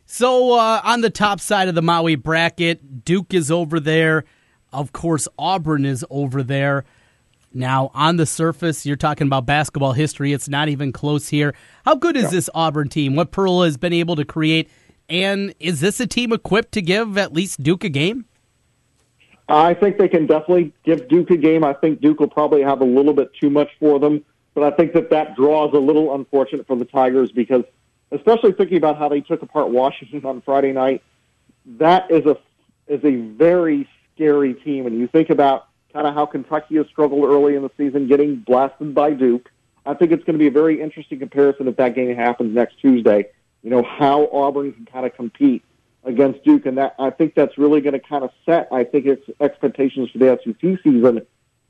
So 0.06 0.54
uh, 0.58 0.80
on 0.84 1.00
the 1.00 1.10
top 1.10 1.40
side 1.40 1.68
of 1.68 1.74
the 1.74 1.82
Maui 1.82 2.16
bracket, 2.16 3.04
Duke 3.04 3.32
is 3.32 3.50
over 3.50 3.80
there. 3.80 4.24
Of 4.72 4.92
course, 4.92 5.28
Auburn 5.38 5.84
is 5.84 6.04
over 6.10 6.42
there. 6.42 6.84
Now, 7.54 7.92
on 7.94 8.16
the 8.16 8.26
surface, 8.26 8.84
you're 8.84 8.96
talking 8.96 9.28
about 9.28 9.46
basketball 9.46 9.92
history. 9.92 10.32
It's 10.32 10.48
not 10.48 10.68
even 10.68 10.90
close 10.92 11.28
here. 11.28 11.54
How 11.84 11.94
good 11.94 12.16
is 12.16 12.30
this 12.30 12.50
Auburn 12.52 12.88
team? 12.88 13.14
What 13.14 13.30
Pearl 13.30 13.62
has 13.62 13.76
been 13.76 13.92
able 13.92 14.16
to 14.16 14.24
create? 14.24 14.68
And 15.08 15.54
is 15.60 15.80
this 15.80 16.00
a 16.00 16.06
team 16.06 16.32
equipped 16.32 16.72
to 16.72 16.82
give 16.82 17.16
at 17.16 17.32
least 17.32 17.62
Duke 17.62 17.84
a 17.84 17.88
game? 17.88 18.24
I 19.48 19.74
think 19.74 19.98
they 19.98 20.08
can 20.08 20.26
definitely 20.26 20.72
give 20.84 21.08
Duke 21.08 21.30
a 21.30 21.36
game. 21.36 21.64
I 21.64 21.74
think 21.74 22.00
Duke 22.00 22.20
will 22.20 22.28
probably 22.28 22.62
have 22.62 22.80
a 22.80 22.84
little 22.84 23.12
bit 23.12 23.32
too 23.34 23.50
much 23.50 23.68
for 23.78 23.98
them, 23.98 24.24
but 24.54 24.64
I 24.64 24.74
think 24.74 24.94
that 24.94 25.10
that 25.10 25.36
draw 25.36 25.68
is 25.68 25.74
a 25.74 25.78
little 25.78 26.14
unfortunate 26.14 26.66
for 26.66 26.76
the 26.76 26.86
Tigers 26.86 27.30
because, 27.30 27.64
especially 28.10 28.52
thinking 28.52 28.78
about 28.78 28.96
how 28.96 29.08
they 29.08 29.20
took 29.20 29.42
apart 29.42 29.68
Washington 29.68 30.24
on 30.24 30.40
Friday 30.40 30.72
night, 30.72 31.02
that 31.78 32.10
is 32.10 32.24
a 32.24 32.38
is 32.86 33.04
a 33.04 33.16
very 33.16 33.88
scary 34.14 34.54
team. 34.54 34.86
And 34.86 34.98
you 34.98 35.08
think 35.08 35.30
about 35.30 35.68
kind 35.92 36.06
of 36.06 36.14
how 36.14 36.26
Kentucky 36.26 36.76
has 36.76 36.86
struggled 36.86 37.24
early 37.24 37.54
in 37.54 37.62
the 37.62 37.70
season, 37.76 38.08
getting 38.08 38.36
blasted 38.36 38.94
by 38.94 39.12
Duke. 39.12 39.50
I 39.86 39.94
think 39.94 40.12
it's 40.12 40.24
going 40.24 40.34
to 40.34 40.38
be 40.38 40.46
a 40.46 40.50
very 40.50 40.80
interesting 40.80 41.18
comparison 41.18 41.68
if 41.68 41.76
that 41.76 41.94
game 41.94 42.14
happens 42.16 42.54
next 42.54 42.80
Tuesday. 42.80 43.26
You 43.62 43.70
know 43.70 43.82
how 43.82 44.28
Auburn 44.32 44.72
can 44.72 44.86
kind 44.86 45.06
of 45.06 45.14
compete 45.14 45.62
against 46.04 46.44
Duke, 46.44 46.66
and 46.66 46.78
that 46.78 46.94
I 46.98 47.10
think 47.10 47.34
that's 47.34 47.56
really 47.58 47.80
going 47.80 47.94
to 47.94 47.98
kind 47.98 48.24
of 48.24 48.30
set. 48.44 48.68
I 48.70 48.84
think 48.84 49.06
it's 49.06 49.24
expectations 49.40 50.10
for 50.10 50.18
the 50.18 50.38
SEC 50.44 50.82
season. 50.82 51.26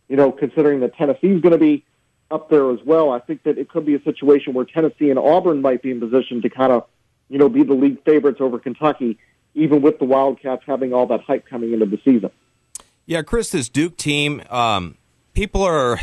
You 0.08 0.16
know, 0.16 0.32
considering 0.32 0.80
that 0.80 0.94
Tennessee's 0.96 1.40
going 1.40 1.52
to 1.52 1.58
be 1.58 1.84
up 2.30 2.50
there 2.50 2.70
as 2.70 2.80
well, 2.84 3.10
I 3.10 3.20
think 3.20 3.44
that 3.44 3.58
it 3.58 3.68
could 3.68 3.86
be 3.86 3.94
a 3.94 4.02
situation 4.02 4.54
where 4.54 4.64
Tennessee 4.64 5.10
and 5.10 5.18
Auburn 5.18 5.62
might 5.62 5.82
be 5.82 5.90
in 5.90 6.00
position 6.00 6.42
to 6.42 6.50
kind 6.50 6.72
of, 6.72 6.86
you 7.28 7.38
know, 7.38 7.48
be 7.48 7.62
the 7.62 7.74
league 7.74 8.02
favorites 8.04 8.40
over 8.40 8.58
Kentucky, 8.58 9.18
even 9.54 9.82
with 9.82 9.98
the 9.98 10.04
Wildcats 10.04 10.62
having 10.66 10.92
all 10.92 11.06
that 11.06 11.22
hype 11.22 11.46
coming 11.46 11.72
into 11.72 11.86
the 11.86 11.98
season. 12.04 12.30
Yeah, 13.06 13.22
Chris, 13.22 13.50
this 13.50 13.68
Duke 13.68 13.96
team, 13.96 14.42
um, 14.50 14.96
people 15.32 15.62
are 15.62 16.00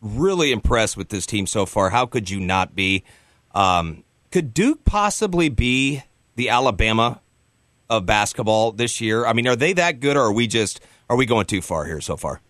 really 0.00 0.52
impressed 0.52 0.96
with 0.96 1.08
this 1.08 1.26
team 1.26 1.46
so 1.46 1.66
far. 1.66 1.90
How 1.90 2.06
could 2.06 2.30
you 2.30 2.40
not 2.40 2.74
be? 2.74 3.04
Um, 3.54 4.04
could 4.30 4.54
Duke 4.54 4.84
possibly 4.84 5.48
be 5.48 6.02
the 6.36 6.48
Alabama 6.48 7.20
of 7.90 8.06
basketball 8.06 8.72
this 8.72 9.00
year? 9.00 9.26
I 9.26 9.34
mean, 9.34 9.46
are 9.48 9.56
they 9.56 9.74
that 9.74 10.00
good, 10.00 10.16
or 10.16 10.22
are 10.22 10.32
we 10.32 10.46
just 10.46 10.80
are 11.10 11.16
we 11.16 11.26
going 11.26 11.44
too 11.44 11.60
far 11.60 11.84
here 11.84 12.00
so 12.00 12.16
far? 12.16 12.40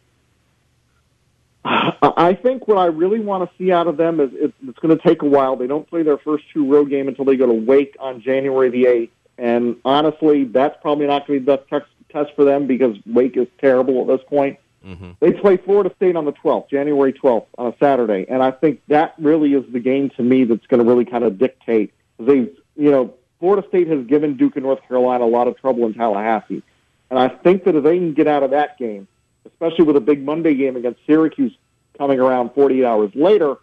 I 1.64 2.34
think 2.34 2.68
what 2.68 2.78
I 2.78 2.86
really 2.86 3.20
want 3.20 3.48
to 3.48 3.56
see 3.58 3.72
out 3.72 3.86
of 3.86 3.96
them 3.96 4.20
is 4.20 4.30
it's 4.34 4.78
going 4.78 4.96
to 4.96 5.02
take 5.02 5.22
a 5.22 5.26
while. 5.26 5.56
They 5.56 5.66
don't 5.66 5.88
play 5.88 6.02
their 6.02 6.16
first 6.18 6.44
two 6.52 6.70
road 6.70 6.88
game 6.88 7.08
until 7.08 7.24
they 7.24 7.36
go 7.36 7.46
to 7.46 7.52
Wake 7.52 7.96
on 7.98 8.22
January 8.22 8.70
the 8.70 8.86
eighth, 8.86 9.12
and 9.36 9.76
honestly, 9.84 10.44
that's 10.44 10.76
probably 10.80 11.06
not 11.06 11.26
going 11.26 11.40
to 11.40 11.44
be 11.44 11.52
the 11.52 11.62
best 11.70 11.90
test 12.10 12.36
for 12.36 12.44
them 12.44 12.66
because 12.66 12.96
Wake 13.06 13.36
is 13.36 13.48
terrible 13.60 14.00
at 14.02 14.18
this 14.18 14.26
point. 14.28 14.58
Mm-hmm. 14.84 15.12
They 15.20 15.32
play 15.32 15.58
Florida 15.58 15.92
State 15.96 16.16
on 16.16 16.24
the 16.24 16.32
12th, 16.32 16.70
January 16.70 17.12
12th, 17.12 17.46
on 17.58 17.66
a 17.72 17.76
Saturday, 17.78 18.26
and 18.28 18.42
I 18.42 18.50
think 18.50 18.80
that 18.88 19.14
really 19.18 19.52
is 19.52 19.70
the 19.70 19.80
game 19.80 20.10
to 20.16 20.22
me 20.22 20.44
that's 20.44 20.66
going 20.66 20.82
to 20.82 20.88
really 20.88 21.04
kind 21.04 21.24
of 21.24 21.38
dictate. 21.38 21.92
They, 22.18 22.50
you 22.76 22.90
know, 22.90 23.14
Florida 23.40 23.66
State 23.68 23.88
has 23.88 24.06
given 24.06 24.36
Duke 24.36 24.56
and 24.56 24.64
North 24.64 24.86
Carolina 24.86 25.24
a 25.24 25.26
lot 25.26 25.48
of 25.48 25.58
trouble 25.58 25.86
in 25.86 25.94
Tallahassee, 25.94 26.62
and 27.10 27.18
I 27.18 27.28
think 27.28 27.64
that 27.64 27.74
if 27.74 27.82
they 27.82 27.98
can 27.98 28.14
get 28.14 28.28
out 28.28 28.42
of 28.42 28.50
that 28.50 28.78
game, 28.78 29.08
especially 29.46 29.84
with 29.84 29.96
a 29.96 30.00
big 30.00 30.22
Monday 30.22 30.54
game 30.54 30.76
against 30.76 31.00
Syracuse 31.06 31.52
coming 31.98 32.20
around 32.20 32.54
48 32.54 32.84
hours 32.84 33.10
later, 33.14 33.56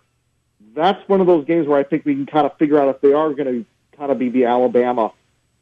that's 0.75 1.07
one 1.07 1.21
of 1.21 1.27
those 1.27 1.45
games 1.45 1.67
where 1.67 1.79
I 1.79 1.83
think 1.83 2.05
we 2.05 2.13
can 2.13 2.25
kind 2.25 2.45
of 2.45 2.57
figure 2.57 2.79
out 2.79 2.89
if 2.89 3.01
they 3.01 3.13
are 3.13 3.33
going 3.33 3.45
to 3.45 3.65
kind 3.97 4.11
of 4.11 4.19
be 4.19 4.29
the 4.29 4.45
Alabama 4.45 5.11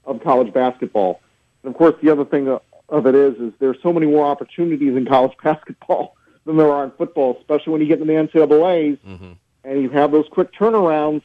of 0.06 0.24
college 0.24 0.54
basketball. 0.54 1.22
And 1.64 1.74
of 1.74 1.78
course, 1.78 1.96
the 2.02 2.10
other 2.10 2.26
thing 2.26 2.48
of 2.90 3.08
it 3.08 3.16
is, 3.16 3.36
is 3.36 3.54
there's 3.60 3.78
so 3.82 3.94
many 3.94 4.06
more 4.06 4.26
opportunities 4.26 4.96
in 4.96 5.06
college 5.06 5.34
basketball 5.44 6.16
than 6.46 6.58
there 6.58 6.72
are 6.72 6.84
in 6.84 6.92
football, 6.92 7.38
especially 7.40 7.74
when 7.74 7.82
you 7.82 7.88
get 7.88 8.00
in 8.00 8.08
the 8.08 8.14
NCAA's 8.14 9.00
mm-hmm. 9.00 9.32
and 9.64 9.82
you 9.82 9.90
have 9.90 10.12
those 10.12 10.26
quick 10.30 10.54
turnarounds. 10.54 11.24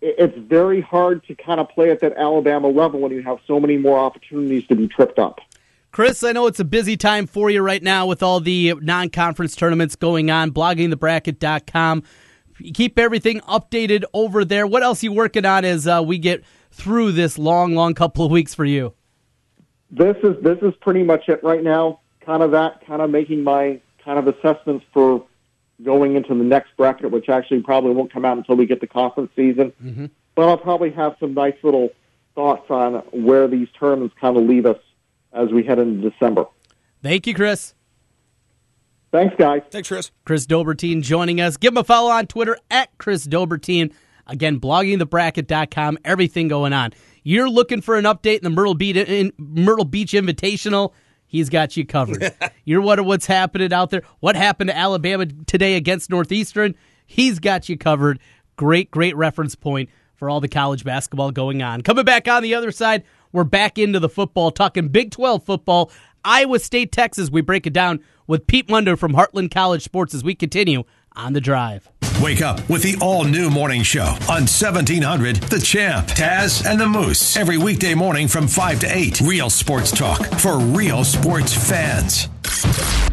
It's 0.00 0.36
very 0.36 0.80
hard 0.80 1.24
to 1.26 1.34
kind 1.34 1.60
of 1.60 1.68
play 1.70 1.90
at 1.90 2.00
that 2.00 2.16
Alabama 2.16 2.68
level 2.68 3.00
when 3.00 3.12
you 3.12 3.22
have 3.22 3.38
so 3.46 3.58
many 3.58 3.76
more 3.76 3.98
opportunities 3.98 4.66
to 4.68 4.76
be 4.76 4.86
tripped 4.86 5.18
up. 5.18 5.40
Chris, 5.90 6.22
I 6.22 6.32
know 6.32 6.46
it's 6.46 6.60
a 6.60 6.64
busy 6.64 6.96
time 6.96 7.26
for 7.26 7.50
you 7.50 7.62
right 7.62 7.82
now 7.82 8.06
with 8.06 8.22
all 8.22 8.40
the 8.40 8.74
non 8.80 9.08
conference 9.08 9.56
tournaments 9.56 9.96
going 9.96 10.30
on, 10.30 10.52
bloggingthebracket.com. 10.52 12.02
Keep 12.74 12.98
everything 12.98 13.40
updated 13.40 14.04
over 14.12 14.44
there. 14.44 14.66
What 14.66 14.82
else 14.82 15.02
are 15.02 15.06
you 15.06 15.12
working 15.12 15.44
on 15.44 15.64
as 15.64 15.86
uh, 15.86 16.02
we 16.04 16.18
get 16.18 16.44
through 16.70 17.12
this 17.12 17.38
long, 17.38 17.74
long 17.74 17.94
couple 17.94 18.24
of 18.24 18.30
weeks 18.30 18.54
for 18.54 18.64
you? 18.64 18.94
this 19.90 20.16
is 20.22 20.36
this 20.42 20.58
is 20.62 20.74
pretty 20.80 21.02
much 21.02 21.28
it 21.28 21.42
right 21.42 21.62
now. 21.62 22.00
Kind 22.24 22.42
of 22.42 22.50
that, 22.52 22.84
kind 22.86 23.00
of 23.00 23.10
making 23.10 23.42
my 23.42 23.80
kind 24.04 24.18
of 24.18 24.26
assessments 24.28 24.84
for 24.92 25.24
going 25.82 26.16
into 26.16 26.34
the 26.34 26.44
next 26.44 26.76
bracket, 26.76 27.10
which 27.10 27.28
actually 27.28 27.62
probably 27.62 27.92
won't 27.92 28.12
come 28.12 28.24
out 28.24 28.36
until 28.36 28.56
we 28.56 28.66
get 28.66 28.80
the 28.80 28.86
conference 28.86 29.30
season. 29.36 29.72
Mm-hmm. 29.82 30.06
But 30.34 30.48
I'll 30.48 30.58
probably 30.58 30.90
have 30.90 31.16
some 31.20 31.34
nice 31.34 31.56
little 31.62 31.90
thoughts 32.34 32.70
on 32.70 32.94
where 33.12 33.48
these 33.48 33.68
tournaments 33.78 34.14
kind 34.20 34.36
of 34.36 34.44
leave 34.44 34.66
us 34.66 34.78
as 35.32 35.50
we 35.50 35.64
head 35.64 35.78
into 35.78 36.10
December. 36.10 36.46
Thank 37.02 37.26
you, 37.26 37.34
Chris. 37.34 37.74
Thanks, 39.10 39.34
guys. 39.38 39.62
Thanks, 39.70 39.88
Chris. 39.88 40.10
Chris 40.24 40.46
Dobbertean 40.46 41.02
joining 41.02 41.40
us. 41.40 41.56
Give 41.56 41.72
him 41.72 41.78
a 41.78 41.84
follow 41.84 42.10
on 42.10 42.26
Twitter 42.26 42.58
at 42.70 42.96
Chris 42.98 43.26
Dobbertean. 43.26 43.92
Again, 44.26 44.60
bloggingthebracket.com. 44.60 45.98
Everything 46.04 46.48
going 46.48 46.72
on. 46.72 46.92
You're 47.22 47.48
looking 47.48 47.80
for 47.80 47.96
an 47.96 48.04
update 48.04 48.38
in 48.38 48.44
the 48.44 48.50
Myrtle 48.50 48.74
Beach, 48.74 48.96
in 48.96 49.32
Myrtle 49.38 49.86
Beach 49.86 50.12
Invitational. 50.12 50.92
He's 51.28 51.50
got 51.50 51.76
you 51.76 51.86
covered. 51.86 52.34
You're 52.64 52.80
wondering 52.80 53.06
what's 53.06 53.26
happening 53.26 53.72
out 53.72 53.90
there. 53.90 54.02
What 54.20 54.34
happened 54.34 54.70
to 54.70 54.76
Alabama 54.76 55.26
today 55.46 55.76
against 55.76 56.10
Northeastern? 56.10 56.74
He's 57.06 57.38
got 57.38 57.68
you 57.68 57.76
covered. 57.76 58.18
Great, 58.56 58.90
great 58.90 59.14
reference 59.14 59.54
point 59.54 59.90
for 60.16 60.28
all 60.28 60.40
the 60.40 60.48
college 60.48 60.84
basketball 60.84 61.30
going 61.30 61.62
on. 61.62 61.82
Coming 61.82 62.04
back 62.04 62.26
on 62.26 62.42
the 62.42 62.54
other 62.54 62.72
side, 62.72 63.04
we're 63.30 63.44
back 63.44 63.78
into 63.78 64.00
the 64.00 64.08
football, 64.08 64.50
talking 64.50 64.88
Big 64.88 65.10
12 65.10 65.44
football. 65.44 65.92
Iowa 66.24 66.58
State, 66.58 66.92
Texas. 66.92 67.30
We 67.30 67.42
break 67.42 67.66
it 67.66 67.72
down 67.72 68.02
with 68.26 68.46
Pete 68.46 68.68
Mundo 68.68 68.96
from 68.96 69.12
Heartland 69.12 69.50
College 69.50 69.82
Sports 69.82 70.14
as 70.14 70.24
we 70.24 70.34
continue 70.34 70.84
on 71.14 71.34
the 71.34 71.40
drive. 71.40 71.88
Wake 72.20 72.42
up 72.42 72.68
with 72.68 72.82
the 72.82 72.96
all 73.00 73.22
new 73.22 73.48
morning 73.48 73.84
show 73.84 74.06
on 74.28 74.42
1700 74.42 75.36
The 75.36 75.60
Champ, 75.60 76.08
Taz, 76.08 76.66
and 76.66 76.80
the 76.80 76.88
Moose. 76.88 77.36
Every 77.36 77.58
weekday 77.58 77.94
morning 77.94 78.26
from 78.26 78.48
5 78.48 78.80
to 78.80 78.86
8. 78.92 79.20
Real 79.20 79.48
sports 79.48 79.92
talk 79.92 80.26
for 80.40 80.58
real 80.58 81.04
sports 81.04 81.54
fans. 81.54 82.28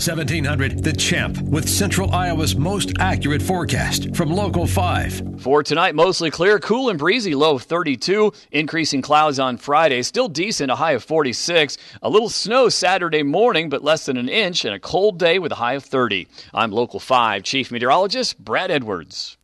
1700 0.05 0.83
The 0.83 0.93
Champ 0.93 1.39
with 1.41 1.69
Central 1.69 2.11
Iowa's 2.11 2.55
most 2.55 2.93
accurate 2.99 3.41
forecast 3.41 4.15
from 4.15 4.31
Local 4.31 4.65
5. 4.65 5.41
For 5.41 5.61
tonight, 5.63 5.95
mostly 5.95 6.31
clear, 6.31 6.59
cool 6.59 6.89
and 6.89 6.97
breezy, 6.97 7.35
low 7.35 7.55
of 7.55 7.63
32. 7.63 8.33
Increasing 8.51 9.01
clouds 9.01 9.39
on 9.39 9.57
Friday, 9.57 10.01
still 10.01 10.27
decent, 10.27 10.71
a 10.71 10.75
high 10.75 10.93
of 10.93 11.03
46. 11.03 11.77
A 12.01 12.09
little 12.09 12.29
snow 12.29 12.69
Saturday 12.69 13.23
morning, 13.23 13.69
but 13.69 13.83
less 13.83 14.05
than 14.05 14.17
an 14.17 14.29
inch, 14.29 14.65
and 14.65 14.73
a 14.73 14.79
cold 14.79 15.19
day 15.19 15.39
with 15.39 15.51
a 15.51 15.55
high 15.55 15.73
of 15.73 15.83
30. 15.83 16.27
I'm 16.53 16.71
Local 16.71 16.99
5 16.99 17.43
Chief 17.43 17.71
Meteorologist 17.71 18.43
Brad 18.43 18.71
Edwards. 18.71 18.94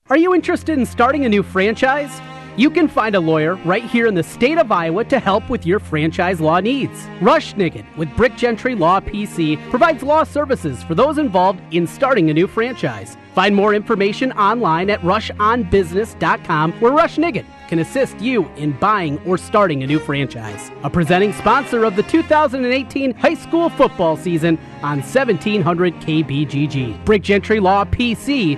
Are 0.10 0.18
you 0.18 0.34
interested 0.34 0.78
in 0.78 0.86
starting 0.86 1.26
a 1.26 1.30
new 1.30 1.44
franchise? 1.44 2.22
You 2.58 2.70
can 2.70 2.90
find 2.90 3.16
a 3.16 3.20
lawyer 3.20 3.56
right 3.64 3.84
here 3.84 4.08
in 4.08 4.14
the 4.14 4.24
state 4.24 4.58
of 4.58 4.72
Iowa 4.74 5.06
to 5.06 5.20
help 5.20 5.50
with 5.50 5.66
your 5.66 5.80
franchise 5.80 6.42
law 6.42 6.60
needs. 6.60 7.08
Rush 7.22 7.56
with 7.56 8.14
Brick 8.18 8.36
Gentry 8.36 8.76
Law 8.76 9.00
PC 9.00 9.58
provides 9.70 10.04
law 10.04 10.24
services 10.26 10.84
for 10.84 10.94
those 10.94 11.18
involved 11.18 11.62
in 11.74 11.88
starting 11.88 12.30
a 12.30 12.34
new 12.34 12.48
franchise. 12.48 13.16
Find 13.34 13.56
more 13.56 13.74
information 13.74 14.34
online 14.34 14.90
at 14.90 15.00
rushonbusiness.com 15.02 16.74
where 16.74 16.92
Rush 16.92 17.16
can 17.16 17.80
assist 17.80 18.20
you 18.20 18.46
in 18.58 18.74
buying 18.74 19.18
or 19.26 19.38
starting 19.38 19.84
a 19.84 19.88
new 19.88 20.00
franchise. 20.00 20.70
A 20.84 20.90
presenting 20.90 21.32
sponsor 21.32 21.86
of 21.86 21.96
the 21.96 22.04
2018 22.04 23.14
high 23.14 23.34
school 23.34 23.70
football 23.70 24.18
season 24.18 24.58
on 24.84 25.00
1700 25.00 25.94
KBGG. 25.96 27.06
Brick 27.06 27.22
Gentry 27.22 27.62
Law 27.62 27.86
PC 27.86 28.58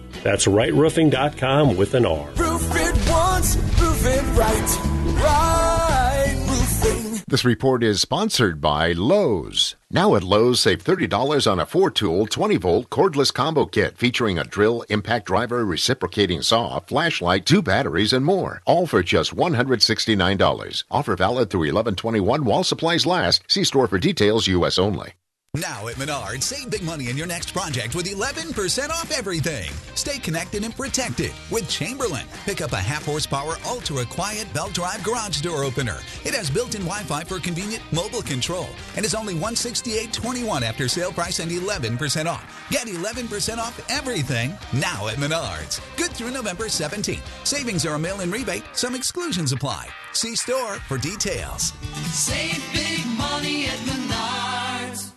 That's 0.23 0.45
rightroofing.com 0.45 1.77
with 1.77 1.93
an 1.95 2.05
R. 2.05 2.29
Roof 2.35 2.69
it 2.75 3.09
once, 3.09 3.55
roof 3.55 4.05
it 4.05 4.23
right. 4.37 4.77
Right 5.23 6.35
roofing. 6.47 7.23
This 7.27 7.43
report 7.45 7.83
is 7.83 8.01
sponsored 8.01 8.61
by 8.61 8.91
Lowe's. 8.91 9.75
Now 9.89 10.15
at 10.15 10.23
Lowe's, 10.23 10.59
save 10.59 10.83
$30 10.83 11.51
on 11.51 11.59
a 11.59 11.65
4 11.65 11.89
tool 11.91 12.27
20 12.27 12.57
volt 12.57 12.89
cordless 12.89 13.33
combo 13.33 13.65
kit 13.65 13.97
featuring 13.97 14.37
a 14.37 14.43
drill, 14.43 14.83
impact 14.89 15.25
driver, 15.25 15.65
reciprocating 15.65 16.41
saw, 16.41 16.79
flashlight, 16.81 17.45
two 17.45 17.61
batteries, 17.61 18.13
and 18.13 18.25
more. 18.25 18.61
All 18.65 18.85
for 18.85 19.01
just 19.01 19.35
$169. 19.35 20.83
Offer 20.91 21.15
valid 21.15 21.49
through 21.49 21.61
1121 21.61 22.45
while 22.45 22.63
supplies 22.63 23.05
last. 23.05 23.43
See 23.47 23.63
store 23.63 23.87
for 23.87 23.97
details, 23.97 24.47
U.S. 24.47 24.77
only. 24.77 25.13
Now 25.57 25.89
at 25.89 25.95
Menards, 25.95 26.43
save 26.43 26.69
big 26.69 26.81
money 26.81 27.09
in 27.09 27.17
your 27.17 27.27
next 27.27 27.51
project 27.51 27.93
with 27.93 28.05
11% 28.05 28.89
off 28.89 29.11
everything. 29.11 29.69
Stay 29.95 30.17
connected 30.17 30.63
and 30.63 30.73
protected 30.73 31.33
with 31.51 31.67
Chamberlain. 31.67 32.25
Pick 32.45 32.61
up 32.61 32.71
a 32.71 32.79
half 32.79 33.03
horsepower 33.03 33.55
ultra 33.67 34.05
quiet 34.05 34.47
belt 34.53 34.71
drive 34.71 35.03
garage 35.03 35.41
door 35.41 35.65
opener. 35.65 35.97
It 36.23 36.33
has 36.35 36.49
built 36.49 36.75
in 36.75 36.83
Wi 36.83 37.03
Fi 37.03 37.25
for 37.25 37.37
convenient 37.37 37.83
mobile 37.91 38.21
control 38.21 38.69
and 38.95 39.03
is 39.03 39.13
only 39.13 39.33
$168.21 39.33 40.61
after 40.61 40.87
sale 40.87 41.11
price 41.11 41.39
and 41.39 41.51
11% 41.51 42.27
off. 42.27 42.65
Get 42.69 42.87
11% 42.87 43.57
off 43.57 43.77
everything 43.89 44.51
now 44.71 45.09
at 45.09 45.17
Menards. 45.17 45.81
Good 45.97 46.11
through 46.11 46.31
November 46.31 46.67
17th. 46.67 47.27
Savings 47.45 47.85
are 47.85 47.95
a 47.95 47.99
mail 47.99 48.21
in 48.21 48.31
rebate, 48.31 48.63
some 48.71 48.95
exclusions 48.95 49.51
apply. 49.51 49.89
See 50.13 50.37
store 50.37 50.75
for 50.87 50.97
details. 50.97 51.73
Save 52.13 52.63
big 52.71 53.05
money 53.17 53.65
at 53.65 53.77
Menards. 53.79 55.10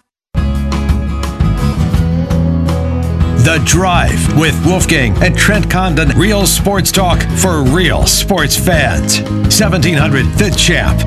The 3.44 3.62
Drive 3.66 4.38
with 4.38 4.58
Wolfgang 4.64 5.14
and 5.22 5.36
Trent 5.36 5.70
Condon. 5.70 6.08
Real 6.18 6.46
sports 6.46 6.90
talk 6.90 7.20
for 7.36 7.62
real 7.62 8.06
sports 8.06 8.56
fans. 8.56 9.20
1700 9.20 10.24
The 10.38 10.50
Champ. 10.56 10.98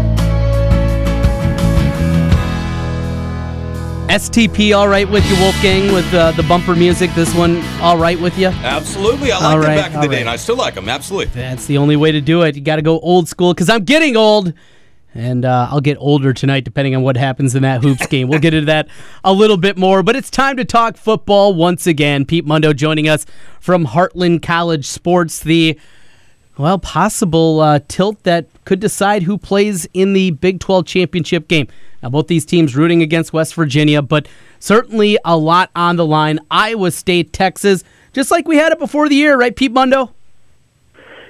STP, 4.08 4.78
all 4.78 4.88
right 4.88 5.10
with 5.10 5.28
you, 5.30 5.36
Wolfgang, 5.38 5.92
with 5.92 6.14
uh, 6.14 6.32
the 6.34 6.44
bumper 6.44 6.76
music. 6.76 7.10
This 7.16 7.34
one, 7.34 7.62
all 7.82 7.98
right 7.98 8.20
with 8.20 8.38
you? 8.38 8.48
Absolutely. 8.48 9.32
I 9.32 9.38
All 9.38 9.58
liked 9.58 9.66
right, 9.66 9.76
them 9.76 9.78
back 9.78 9.90
in 9.90 9.96
all 9.96 10.02
the 10.04 10.08
day, 10.08 10.14
right. 10.14 10.22
and 10.22 10.30
I 10.30 10.36
still 10.36 10.56
like 10.58 10.76
them. 10.76 10.88
Absolutely. 10.88 11.34
That's 11.34 11.66
the 11.66 11.78
only 11.80 11.96
way 11.96 12.12
to 12.12 12.22
do 12.22 12.44
it. 12.44 12.56
You 12.56 12.62
got 12.62 12.78
to 12.78 12.82
go 12.84 13.00
old 13.00 13.28
school 13.28 13.54
because 13.54 13.70
I'm 13.70 13.84
getting 13.84 14.16
old. 14.16 14.54
And 15.14 15.46
uh, 15.46 15.68
I'll 15.72 15.82
get 15.82 15.98
older 16.00 16.34
tonight, 16.34 16.64
depending 16.64 16.96
on 16.96 17.02
what 17.02 17.18
happens 17.18 17.56
in 17.56 17.64
that 17.64 17.82
hoops 17.82 18.06
game. 18.08 18.28
We'll 18.28 18.40
get 18.40 18.54
into 18.54 18.68
that 18.68 18.88
a 19.24 19.34
little 19.34 19.58
bit 19.58 19.78
more. 19.78 20.04
But 20.04 20.16
it's 20.16 20.30
time 20.30 20.58
to 20.58 20.66
talk 20.66 20.98
football 20.98 21.54
once 21.56 21.88
again. 21.88 22.26
Pete 22.26 22.46
Mundo 22.46 22.74
joining 22.74 23.10
us 23.10 23.26
from 23.60 23.88
Heartland 23.88 24.44
College 24.44 24.86
Sports. 24.86 25.40
The 25.40 25.80
well, 26.58 26.80
possible 26.80 27.60
uh, 27.60 27.80
tilt 27.88 28.24
that 28.24 28.48
could 28.66 28.80
decide 28.80 29.24
who 29.24 29.38
plays 29.38 29.88
in 29.94 30.14
the 30.14 30.32
Big 30.32 30.60
12 30.60 30.86
championship 30.86 31.48
game. 31.48 31.68
Now, 32.02 32.10
both 32.10 32.28
these 32.28 32.46
teams 32.46 32.76
rooting 32.76 33.02
against 33.02 33.34
West 33.34 33.54
Virginia, 33.56 34.02
but 34.02 34.28
certainly 34.60 35.18
a 35.24 35.38
lot 35.38 35.70
on 35.76 35.96
the 35.96 36.06
line. 36.06 36.40
Iowa 36.50 36.92
State, 36.92 37.34
Texas, 37.34 37.84
just 38.14 38.32
like 38.32 38.48
we 38.48 38.58
had 38.58 38.72
it 38.72 38.80
before 38.80 39.08
the 39.08 39.16
year, 39.16 39.38
right, 39.38 39.56
Pete 39.56 39.72
Mundo? 39.72 40.14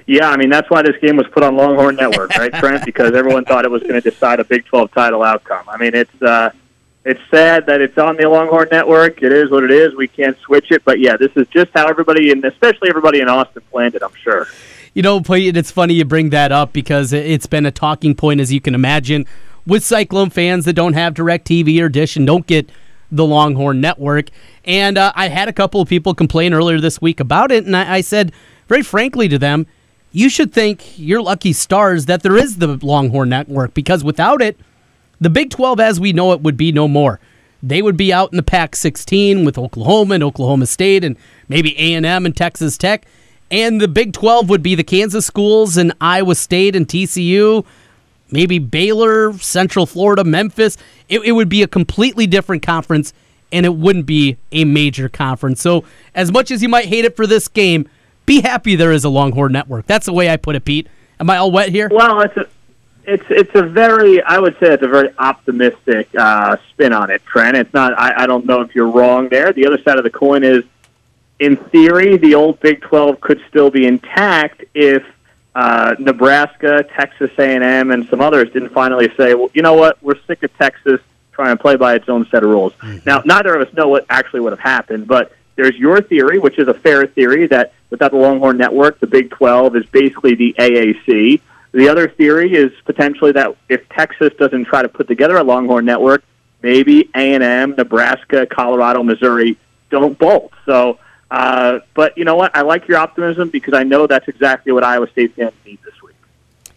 Yeah, 0.08 0.30
I 0.30 0.38
mean 0.38 0.48
that's 0.48 0.70
why 0.70 0.80
this 0.80 0.96
game 1.02 1.16
was 1.16 1.26
put 1.28 1.42
on 1.42 1.54
Longhorn 1.54 1.96
Network, 2.00 2.34
right, 2.36 2.52
Trent? 2.54 2.84
Because 2.86 3.12
everyone 3.12 3.44
thought 3.44 3.66
it 3.66 3.70
was 3.70 3.82
going 3.82 4.00
to 4.00 4.10
decide 4.10 4.40
a 4.40 4.44
Big 4.44 4.64
12 4.64 4.90
title 4.90 5.22
outcome. 5.22 5.68
I 5.68 5.76
mean, 5.76 5.94
it's 5.94 6.22
uh, 6.22 6.50
it's 7.04 7.20
sad 7.30 7.66
that 7.66 7.82
it's 7.82 7.96
on 7.98 8.16
the 8.16 8.26
Longhorn 8.26 8.68
Network. 8.72 9.22
It 9.22 9.32
is 9.32 9.50
what 9.50 9.64
it 9.64 9.70
is. 9.70 9.94
We 9.94 10.08
can't 10.08 10.36
switch 10.38 10.72
it, 10.72 10.82
but 10.84 10.98
yeah, 10.98 11.18
this 11.18 11.30
is 11.36 11.46
just 11.48 11.70
how 11.74 11.88
everybody, 11.88 12.32
and 12.32 12.42
especially 12.42 12.88
everybody 12.88 13.20
in 13.20 13.28
Austin, 13.28 13.62
planned 13.70 13.94
it. 13.94 14.02
I'm 14.02 14.14
sure. 14.14 14.46
You 14.94 15.02
know, 15.02 15.20
Peyton, 15.20 15.56
it's 15.56 15.70
funny 15.70 15.92
you 15.92 16.06
bring 16.06 16.30
that 16.30 16.52
up 16.52 16.72
because 16.72 17.12
it's 17.12 17.46
been 17.46 17.66
a 17.66 17.70
talking 17.70 18.14
point, 18.14 18.40
as 18.40 18.50
you 18.50 18.62
can 18.62 18.74
imagine, 18.74 19.26
with 19.66 19.84
Cyclone 19.84 20.30
fans 20.30 20.64
that 20.64 20.72
don't 20.72 20.94
have 20.94 21.12
direct 21.12 21.46
TV 21.46 21.80
or 21.80 21.90
Dish 21.90 22.16
and 22.16 22.26
don't 22.26 22.46
get 22.46 22.70
the 23.12 23.26
Longhorn 23.26 23.82
Network. 23.82 24.30
And 24.64 24.96
uh, 24.96 25.12
I 25.14 25.28
had 25.28 25.48
a 25.48 25.52
couple 25.52 25.82
of 25.82 25.88
people 25.88 26.14
complain 26.14 26.54
earlier 26.54 26.80
this 26.80 27.02
week 27.02 27.20
about 27.20 27.52
it, 27.52 27.66
and 27.66 27.76
I, 27.76 27.96
I 27.96 28.00
said 28.00 28.32
very 28.68 28.82
frankly 28.82 29.28
to 29.28 29.38
them, 29.38 29.66
you 30.12 30.28
should 30.28 30.52
thank 30.52 30.98
your 30.98 31.22
lucky 31.22 31.52
stars 31.52 32.06
that 32.06 32.22
there 32.22 32.36
is 32.36 32.58
the 32.58 32.78
Longhorn 32.82 33.28
Network 33.28 33.74
because 33.74 34.02
without 34.02 34.40
it, 34.40 34.58
the 35.20 35.30
Big 35.30 35.50
12 35.50 35.80
as 35.80 36.00
we 36.00 36.12
know 36.12 36.32
it 36.32 36.40
would 36.40 36.56
be 36.56 36.72
no 36.72 36.88
more. 36.88 37.20
They 37.62 37.82
would 37.82 37.96
be 37.96 38.12
out 38.12 38.32
in 38.32 38.36
the 38.36 38.42
Pac 38.42 38.76
16 38.76 39.44
with 39.44 39.58
Oklahoma 39.58 40.14
and 40.14 40.22
Oklahoma 40.22 40.66
State 40.66 41.04
and 41.04 41.16
maybe 41.48 41.76
A&M 41.76 42.24
and 42.24 42.36
Texas 42.36 42.78
Tech. 42.78 43.06
And 43.50 43.80
the 43.80 43.88
Big 43.88 44.12
12 44.12 44.48
would 44.48 44.62
be 44.62 44.74
the 44.74 44.84
Kansas 44.84 45.26
schools 45.26 45.76
and 45.76 45.92
Iowa 46.00 46.34
State 46.34 46.76
and 46.76 46.86
TCU, 46.86 47.64
maybe 48.30 48.58
Baylor, 48.58 49.32
Central 49.38 49.86
Florida, 49.86 50.22
Memphis. 50.22 50.76
It, 51.08 51.20
it 51.24 51.32
would 51.32 51.48
be 51.48 51.62
a 51.62 51.68
completely 51.68 52.26
different 52.26 52.62
conference 52.62 53.12
and 53.50 53.64
it 53.66 53.74
wouldn't 53.74 54.06
be 54.06 54.36
a 54.52 54.64
major 54.64 55.08
conference. 55.08 55.60
So, 55.62 55.84
as 56.14 56.30
much 56.30 56.50
as 56.50 56.62
you 56.62 56.68
might 56.68 56.84
hate 56.84 57.06
it 57.06 57.16
for 57.16 57.26
this 57.26 57.48
game, 57.48 57.88
be 58.28 58.40
happy 58.42 58.76
there 58.76 58.92
is 58.92 59.04
a 59.04 59.08
Longhorn 59.08 59.52
Network. 59.52 59.86
That's 59.86 60.06
the 60.06 60.12
way 60.12 60.30
I 60.30 60.36
put 60.36 60.54
it, 60.54 60.64
Pete. 60.64 60.86
Am 61.18 61.28
I 61.28 61.38
all 61.38 61.50
wet 61.50 61.70
here? 61.70 61.88
Well, 61.90 62.20
it's 62.20 62.36
a, 62.36 62.46
it's 63.04 63.24
it's 63.30 63.54
a 63.54 63.62
very 63.62 64.22
I 64.22 64.38
would 64.38 64.54
say 64.60 64.72
it's 64.74 64.82
a 64.82 64.88
very 64.88 65.10
optimistic 65.18 66.08
uh, 66.16 66.58
spin 66.70 66.92
on 66.92 67.10
it, 67.10 67.24
Trent. 67.24 67.56
It's 67.56 67.72
not. 67.72 67.98
I, 67.98 68.22
I 68.22 68.26
don't 68.26 68.44
know 68.44 68.60
if 68.60 68.74
you're 68.74 68.90
wrong 68.90 69.28
there. 69.28 69.52
The 69.52 69.66
other 69.66 69.80
side 69.82 69.96
of 69.96 70.04
the 70.04 70.10
coin 70.10 70.44
is, 70.44 70.62
in 71.40 71.56
theory, 71.56 72.18
the 72.18 72.34
old 72.34 72.60
Big 72.60 72.82
Twelve 72.82 73.20
could 73.20 73.42
still 73.48 73.70
be 73.70 73.86
intact 73.86 74.62
if 74.74 75.02
uh, 75.54 75.96
Nebraska, 75.98 76.84
Texas 76.94 77.30
A&M, 77.36 77.90
and 77.90 78.08
some 78.08 78.20
others 78.20 78.52
didn't 78.52 78.68
finally 78.68 79.12
say, 79.16 79.34
well, 79.34 79.50
you 79.54 79.62
know 79.62 79.74
what, 79.74 80.00
we're 80.02 80.20
sick 80.26 80.44
of 80.44 80.56
Texas 80.56 81.00
trying 81.32 81.56
to 81.56 81.60
play 81.60 81.74
by 81.74 81.94
its 81.94 82.08
own 82.08 82.28
set 82.28 82.44
of 82.44 82.50
rules. 82.50 82.74
Now, 83.04 83.22
neither 83.24 83.56
of 83.56 83.66
us 83.66 83.74
know 83.74 83.88
what 83.88 84.06
actually 84.08 84.40
would 84.40 84.52
have 84.52 84.60
happened, 84.60 85.08
but 85.08 85.32
there's 85.56 85.74
your 85.74 86.00
theory, 86.00 86.38
which 86.38 86.58
is 86.60 86.68
a 86.68 86.74
fair 86.74 87.06
theory, 87.06 87.48
that 87.48 87.72
without 87.90 88.12
the 88.12 88.18
Longhorn 88.18 88.56
Network, 88.58 89.00
the 89.00 89.06
Big 89.06 89.30
12 89.30 89.76
is 89.76 89.86
basically 89.86 90.34
the 90.34 90.54
AAC. 90.58 91.40
The 91.72 91.88
other 91.88 92.08
theory 92.08 92.54
is 92.54 92.72
potentially 92.84 93.32
that 93.32 93.56
if 93.68 93.88
Texas 93.90 94.32
doesn't 94.38 94.66
try 94.66 94.82
to 94.82 94.88
put 94.88 95.08
together 95.08 95.36
a 95.36 95.44
Longhorn 95.44 95.84
Network, 95.84 96.22
maybe 96.62 97.10
A&M, 97.14 97.74
Nebraska, 97.76 98.46
Colorado, 98.46 99.02
Missouri 99.02 99.58
don't 99.90 100.18
bolt. 100.18 100.52
So, 100.66 100.98
uh, 101.30 101.80
but 101.94 102.16
you 102.16 102.24
know 102.24 102.36
what? 102.36 102.56
I 102.56 102.62
like 102.62 102.88
your 102.88 102.98
optimism 102.98 103.50
because 103.50 103.74
I 103.74 103.82
know 103.84 104.06
that's 104.06 104.28
exactly 104.28 104.72
what 104.72 104.84
Iowa 104.84 105.08
State 105.10 105.34
fans 105.34 105.52
need 105.64 105.78
this 105.84 105.94
week. 106.02 106.16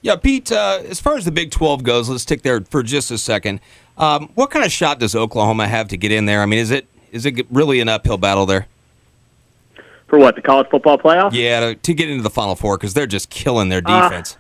Yeah, 0.01 0.15
Pete, 0.15 0.51
uh, 0.51 0.81
as 0.87 0.99
far 0.99 1.15
as 1.15 1.25
the 1.25 1.31
Big 1.31 1.51
12 1.51 1.83
goes, 1.83 2.09
let's 2.09 2.23
stick 2.23 2.41
there 2.41 2.61
for 2.61 2.83
just 2.83 3.11
a 3.11 3.17
second. 3.17 3.59
Um, 3.97 4.29
what 4.35 4.49
kind 4.49 4.65
of 4.65 4.71
shot 4.71 4.99
does 4.99 5.15
Oklahoma 5.15 5.67
have 5.67 5.87
to 5.89 5.97
get 5.97 6.11
in 6.11 6.25
there? 6.25 6.41
I 6.41 6.45
mean, 6.45 6.59
is 6.59 6.71
it 6.71 6.87
is 7.11 7.25
it 7.25 7.45
really 7.51 7.81
an 7.81 7.89
uphill 7.89 8.17
battle 8.17 8.45
there? 8.45 8.67
For 10.11 10.19
what, 10.19 10.35
the 10.35 10.41
college 10.41 10.67
football 10.69 10.97
playoff? 10.97 11.31
Yeah, 11.31 11.61
to, 11.61 11.75
to 11.75 11.93
get 11.93 12.09
into 12.09 12.21
the 12.21 12.29
Final 12.29 12.57
Four 12.57 12.77
because 12.77 12.93
they're 12.93 13.07
just 13.07 13.29
killing 13.29 13.69
their 13.69 13.81
Uh, 13.85 14.09
defense. 14.09 14.35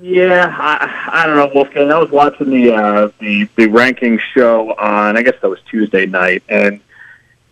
Yeah, 0.00 0.54
I, 0.56 1.22
I 1.22 1.26
don't 1.26 1.34
know, 1.34 1.50
Wolfgang. 1.52 1.90
I 1.90 1.98
was 1.98 2.12
watching 2.12 2.50
the 2.50 2.72
uh, 2.72 3.10
the 3.18 3.48
the 3.56 3.66
ranking 3.66 4.20
show 4.32 4.76
on 4.78 5.16
I 5.16 5.22
guess 5.22 5.34
that 5.42 5.48
was 5.48 5.58
Tuesday 5.68 6.06
night, 6.06 6.44
and 6.48 6.78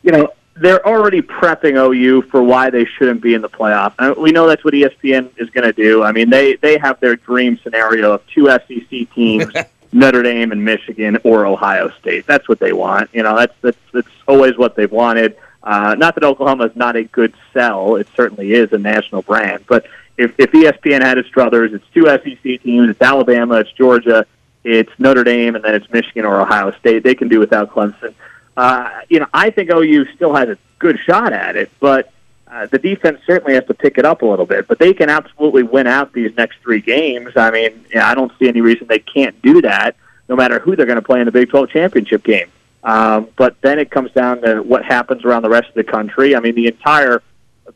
you 0.05 0.13
know 0.13 0.29
they're 0.55 0.87
already 0.87 1.23
prepping 1.23 1.75
OU 1.75 2.23
for 2.31 2.41
why 2.41 2.71
they 2.71 2.85
shouldn't 2.85 3.21
be 3.21 3.35
in 3.35 3.43
the 3.43 3.49
playoff. 3.49 3.95
Uh, 3.99 4.15
we 4.17 4.31
know 4.31 4.47
that's 4.47 4.63
what 4.65 4.73
ESPN 4.73 5.29
is 5.37 5.51
going 5.51 5.65
to 5.65 5.73
do. 5.73 6.05
I 6.05 6.13
mean, 6.13 6.31
they 6.31 6.55
they 6.55 6.79
have 6.79 7.01
their 7.01 7.17
dream 7.17 7.59
scenario 7.65 8.13
of 8.13 8.27
two 8.29 8.47
SEC 8.47 9.13
teams, 9.13 9.53
Notre 9.93 10.23
Dame 10.23 10.53
and 10.53 10.65
Michigan, 10.65 11.19
or 11.25 11.47
Ohio 11.47 11.91
State. 11.99 12.29
That's 12.29 12.49
what 12.49 12.61
they 12.61 12.73
want. 12.73 13.11
You 13.13 13.25
know, 13.25 13.35
that's 13.35 13.55
that's 13.61 13.79
that's 13.93 14.09
always 14.29 14.57
what 14.57 14.77
they've 14.77 14.93
wanted. 14.93 15.37
Uh, 15.67 15.97
not 15.97 16.15
that 16.15 16.23
Oklahoma 16.23 16.67
is 16.67 16.77
not 16.77 16.95
a 16.95 17.03
good 17.03 17.35
sell; 17.53 17.97
it 17.97 18.07
certainly 18.15 18.53
is 18.53 18.73
a 18.73 18.79
national 18.79 19.23
brand. 19.23 19.65
But 19.67 19.85
if, 20.17 20.33
if 20.39 20.53
ESPN 20.53 21.03
had 21.03 21.19
its 21.19 21.29
druthers, 21.29 21.75
it's 21.75 21.85
two 21.93 22.05
SEC 22.05 22.63
teams. 22.63 22.89
It's 22.89 23.03
Alabama, 23.03 23.57
it's 23.57 23.73
Georgia, 23.73 24.25
it's 24.63 24.93
Notre 24.99 25.25
Dame, 25.25 25.57
and 25.57 25.65
then 25.65 25.75
it's 25.75 25.91
Michigan 25.91 26.25
or 26.25 26.41
Ohio 26.41 26.71
State. 26.79 27.03
They 27.03 27.17
can 27.17 27.27
do 27.27 27.41
without 27.41 27.73
Clemson. 27.73 28.15
Uh, 28.57 29.01
you 29.09 29.19
know, 29.19 29.27
I 29.35 29.51
think 29.51 29.71
OU 29.71 30.07
still 30.15 30.35
has 30.35 30.49
a 30.51 30.59
good 30.79 31.01
shot 31.01 31.33
at 31.33 31.57
it, 31.57 31.73
but 31.81 32.13
uh, 32.47 32.67
the 32.67 32.79
defense 32.79 33.19
certainly 33.27 33.55
has 33.55 33.67
to 33.67 33.75
pick 33.75 33.99
it 33.99 34.05
up 34.05 34.23
a 34.23 34.27
little 34.27 34.47
bit. 34.47 34.69
But 34.69 34.79
they 34.79 34.95
can 34.95 35.11
absolutely 35.11 35.65
win 35.65 35.89
out 35.89 36.13
these 36.13 36.35
next 36.37 36.59
three 36.63 36.81
games. 36.81 37.33
I 37.37 37.51
mean, 37.51 37.85
yeah, 37.93 38.09
I 38.09 38.15
don't 38.15 38.31
see 38.39 38.47
any 38.47 38.61
reason 38.61 38.87
they 38.87 39.01
can't 39.01 39.41
do 39.43 39.61
that, 39.63 39.97
no 40.29 40.37
matter 40.37 40.61
who 40.61 40.77
they're 40.77 40.87
going 40.87 40.95
to 40.95 41.03
play 41.03 41.19
in 41.19 41.27
the 41.27 41.33
Big 41.33 41.51
12 41.51 41.71
championship 41.71 42.23
game. 42.23 42.51
Um, 42.87 43.29
but 43.37 43.61
then 43.63 43.81
it 43.81 43.91
comes 43.91 44.13
down 44.13 44.43
to 44.43 44.63
what 44.63 44.85
happens 44.85 45.25
around 45.25 45.43
the 45.43 45.51
rest 45.51 45.69
of 45.69 45.75
the 45.75 45.85
country. 45.85 46.37
I 46.37 46.41
mean, 46.41 46.55
the 46.55 46.69
entire 46.69 47.21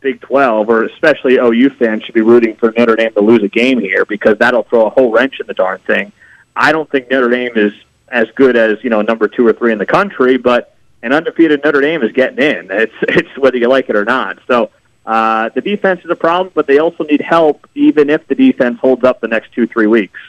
Big 0.00 0.20
12, 0.20 0.68
or 0.68 0.84
especially 0.84 1.36
OU 1.36 1.70
fans, 1.70 2.04
should 2.04 2.14
be 2.14 2.20
rooting 2.20 2.54
for 2.54 2.72
Notre 2.78 2.94
Dame 2.94 3.12
to 3.14 3.20
lose 3.20 3.42
a 3.42 3.48
game 3.48 3.80
here 3.80 4.04
because 4.04 4.38
that'll 4.38 4.62
throw 4.62 4.86
a 4.86 4.90
whole 4.90 5.10
wrench 5.10 5.40
in 5.40 5.48
the 5.48 5.52
darn 5.52 5.80
thing. 5.80 6.12
I 6.54 6.70
don't 6.70 6.88
think 6.88 7.10
Notre 7.10 7.28
Dame 7.28 7.56
is 7.56 7.72
as 8.08 8.28
good 8.36 8.56
as 8.56 8.82
you 8.84 8.90
know 8.90 9.02
number 9.02 9.26
two 9.26 9.44
or 9.44 9.52
three 9.52 9.72
in 9.72 9.78
the 9.78 9.86
country, 9.86 10.36
but 10.36 10.76
an 11.02 11.12
undefeated 11.12 11.64
Notre 11.64 11.80
Dame 11.80 12.02
is 12.02 12.12
getting 12.12 12.38
in. 12.38 12.68
It's 12.70 12.94
it's 13.02 13.36
whether 13.36 13.56
you 13.56 13.68
like 13.68 13.90
it 13.90 13.96
or 13.96 14.04
not. 14.04 14.38
So 14.46 14.70
uh, 15.04 15.48
the 15.50 15.60
defense 15.60 16.04
is 16.04 16.10
a 16.10 16.16
problem, 16.16 16.52
but 16.54 16.68
they 16.68 16.78
also 16.78 17.02
need 17.02 17.20
help, 17.20 17.68
even 17.74 18.10
if 18.10 18.26
the 18.28 18.36
defense 18.36 18.78
holds 18.78 19.02
up 19.02 19.20
the 19.20 19.28
next 19.28 19.52
two 19.52 19.66
three 19.66 19.88
weeks. 19.88 20.20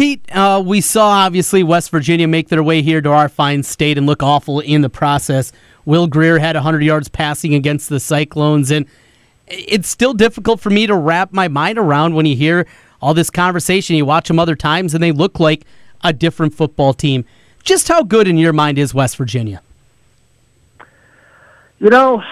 Pete, 0.00 0.24
uh, 0.34 0.62
we 0.64 0.80
saw 0.80 1.10
obviously 1.10 1.62
West 1.62 1.90
Virginia 1.90 2.26
make 2.26 2.48
their 2.48 2.62
way 2.62 2.80
here 2.80 3.02
to 3.02 3.10
our 3.10 3.28
fine 3.28 3.62
state 3.62 3.98
and 3.98 4.06
look 4.06 4.22
awful 4.22 4.58
in 4.60 4.80
the 4.80 4.88
process. 4.88 5.52
Will 5.84 6.06
Grier 6.06 6.38
had 6.38 6.56
100 6.56 6.82
yards 6.82 7.08
passing 7.08 7.52
against 7.52 7.90
the 7.90 8.00
Cyclones, 8.00 8.70
and 8.70 8.86
it's 9.46 9.90
still 9.90 10.14
difficult 10.14 10.58
for 10.58 10.70
me 10.70 10.86
to 10.86 10.96
wrap 10.96 11.34
my 11.34 11.48
mind 11.48 11.76
around 11.76 12.14
when 12.14 12.24
you 12.24 12.34
hear 12.34 12.66
all 13.02 13.12
this 13.12 13.28
conversation. 13.28 13.94
You 13.94 14.06
watch 14.06 14.28
them 14.28 14.38
other 14.38 14.56
times, 14.56 14.94
and 14.94 15.04
they 15.04 15.12
look 15.12 15.38
like 15.38 15.66
a 16.02 16.14
different 16.14 16.54
football 16.54 16.94
team. 16.94 17.26
Just 17.62 17.88
how 17.88 18.02
good 18.02 18.26
in 18.26 18.38
your 18.38 18.54
mind 18.54 18.78
is 18.78 18.94
West 18.94 19.18
Virginia? 19.18 19.60
You 21.78 21.90
know, 21.90 22.22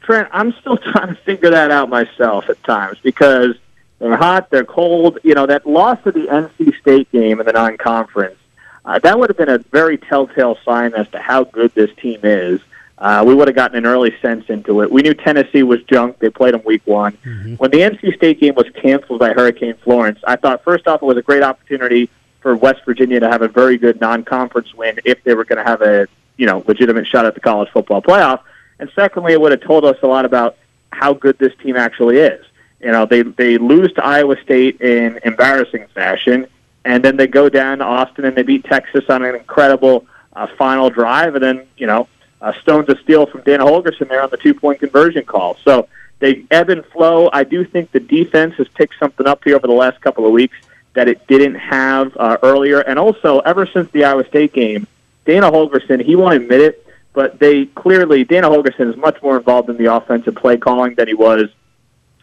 Trent, 0.00 0.28
I'm 0.32 0.54
still 0.58 0.78
trying 0.94 1.08
to 1.08 1.20
figure 1.26 1.50
that 1.50 1.70
out 1.70 1.90
myself 1.90 2.48
at 2.48 2.64
times 2.64 2.96
because 3.02 3.56
they're 3.98 4.16
hot, 4.16 4.50
they're 4.50 4.64
cold. 4.64 5.18
You 5.22 5.34
know, 5.34 5.46
that 5.46 5.66
loss 5.66 5.98
of 6.04 6.14
the 6.14 6.26
NC 6.26 6.78
State 6.80 7.10
game 7.12 7.40
in 7.40 7.46
the 7.46 7.52
non-conference, 7.52 8.38
uh, 8.84 8.98
that 9.00 9.18
would 9.18 9.30
have 9.30 9.36
been 9.36 9.48
a 9.48 9.58
very 9.58 9.98
telltale 9.98 10.58
sign 10.64 10.94
as 10.94 11.08
to 11.10 11.18
how 11.18 11.44
good 11.44 11.74
this 11.74 11.90
team 11.96 12.20
is. 12.22 12.60
Uh, 12.96 13.24
we 13.26 13.34
would 13.34 13.48
have 13.48 13.56
gotten 13.56 13.76
an 13.76 13.86
early 13.86 14.14
sense 14.22 14.44
into 14.48 14.80
it. 14.80 14.90
We 14.90 15.02
knew 15.02 15.14
Tennessee 15.14 15.62
was 15.62 15.82
junk. 15.84 16.18
They 16.20 16.30
played 16.30 16.54
them 16.54 16.62
week 16.64 16.82
one. 16.86 17.12
When 17.56 17.70
the 17.70 17.78
NC 17.80 18.14
State 18.16 18.40
game 18.40 18.54
was 18.54 18.66
canceled 18.70 19.18
by 19.18 19.32
Hurricane 19.32 19.74
Florence, 19.82 20.20
I 20.26 20.36
thought 20.36 20.62
first 20.62 20.86
off 20.86 21.02
it 21.02 21.06
was 21.06 21.16
a 21.16 21.22
great 21.22 21.42
opportunity 21.42 22.08
for 22.40 22.54
West 22.54 22.82
Virginia 22.84 23.18
to 23.20 23.28
have 23.28 23.42
a 23.42 23.48
very 23.48 23.78
good 23.78 24.00
non-conference 24.00 24.74
win 24.74 25.00
if 25.04 25.22
they 25.24 25.34
were 25.34 25.44
going 25.44 25.58
to 25.58 25.64
have 25.64 25.82
a 25.82 26.06
you 26.36 26.46
know 26.46 26.62
legitimate 26.66 27.06
shot 27.06 27.26
at 27.26 27.34
the 27.34 27.40
college 27.40 27.68
football 27.72 28.00
playoff. 28.00 28.40
And 28.78 28.90
secondly, 28.94 29.32
it 29.32 29.40
would 29.40 29.52
have 29.52 29.62
told 29.62 29.84
us 29.84 29.96
a 30.02 30.06
lot 30.06 30.24
about 30.24 30.56
how 30.92 31.14
good 31.14 31.38
this 31.38 31.52
team 31.62 31.76
actually 31.76 32.18
is. 32.18 32.44
You 32.84 32.92
know, 32.92 33.06
they 33.06 33.22
they 33.22 33.56
lose 33.56 33.90
to 33.94 34.04
Iowa 34.04 34.36
State 34.42 34.82
in 34.82 35.18
embarrassing 35.24 35.86
fashion, 35.94 36.46
and 36.84 37.02
then 37.02 37.16
they 37.16 37.26
go 37.26 37.48
down 37.48 37.78
to 37.78 37.84
Austin 37.84 38.26
and 38.26 38.36
they 38.36 38.42
beat 38.42 38.64
Texas 38.64 39.04
on 39.08 39.24
an 39.24 39.34
incredible 39.34 40.06
uh, 40.34 40.46
final 40.58 40.90
drive, 40.90 41.34
and 41.34 41.42
then 41.42 41.66
you 41.78 41.86
know, 41.86 42.06
uh, 42.42 42.52
stones 42.60 42.90
of 42.90 42.98
steel 43.00 43.24
from 43.24 43.40
Dana 43.40 43.64
Holgorsen 43.64 44.06
there 44.08 44.22
on 44.22 44.28
the 44.28 44.36
two 44.36 44.52
point 44.52 44.80
conversion 44.80 45.24
call. 45.24 45.56
So 45.64 45.88
they 46.18 46.44
ebb 46.50 46.68
and 46.68 46.84
flow. 46.84 47.30
I 47.32 47.44
do 47.44 47.64
think 47.64 47.90
the 47.90 48.00
defense 48.00 48.56
has 48.56 48.68
picked 48.68 48.98
something 48.98 49.26
up 49.26 49.42
here 49.44 49.56
over 49.56 49.66
the 49.66 49.72
last 49.72 50.02
couple 50.02 50.26
of 50.26 50.32
weeks 50.32 50.58
that 50.92 51.08
it 51.08 51.26
didn't 51.26 51.54
have 51.54 52.14
uh, 52.18 52.36
earlier, 52.42 52.80
and 52.80 52.98
also 52.98 53.38
ever 53.40 53.64
since 53.64 53.90
the 53.92 54.04
Iowa 54.04 54.26
State 54.26 54.52
game, 54.52 54.86
Dana 55.24 55.50
Holgorsen 55.50 56.02
he 56.02 56.16
won't 56.16 56.34
admit 56.34 56.60
it, 56.60 56.86
but 57.14 57.38
they 57.38 57.64
clearly 57.64 58.24
Dana 58.24 58.50
Holgorsen 58.50 58.90
is 58.90 58.96
much 58.98 59.22
more 59.22 59.38
involved 59.38 59.70
in 59.70 59.78
the 59.78 59.86
offensive 59.86 60.34
play 60.34 60.58
calling 60.58 60.96
than 60.96 61.08
he 61.08 61.14
was 61.14 61.48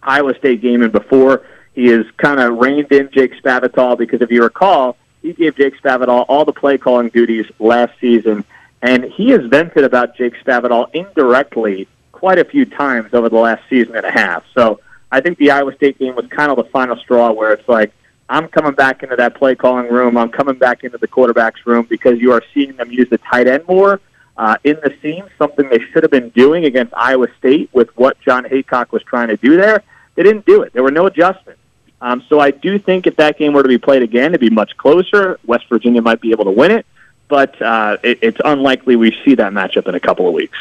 Iowa 0.04 0.36
State 0.38 0.62
game 0.62 0.82
and 0.82 0.91
before. 0.91 1.43
He 1.74 1.88
has 1.88 2.06
kind 2.18 2.39
of 2.39 2.58
reined 2.58 2.91
in 2.91 3.10
Jake 3.12 3.34
Spavital 3.41 3.97
because 3.97 4.22
if 4.22 4.32
you 4.32 4.43
recall, 4.43 4.97
he 5.22 5.34
gave 5.34 5.56
Jake 5.56 5.80
Spavital 5.82 6.26
all 6.28 6.45
the 6.45 6.52
play 6.52 6.78
calling 6.78 7.10
duties 7.10 7.45
last 7.60 7.93
season, 8.02 8.43
and 8.82 9.06
he 9.06 9.30
has 9.30 9.45
vented 9.45 9.84
about 9.84 10.18
Jake 10.18 10.34
Spavital 10.43 10.93
indirectly 10.93 11.88
quite 12.12 12.39
a 12.39 12.45
few 12.45 12.66
times 12.66 13.14
over 13.14 13.30
the 13.30 13.38
last 13.38 13.64
season 13.70 13.95
and 13.95 14.06
a 14.06 14.12
half. 14.12 14.43
So 14.54 14.80
I 15.12 15.22
think 15.22 15.38
the 15.38 15.52
Iowa 15.52 15.74
State 15.76 15.97
game 15.97 16.16
was 16.16 16.26
kind 16.28 16.52
of 16.52 16.58
the 16.58 16.66
final 16.66 16.97
straw 16.97 17.32
where 17.32 17.54
it's 17.54 17.68
like, 17.68 17.93
I'm 18.30 18.47
coming 18.47 18.74
back 18.74 19.04
into 19.04 19.16
that 19.18 19.36
play 19.36 19.56
calling 19.56 19.89
room. 19.89 20.18
I'm 20.18 20.30
coming 20.30 20.56
back 20.56 20.84
into 20.84 20.97
the 20.97 21.08
quarterback's 21.08 21.66
room 21.66 21.86
because 21.89 22.20
you 22.20 22.32
are 22.32 22.41
seeing 22.54 22.76
them 22.78 22.91
use 22.91 23.10
the 23.10 23.18
tight 23.18 23.47
end 23.47 23.68
more 23.68 23.99
uh, 24.38 24.56
in 24.64 24.78
the 24.84 24.93
seam, 25.02 25.26
something 25.38 25.70
they 25.70 25.80
should 25.80 26.04
have 26.04 26.12
been 26.12 26.30
doing 26.30 26.66
against 26.66 26.93
Iowa 26.95 27.28
State 27.38 27.70
with 27.74 27.95
what 27.97 28.20
Jon 28.22 28.43
Heacock 28.45 28.91
was 28.91 29.04
trying 29.04 29.28
to 29.28 29.38
do 29.38 29.58
there. 29.58 29.84
They 30.22 30.30
didn't 30.30 30.45
do 30.45 30.61
it. 30.61 30.72
There 30.74 30.84
were 30.84 30.91
no 30.91 31.07
adjustments. 31.07 31.59
Um, 31.99 32.24
so 32.30 32.39
I 32.39 32.51
do 32.51 32.78
think 32.78 33.07
if 33.07 33.15
that 33.15 33.39
game 33.39 33.53
were 33.53 33.63
to 33.63 33.67
be 33.67 33.80
played 33.80 34.03
again, 34.03 34.28
it'd 34.28 34.39
be 34.39 34.51
much 34.51 34.78
closer. 34.78 35.39
West 35.47 35.67
Virginia 35.67 35.99
might 35.99 36.22
be 36.22 36.30
able 36.30 36.45
to 36.45 36.51
win 36.51 36.69
it, 36.69 36.86
but 37.28 37.59
uh, 37.59 37.97
it, 38.03 38.19
it's 38.22 38.38
unlikely 38.45 38.95
we 38.95 39.17
see 39.26 39.34
that 39.34 39.51
matchup 39.51 39.88
in 39.88 39.95
a 39.95 39.99
couple 39.99 40.28
of 40.28 40.34
weeks. 40.36 40.59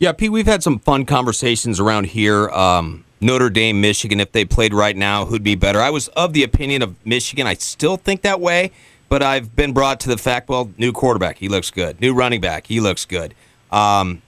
Yeah, 0.00 0.10
Pete, 0.10 0.32
we've 0.32 0.46
had 0.46 0.64
some 0.64 0.80
fun 0.80 1.06
conversations 1.06 1.78
around 1.78 2.06
here. 2.06 2.48
Um, 2.48 3.04
Notre 3.20 3.48
Dame, 3.48 3.80
Michigan, 3.80 4.18
if 4.18 4.32
they 4.32 4.44
played 4.44 4.74
right 4.74 4.96
now, 4.96 5.24
who'd 5.24 5.44
be 5.44 5.54
better? 5.54 5.80
I 5.80 5.90
was 5.90 6.08
of 6.08 6.32
the 6.32 6.42
opinion 6.42 6.82
of 6.82 6.96
Michigan. 7.06 7.46
I 7.46 7.54
still 7.54 7.96
think 7.96 8.22
that 8.22 8.40
way, 8.40 8.72
but 9.08 9.22
I've 9.22 9.54
been 9.54 9.72
brought 9.72 10.00
to 10.00 10.08
the 10.08 10.18
fact, 10.18 10.48
well, 10.48 10.72
new 10.78 10.90
quarterback, 10.90 11.38
he 11.38 11.48
looks 11.48 11.70
good. 11.70 12.00
New 12.00 12.12
running 12.12 12.40
back, 12.40 12.66
he 12.66 12.80
looks 12.80 13.04
good. 13.04 13.36
Um, 13.70 14.22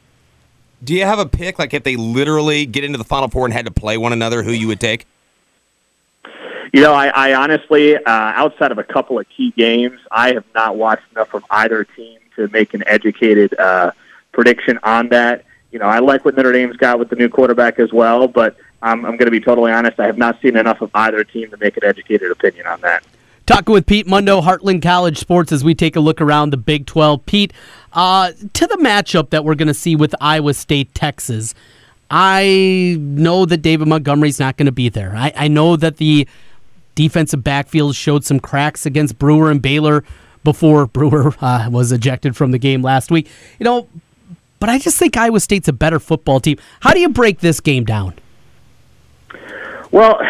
do 0.83 0.95
you 0.95 1.05
have 1.05 1.19
a 1.19 1.27
pick, 1.27 1.59
like 1.59 1.75
if 1.75 1.83
they 1.83 1.97
literally 1.97 2.67
get 2.67 2.85
into 2.85 2.99
the 2.99 3.05
Final 3.05 3.29
Four 3.29 3.45
and 3.45 3.53
had 3.53 3.67
to 3.67 3.73
play 3.73 3.97
one 3.97 4.13
another, 4.13 4.43
who 4.43 4.53
you 4.53 4.69
would 4.69 4.81
take? 4.81 5.07
You 6.73 6.83
know, 6.83 6.93
I, 6.93 7.09
I 7.09 7.35
honestly, 7.35 7.97
uh, 7.97 8.01
outside 8.05 8.73
of 8.73 8.79
a 8.79 8.85
couple 8.85 9.19
of 9.19 9.27
key 9.31 9.53
games, 9.53 9.99
I 10.11 10.35
have 10.35 10.45
not 10.55 10.77
watched 10.77 11.11
enough 11.13 11.33
of 11.35 11.45
either 11.51 11.85
team 11.85 12.19
to 12.37 12.49
make 12.49 12.75
an 12.75 12.83
educated 12.87 13.59
uh, 13.59 13.93
prediction 14.33 14.79
on 14.83 15.09
that. 15.09 15.45
You 15.73 15.79
know, 15.79 15.87
I 15.87 15.99
like 15.99 16.25
what 16.25 16.37
Notre 16.37 16.53
Dame's 16.53 16.77
got 16.77 16.99
with 16.99 17.09
the 17.09 17.17
new 17.17 17.29
quarterback 17.29 17.79
as 17.79 17.93
well, 17.93 18.29
but 18.29 18.57
um, 18.83 19.05
I'm 19.05 19.17
going 19.17 19.27
to 19.27 19.31
be 19.31 19.41
totally 19.41 19.73
honest. 19.73 19.99
I 19.99 20.07
have 20.07 20.19
not 20.19 20.41
seen 20.41 20.57
enough 20.57 20.81
of 20.81 20.91
either 20.95 21.25
team 21.25 21.51
to 21.51 21.57
make 21.57 21.77
an 21.77 21.85
educated 21.85 22.31
opinion 22.31 22.67
on 22.67 22.81
that. 22.83 23.03
Talking 23.49 23.73
with 23.73 23.87
Pete 23.87 24.07
Mundo, 24.07 24.43
Heartland 24.43 24.83
College 24.83 25.17
Sports, 25.17 25.53
as 25.53 25.65
we 25.65 25.75
take 25.75 25.97
a 25.97 26.01
look 26.01 26.21
around 26.21 26.51
the 26.51 26.59
Big 26.59 26.85
12. 26.85 27.25
Pete, 27.25 27.55
uh, 27.95 28.33
to 28.53 28.67
the 28.67 28.77
matchup 28.77 29.31
that 29.31 29.43
we're 29.43 29.55
going 29.55 29.69
to 29.69 29.75
see 29.75 29.97
with 29.97 30.15
Iowa 30.21 30.53
State, 30.53 30.95
Texas, 30.95 31.55
I 32.11 32.99
know 32.99 33.47
that 33.47 33.63
David 33.63 33.89
Montgomery's 33.89 34.39
not 34.39 34.59
going 34.59 34.67
to 34.67 34.73
be 34.73 34.91
there. 34.91 35.17
I, 35.17 35.33
I 35.35 35.49
know 35.49 35.77
that 35.77 35.97
the 35.97 36.29
defensive 36.95 37.43
backfield 37.43 37.97
showed 37.97 38.23
some 38.23 38.39
cracks 38.39 38.85
against 38.85 39.19
Brewer 39.19 39.51
and 39.51 39.63
Baylor 39.63 40.05
before 40.45 40.87
Brewer 40.93 41.35
uh, 41.41 41.71
was 41.73 41.91
ejected 41.91 42.37
from 42.37 42.51
the 42.51 42.59
game 42.59 42.83
last 42.83 43.11
week. 43.11 43.31
You 43.59 43.65
know, 43.65 43.89
but 44.61 44.69
I 44.69 44.79
just 44.79 44.99
think 44.99 45.17
Iowa 45.17 45.41
State's 45.41 45.69
a 45.69 45.73
better 45.73 45.99
football 45.99 46.39
team. 46.39 46.59
How 46.81 46.93
do 46.93 47.01
you 47.01 47.09
break 47.09 47.41
this 47.41 47.61
game 47.61 47.87
down? 47.87 48.13
Well, 49.91 50.21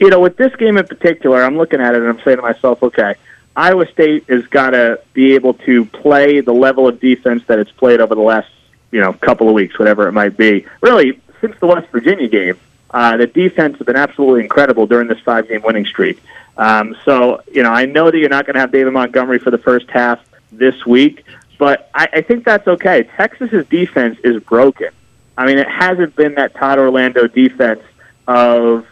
you 0.00 0.08
know, 0.08 0.18
with 0.18 0.36
this 0.36 0.54
game 0.56 0.78
in 0.78 0.86
particular, 0.86 1.42
I'm 1.42 1.56
looking 1.56 1.80
at 1.80 1.94
it 1.94 2.00
and 2.00 2.08
I'm 2.08 2.20
saying 2.24 2.38
to 2.38 2.42
myself, 2.42 2.82
okay, 2.82 3.14
Iowa 3.54 3.86
State 3.90 4.24
has 4.28 4.46
got 4.46 4.70
to 4.70 5.00
be 5.12 5.34
able 5.34 5.54
to 5.54 5.84
play 5.84 6.40
the 6.40 6.52
level 6.52 6.88
of 6.88 6.98
defense 6.98 7.42
that 7.48 7.58
it's 7.58 7.70
played 7.70 8.00
over 8.00 8.14
the 8.14 8.22
last, 8.22 8.48
you 8.90 9.00
know, 9.00 9.12
couple 9.12 9.48
of 9.48 9.54
weeks, 9.54 9.78
whatever 9.78 10.08
it 10.08 10.12
might 10.12 10.36
be. 10.36 10.64
Really, 10.80 11.20
since 11.40 11.58
the 11.60 11.66
West 11.66 11.88
Virginia 11.90 12.28
game, 12.28 12.58
uh, 12.90 13.18
the 13.18 13.26
defense 13.26 13.76
has 13.76 13.86
been 13.86 13.96
absolutely 13.96 14.40
incredible 14.40 14.86
during 14.86 15.06
this 15.06 15.20
five-game 15.20 15.62
winning 15.62 15.84
streak. 15.84 16.20
Um, 16.56 16.96
so, 17.04 17.42
you 17.52 17.62
know, 17.62 17.70
I 17.70 17.84
know 17.84 18.10
that 18.10 18.18
you're 18.18 18.28
not 18.28 18.46
going 18.46 18.54
to 18.54 18.60
have 18.60 18.72
David 18.72 18.92
Montgomery 18.92 19.38
for 19.38 19.50
the 19.50 19.58
first 19.58 19.90
half 19.90 20.18
this 20.50 20.86
week, 20.86 21.24
but 21.58 21.90
I, 21.94 22.08
I 22.14 22.20
think 22.22 22.44
that's 22.44 22.66
okay. 22.66 23.04
Texas's 23.16 23.66
defense 23.66 24.18
is 24.24 24.42
broken. 24.42 24.88
I 25.36 25.46
mean, 25.46 25.58
it 25.58 25.68
hasn't 25.68 26.16
been 26.16 26.34
that 26.34 26.54
Todd 26.54 26.78
Orlando 26.78 27.26
defense 27.26 27.82
of 28.26 28.86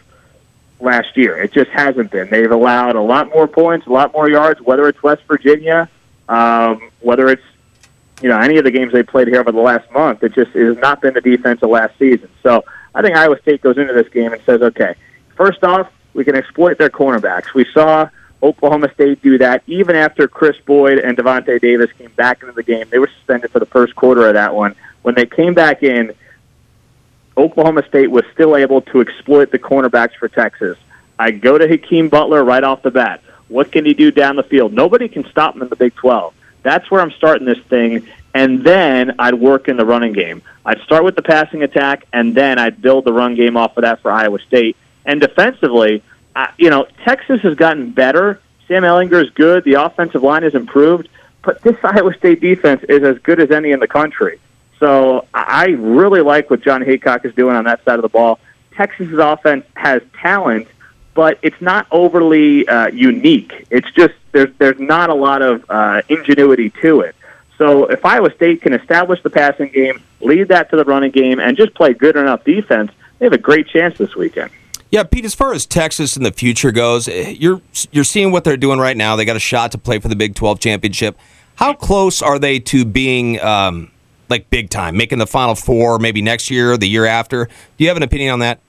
last 0.79 1.17
year. 1.17 1.37
It 1.37 1.51
just 1.51 1.69
hasn't 1.71 2.11
been. 2.11 2.29
They've 2.29 2.51
allowed 2.51 2.95
a 2.95 3.01
lot 3.01 3.29
more 3.29 3.47
points, 3.47 3.87
a 3.87 3.91
lot 3.91 4.13
more 4.13 4.29
yards, 4.29 4.61
whether 4.61 4.87
it's 4.87 5.01
West 5.03 5.23
Virginia, 5.27 5.89
um, 6.27 6.91
whether 7.01 7.27
it's 7.27 7.43
you 8.21 8.29
know 8.29 8.37
any 8.37 8.57
of 8.57 8.63
the 8.63 8.71
games 8.71 8.93
they 8.93 9.03
played 9.03 9.27
here 9.27 9.39
over 9.39 9.51
the 9.51 9.59
last 9.59 9.89
month. 9.91 10.23
It 10.23 10.33
just 10.33 10.55
it 10.55 10.65
has 10.65 10.77
not 10.77 11.01
been 11.01 11.13
the 11.13 11.21
defense 11.21 11.61
of 11.61 11.69
last 11.69 11.97
season. 11.97 12.29
So 12.43 12.63
I 12.95 13.01
think 13.01 13.15
Iowa 13.15 13.39
State 13.41 13.61
goes 13.61 13.77
into 13.77 13.93
this 13.93 14.09
game 14.09 14.33
and 14.33 14.41
says, 14.43 14.61
okay, 14.61 14.95
first 15.35 15.63
off, 15.63 15.91
we 16.13 16.23
can 16.23 16.35
exploit 16.35 16.77
their 16.77 16.89
cornerbacks. 16.89 17.53
We 17.53 17.65
saw 17.73 18.09
Oklahoma 18.41 18.91
State 18.93 19.21
do 19.21 19.37
that 19.37 19.63
even 19.67 19.95
after 19.95 20.27
Kris 20.27 20.57
Boyd 20.65 20.99
and 20.99 21.17
Davante 21.17 21.59
Davis 21.61 21.91
came 21.93 22.11
back 22.11 22.41
into 22.41 22.53
the 22.53 22.63
game. 22.63 22.87
They 22.89 22.99
were 22.99 23.09
suspended 23.17 23.51
for 23.51 23.59
the 23.59 23.65
first 23.65 23.95
quarter 23.95 24.27
of 24.27 24.33
that 24.33 24.55
one. 24.55 24.75
When 25.01 25.15
they 25.15 25.25
came 25.25 25.53
back 25.53 25.83
in, 25.83 26.13
Oklahoma 27.37 27.85
State 27.87 28.11
was 28.11 28.25
still 28.33 28.55
able 28.55 28.81
to 28.81 29.01
exploit 29.01 29.51
the 29.51 29.59
cornerbacks 29.59 30.15
for 30.15 30.27
Texas. 30.27 30.77
I 31.17 31.31
go 31.31 31.57
to 31.57 31.67
Hakeem 31.67 32.09
Butler 32.09 32.43
right 32.43 32.63
off 32.63 32.81
the 32.81 32.91
bat. 32.91 33.21
What 33.47 33.71
can 33.71 33.85
he 33.85 33.93
do 33.93 34.11
down 34.11 34.35
the 34.35 34.43
field? 34.43 34.73
Nobody 34.73 35.07
can 35.07 35.25
stop 35.25 35.55
him 35.55 35.61
in 35.61 35.69
the 35.69 35.75
Big 35.75 35.95
12. 35.95 36.33
That's 36.63 36.89
where 36.91 37.01
I'm 37.01 37.11
starting 37.11 37.45
this 37.45 37.59
thing. 37.59 38.07
And 38.33 38.63
then 38.63 39.15
I'd 39.17 39.33
work 39.33 39.67
in 39.67 39.77
the 39.77 39.85
running 39.85 40.13
game. 40.13 40.41
I'd 40.65 40.79
start 40.81 41.03
with 41.03 41.15
the 41.15 41.21
passing 41.21 41.63
attack, 41.63 42.05
and 42.13 42.35
then 42.35 42.59
I'd 42.59 42.81
build 42.81 43.05
the 43.05 43.13
run 43.13 43.35
game 43.35 43.57
off 43.57 43.75
of 43.75 43.81
that 43.81 44.01
for 44.01 44.11
Iowa 44.11 44.39
State. 44.39 44.77
And 45.05 45.19
defensively, 45.19 46.03
uh, 46.35 46.47
you 46.57 46.69
know, 46.69 46.85
Texas 47.03 47.41
has 47.41 47.55
gotten 47.55 47.91
better. 47.91 48.39
Sam 48.67 48.83
Ehlinger 48.83 49.23
is 49.23 49.31
good. 49.31 49.63
The 49.63 49.73
offensive 49.73 50.21
line 50.21 50.43
has 50.43 50.53
improved. 50.53 51.09
But 51.41 51.61
this 51.63 51.75
Iowa 51.83 52.13
State 52.13 52.39
defense 52.39 52.83
is 52.87 53.03
as 53.03 53.17
good 53.19 53.39
as 53.39 53.49
any 53.49 53.71
in 53.71 53.79
the 53.79 53.87
country. 53.87 54.39
So 54.79 55.27
I 55.33 55.67
really 55.77 56.21
like 56.21 56.49
what 56.49 56.61
Jon 56.61 56.81
Heacock 56.81 57.25
is 57.25 57.35
doing 57.35 57.55
on 57.55 57.65
that 57.65 57.83
side 57.83 57.95
of 57.95 58.01
the 58.01 58.09
ball. 58.09 58.39
Texas's 58.73 59.19
offense 59.19 59.65
has 59.75 60.01
talent, 60.21 60.67
but 61.13 61.37
it's 61.41 61.59
not 61.61 61.85
overly 61.91 62.67
uh, 62.67 62.87
unique. 62.87 63.67
It's 63.69 63.91
just 63.91 64.13
there's 64.31 64.53
there's 64.57 64.79
not 64.79 65.09
a 65.09 65.13
lot 65.13 65.41
of 65.41 65.65
uh, 65.69 66.01
ingenuity 66.07 66.69
to 66.81 67.01
it. 67.01 67.15
So 67.57 67.87
if 67.87 68.05
Iowa 68.05 68.33
State 68.33 68.61
can 68.61 68.71
establish 68.71 69.21
the 69.21 69.29
passing 69.29 69.69
game, 69.69 70.01
lead 70.21 70.47
that 70.47 70.69
to 70.69 70.77
the 70.77 70.85
running 70.85 71.11
game, 71.11 71.41
and 71.41 71.57
just 71.57 71.73
play 71.75 71.93
good 71.93 72.15
enough 72.15 72.45
defense, 72.45 72.91
they 73.17 73.25
have 73.25 73.33
a 73.33 73.37
great 73.37 73.67
chance 73.67 73.97
this 73.97 74.15
weekend. 74.15 74.49
Yeah, 74.91 75.03
Pete. 75.03 75.25
As 75.25 75.35
far 75.35 75.53
as 75.53 75.65
Texas 75.65 76.15
in 76.15 76.23
the 76.23 76.31
future 76.31 76.71
goes, 76.71 77.09
eh, 77.09 77.35
you're 77.37 77.61
you're 77.91 78.05
seeing 78.05 78.31
what 78.31 78.45
they're 78.45 78.57
doing 78.57 78.79
right 78.79 78.95
now. 78.95 79.17
They 79.17 79.25
got 79.25 79.35
a 79.35 79.41
shot 79.41 79.73
to 79.73 79.77
play 79.77 79.99
for 79.99 80.07
the 80.07 80.15
Big 80.15 80.35
12 80.35 80.59
championship. 80.61 81.17
How 81.55 81.73
close 81.73 82.21
are 82.21 82.39
they 82.39 82.59
to 82.59 82.85
being 82.85 83.41
um, 83.41 83.91
like 84.29 84.49
big 84.49 84.69
time, 84.69 84.97
making 84.97 85.19
the 85.19 85.27
Final 85.27 85.55
Four 85.55 85.99
maybe 85.99 86.21
next 86.21 86.49
year, 86.49 86.73
or 86.73 86.77
the 86.77 86.87
year 86.87 87.05
after? 87.05 87.45
Do 87.45 87.83
you 87.83 87.87
have 87.87 87.97
an 87.97 88.03
opinion 88.03 88.33
on 88.33 88.39
that? 88.39 88.59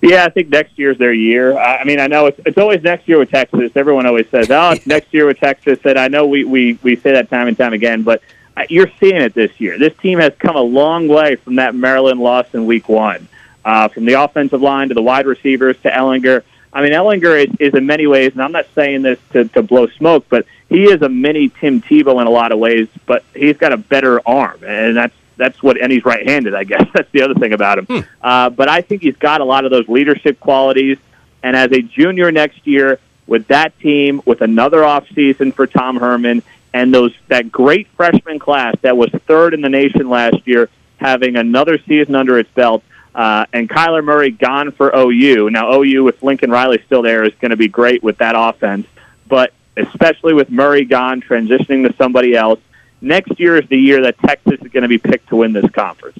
Yeah, 0.00 0.24
I 0.24 0.28
think 0.28 0.48
next 0.48 0.78
year's 0.78 0.96
their 0.96 1.12
year. 1.12 1.58
I 1.58 1.82
mean, 1.82 1.98
I 1.98 2.06
know 2.06 2.26
it's, 2.26 2.40
it's 2.46 2.58
always 2.58 2.82
next 2.82 3.08
year 3.08 3.18
with 3.18 3.30
Texas. 3.30 3.72
Everyone 3.74 4.06
always 4.06 4.28
says, 4.28 4.50
"Oh, 4.50 4.70
it's 4.70 4.86
next 4.86 5.12
year 5.12 5.26
with 5.26 5.38
Texas." 5.38 5.78
And 5.84 5.98
I 5.98 6.08
know 6.08 6.26
we 6.26 6.44
we 6.44 6.78
we 6.82 6.96
say 6.96 7.12
that 7.12 7.28
time 7.30 7.48
and 7.48 7.58
time 7.58 7.72
again, 7.72 8.02
but 8.02 8.22
uh, 8.56 8.64
you're 8.68 8.90
seeing 9.00 9.16
it 9.16 9.34
this 9.34 9.60
year. 9.60 9.78
This 9.78 9.96
team 9.98 10.18
has 10.20 10.32
come 10.38 10.56
a 10.56 10.62
long 10.62 11.08
way 11.08 11.36
from 11.36 11.56
that 11.56 11.74
Maryland 11.74 12.20
loss 12.20 12.46
in 12.54 12.66
Week 12.66 12.88
One, 12.88 13.28
uh, 13.64 13.88
from 13.88 14.04
the 14.04 14.14
offensive 14.14 14.62
line 14.62 14.88
to 14.88 14.94
the 14.94 15.02
wide 15.02 15.26
receivers 15.26 15.76
to 15.82 15.90
Ehlinger. 15.90 16.42
I 16.72 16.82
mean, 16.82 16.92
Ehlinger 16.92 17.46
is, 17.46 17.56
is 17.58 17.74
in 17.74 17.86
many 17.86 18.06
ways, 18.06 18.32
and 18.32 18.42
I'm 18.42 18.52
not 18.52 18.66
saying 18.74 19.02
this 19.02 19.18
to, 19.32 19.46
to 19.48 19.62
blow 19.62 19.88
smoke, 19.88 20.26
but 20.28 20.46
he 20.68 20.84
is 20.84 21.02
a 21.02 21.08
mini 21.08 21.48
Tim 21.48 21.80
Tebow 21.80 22.20
in 22.20 22.26
a 22.26 22.30
lot 22.30 22.52
of 22.52 22.58
ways. 22.58 22.88
But 23.06 23.24
he's 23.34 23.56
got 23.56 23.72
a 23.72 23.76
better 23.76 24.20
arm, 24.26 24.62
and 24.64 24.96
that's 24.96 25.14
that's 25.36 25.62
what, 25.62 25.80
and 25.80 25.90
he's 25.90 26.04
right-handed. 26.04 26.54
I 26.54 26.64
guess 26.64 26.84
that's 26.94 27.10
the 27.12 27.22
other 27.22 27.34
thing 27.34 27.52
about 27.52 27.78
him. 27.78 27.86
Hmm. 27.86 28.00
Uh, 28.20 28.50
but 28.50 28.68
I 28.68 28.82
think 28.82 29.02
he's 29.02 29.16
got 29.16 29.40
a 29.40 29.44
lot 29.44 29.64
of 29.64 29.70
those 29.70 29.88
leadership 29.88 30.38
qualities. 30.40 30.98
And 31.42 31.56
as 31.56 31.70
a 31.70 31.80
junior 31.80 32.32
next 32.32 32.66
year, 32.66 32.98
with 33.26 33.46
that 33.46 33.78
team, 33.78 34.20
with 34.24 34.40
another 34.40 34.84
off 34.84 35.06
season 35.14 35.52
for 35.52 35.66
Tom 35.66 35.98
Herman, 35.98 36.42
and 36.74 36.92
those 36.92 37.12
that 37.28 37.50
great 37.50 37.86
freshman 37.96 38.38
class 38.38 38.74
that 38.82 38.96
was 38.96 39.10
third 39.26 39.54
in 39.54 39.60
the 39.60 39.68
nation 39.68 40.10
last 40.10 40.46
year, 40.46 40.68
having 40.98 41.36
another 41.36 41.78
season 41.86 42.14
under 42.14 42.38
its 42.38 42.50
belt. 42.50 42.82
Uh, 43.14 43.46
and 43.52 43.68
Kyler 43.68 44.04
Murray 44.04 44.30
gone 44.30 44.70
for 44.70 44.94
OU. 44.94 45.50
Now, 45.50 45.72
OU 45.72 46.04
with 46.04 46.22
Lincoln 46.22 46.50
Riley 46.50 46.82
still 46.86 47.02
there 47.02 47.24
is 47.24 47.34
going 47.40 47.50
to 47.50 47.56
be 47.56 47.68
great 47.68 48.02
with 48.02 48.18
that 48.18 48.34
offense, 48.36 48.86
but 49.26 49.52
especially 49.78 50.34
with 50.34 50.50
Murray 50.50 50.84
gone, 50.84 51.20
transitioning 51.20 51.86
to 51.88 51.94
somebody 51.96 52.34
else, 52.34 52.60
next 53.00 53.38
year 53.38 53.56
is 53.56 53.68
the 53.68 53.78
year 53.78 54.02
that 54.02 54.18
Texas 54.18 54.60
is 54.60 54.72
going 54.72 54.82
to 54.82 54.88
be 54.88 54.98
picked 54.98 55.28
to 55.28 55.36
win 55.36 55.52
this 55.52 55.70
conference. 55.70 56.18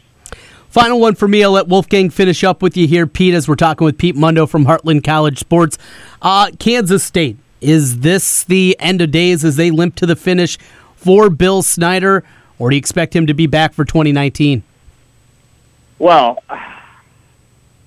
Final 0.68 1.00
one 1.00 1.14
for 1.14 1.26
me. 1.26 1.42
I'll 1.42 1.52
let 1.52 1.66
Wolfgang 1.66 2.10
finish 2.10 2.44
up 2.44 2.62
with 2.62 2.76
you 2.76 2.86
here, 2.86 3.06
Pete, 3.06 3.34
as 3.34 3.48
we're 3.48 3.56
talking 3.56 3.84
with 3.84 3.98
Pete 3.98 4.14
Mundo 4.14 4.46
from 4.46 4.66
Heartland 4.66 5.02
College 5.02 5.38
Sports. 5.38 5.78
Uh, 6.20 6.50
Kansas 6.58 7.02
State, 7.02 7.38
is 7.60 8.00
this 8.00 8.44
the 8.44 8.76
end 8.78 9.00
of 9.00 9.10
days 9.10 9.44
as 9.44 9.56
they 9.56 9.70
limp 9.70 9.96
to 9.96 10.06
the 10.06 10.14
finish 10.14 10.58
for 10.94 11.30
Bill 11.30 11.62
Snyder, 11.62 12.22
or 12.58 12.70
do 12.70 12.76
you 12.76 12.78
expect 12.78 13.16
him 13.16 13.26
to 13.26 13.34
be 13.34 13.46
back 13.46 13.72
for 13.72 13.84
2019? 13.84 14.62
Well, 15.98 16.42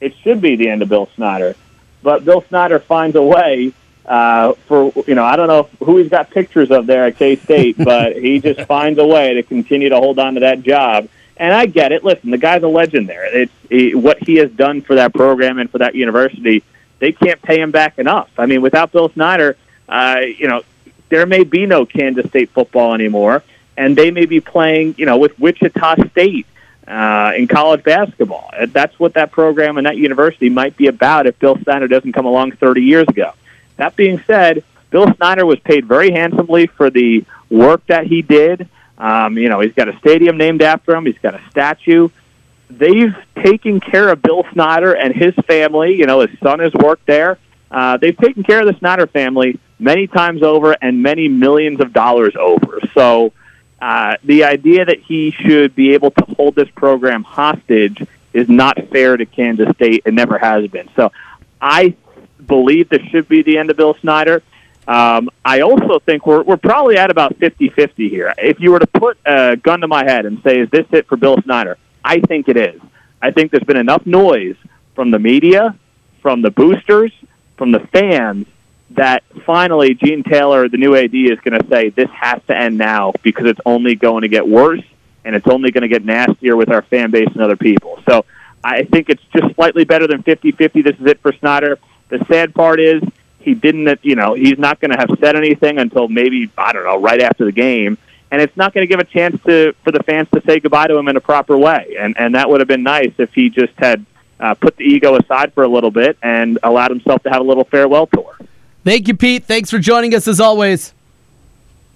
it 0.02 0.14
should 0.24 0.42
be 0.42 0.56
the 0.56 0.68
end 0.68 0.82
of 0.82 0.90
Bill 0.90 1.08
Snyder, 1.16 1.56
but 2.02 2.26
Bill 2.26 2.42
Snyder 2.50 2.80
finds 2.80 3.16
a 3.16 3.22
way 3.22 3.74
uh, 4.06 4.54
for 4.68 4.92
you 5.08 5.16
know 5.16 5.24
I 5.24 5.36
don't 5.36 5.48
know 5.48 5.70
who 5.84 5.98
he's 5.98 6.10
got 6.10 6.30
pictures 6.30 6.72
of 6.72 6.86
there 6.88 7.06
at 7.06 7.18
K 7.18 7.36
State, 7.36 7.78
but 7.84 8.16
he 8.16 8.40
just 8.40 8.62
finds 8.62 9.00
a 9.00 9.06
way 9.06 9.36
to 9.36 9.44
continue 9.44 9.90
to 9.90 9.98
hold 9.98 10.20
on 10.20 10.36
to 10.36 10.40
that 10.42 10.62
job. 10.64 11.08
And 11.38 11.54
I 11.54 11.66
get 11.66 11.92
it. 11.92 12.04
Listen, 12.04 12.30
the 12.30 12.38
guy's 12.38 12.62
a 12.62 12.68
legend 12.68 13.10
there. 13.10 13.26
It's 13.26 13.54
he, 13.70 13.96
what 13.96 14.22
he 14.22 14.36
has 14.36 14.52
done 14.52 14.82
for 14.82 14.96
that 14.96 15.14
program 15.14 15.58
and 15.60 15.70
for 15.70 15.80
that 15.80 15.96
university. 15.96 16.64
They 17.00 17.12
can't 17.14 17.42
pay 17.42 17.60
him 17.60 17.72
back 17.72 17.98
enough. 17.98 18.30
I 18.38 18.46
mean, 18.46 18.62
without 18.62 18.92
Bill 18.92 19.10
Snyder, 19.10 19.58
uh, 19.90 20.22
you 20.38 20.48
know, 20.48 20.62
there 21.10 21.26
may 21.26 21.44
be 21.44 21.66
no 21.66 21.86
Kansas 21.86 22.28
State 22.28 22.52
football 22.52 22.94
anymore, 22.94 23.44
and 23.76 23.96
they 23.96 24.12
may 24.12 24.26
be 24.26 24.40
playing, 24.40 24.96
you 25.00 25.08
know, 25.08 25.18
with 25.18 25.38
Wichita 25.40 25.96
State 26.10 26.46
uh, 26.88 27.34
in 27.36 27.48
college 27.48 27.84
basketball. 27.84 28.52
That's 28.68 28.98
what 29.00 29.16
that 29.16 29.32
program 29.32 29.78
and 29.78 29.88
that 29.88 29.98
university 29.98 30.50
might 30.50 30.78
be 30.78 30.88
about 30.88 31.26
if 31.26 31.40
Bill 31.40 31.58
Snyder 31.64 31.88
doesn't 31.88 32.14
come 32.14 32.26
along 32.26 32.52
30 32.54 32.82
years 32.82 33.08
ago. 33.08 33.34
That 33.82 33.96
being 33.96 34.22
said, 34.28 34.64
Bill 34.92 35.12
Snyder 35.16 35.44
was 35.44 35.60
paid 35.60 35.88
very 35.88 36.12
handsomely 36.12 36.68
for 36.68 36.92
the 36.92 37.26
work 37.50 37.84
that 37.88 38.06
he 38.06 38.22
did. 38.22 38.70
Um, 38.96 39.40
you 39.40 39.50
know, 39.50 39.60
he's 39.60 39.74
got 39.74 39.90
a 39.90 39.98
stadium 39.98 40.38
named 40.38 40.62
after 40.62 40.96
him. 40.96 41.08
He's 41.08 41.18
got 41.18 41.34
a 41.34 41.42
statue. 41.50 42.10
They've 42.70 43.16
taken 43.44 43.80
care 43.80 44.10
of 44.10 44.22
Bill 44.22 44.46
Snyder 44.54 44.94
and 44.94 45.16
his 45.16 45.34
family. 45.48 45.96
You 45.96 46.06
know, 46.06 46.20
his 46.20 46.38
son 46.44 46.60
has 46.60 46.72
worked 46.76 47.08
there. 47.08 47.40
Uh, 47.72 47.98
they've 47.98 48.16
taken 48.16 48.44
care 48.44 48.60
of 48.60 48.68
the 48.68 48.78
Snyder 48.78 49.08
family 49.08 49.60
many 49.80 50.06
times 50.06 50.44
over 50.44 50.78
and 50.80 51.02
many 51.02 51.28
millions 51.28 51.80
of 51.80 51.92
dollars 51.92 52.36
over. 52.36 52.82
So 52.94 53.34
uh, 53.82 54.18
the 54.24 54.44
idea 54.44 54.86
that 54.86 55.00
he 55.00 55.32
should 55.32 55.74
be 55.74 55.96
able 55.96 56.12
to 56.12 56.26
hold 56.36 56.54
this 56.54 56.70
program 56.70 57.24
hostage 57.24 58.06
is 58.32 58.48
not 58.48 58.78
fair 58.90 59.18
to 59.18 59.26
Kansas 59.26 59.74
State. 59.74 60.04
It 60.06 60.14
never 60.14 60.38
has 60.38 60.68
been. 60.68 60.88
So 60.96 61.12
I 61.60 61.96
believe 62.52 62.90
this 62.90 63.02
should 63.12 63.30
be 63.30 63.42
the 63.44 63.58
end 63.58 63.70
of 63.72 63.78
Bill 63.78 63.96
Snyder. 64.02 64.44
Um, 64.86 65.30
I 65.46 65.62
also 65.62 66.00
think 66.00 66.28
we're, 66.28 66.44
we're 66.44 66.58
probably 66.58 66.98
at 66.98 67.10
about 67.10 67.38
50 67.38 67.70
50 67.70 68.10
here. 68.10 68.34
If 68.38 68.60
you 68.60 68.72
were 68.72 68.80
to 68.80 68.88
put 68.88 69.18
a 69.26 69.56
gun 69.56 69.80
to 69.82 69.88
my 69.88 70.04
head 70.04 70.26
and 70.26 70.44
say, 70.44 70.60
is 70.60 70.70
this 70.70 70.86
it 70.92 71.08
for 71.08 71.16
Bill 71.16 71.42
Snyder? 71.44 71.78
I 72.04 72.20
think 72.20 72.50
it 72.50 72.58
is. 72.58 72.82
I 73.22 73.32
think 73.32 73.52
there's 73.52 73.64
been 73.64 73.78
enough 73.78 74.06
noise 74.06 74.58
from 74.96 75.12
the 75.12 75.20
media, 75.20 75.78
from 76.22 76.42
the 76.42 76.52
boosters, 76.52 77.14
from 77.56 77.72
the 77.72 77.80
fans 77.80 78.48
that 78.90 79.24
finally 79.46 79.94
Gene 79.94 80.22
Taylor, 80.22 80.68
the 80.68 80.76
new 80.76 80.94
AD, 80.94 81.16
is 81.16 81.40
going 81.40 81.58
to 81.58 81.66
say 81.70 81.90
this 81.90 82.10
has 82.10 82.42
to 82.48 82.58
end 82.58 82.78
now 82.78 83.14
because 83.24 83.46
it's 83.46 83.62
only 83.66 83.96
going 83.96 84.24
to 84.24 84.28
get 84.28 84.46
worse 84.46 84.84
and 85.24 85.36
it's 85.38 85.48
only 85.48 85.72
going 85.72 85.84
to 85.84 85.88
get 85.88 86.04
nastier 86.04 86.58
with 86.58 86.70
our 86.70 86.82
fan 86.82 87.12
base 87.12 87.30
and 87.30 87.42
other 87.42 87.56
people. 87.56 88.02
So 88.10 88.26
I 88.62 88.84
think 88.84 89.10
it's 89.10 89.24
just 89.34 89.56
slightly 89.56 89.86
better 89.86 90.08
than 90.08 90.22
50 90.24 90.52
50. 90.52 90.82
This 90.82 90.96
is 91.00 91.06
it 91.06 91.22
for 91.22 91.32
Snyder. 91.34 91.80
The 92.12 92.24
sad 92.26 92.54
part 92.54 92.80
is 92.80 93.02
He 93.40 93.56
didn't, 93.56 94.00
you 94.04 94.16
know, 94.16 94.36
he's 94.36 94.60
not 94.60 94.80
going 94.80 94.92
to 94.92 94.98
have 94.98 95.10
said 95.20 95.36
anything 95.36 95.80
until 95.80 96.08
maybe 96.08 96.52
I 96.58 96.72
don't 96.74 96.84
know, 96.84 97.02
right 97.02 97.22
after 97.22 97.46
the 97.46 97.52
game, 97.52 97.98
and 98.30 98.40
it's 98.40 98.56
not 98.56 98.74
going 98.74 98.88
to 98.88 98.88
give 98.88 99.00
a 99.00 99.04
chance 99.04 99.42
to 99.46 99.74
for 99.84 99.92
the 99.92 100.04
fans 100.04 100.28
to 100.36 100.42
say 100.46 100.60
goodbye 100.60 100.88
to 100.88 100.96
him 100.96 101.08
in 101.08 101.16
a 101.18 101.22
proper 101.22 101.58
way. 101.58 101.96
And 101.98 102.16
and 102.20 102.36
that 102.36 102.50
would 102.50 102.62
have 102.62 102.68
been 102.68 102.84
nice 102.84 103.14
if 103.18 103.34
he 103.34 103.50
just 103.50 103.74
had 103.78 104.06
uh, 104.40 104.54
put 104.54 104.78
the 104.78 104.84
ego 104.84 105.16
aside 105.16 105.54
for 105.54 105.64
a 105.64 105.68
little 105.68 105.92
bit 105.92 106.18
and 106.22 106.60
allowed 106.62 106.92
himself 106.92 107.24
to 107.24 107.30
have 107.30 107.42
a 107.42 107.44
little 107.44 107.64
farewell 107.64 108.08
tour. 108.08 108.38
Thank 108.84 109.08
you, 109.08 109.16
Pete. 109.16 109.46
Thanks 109.46 109.70
for 109.72 109.80
joining 109.80 110.14
us 110.14 110.28
as 110.28 110.40
always. 110.40 110.94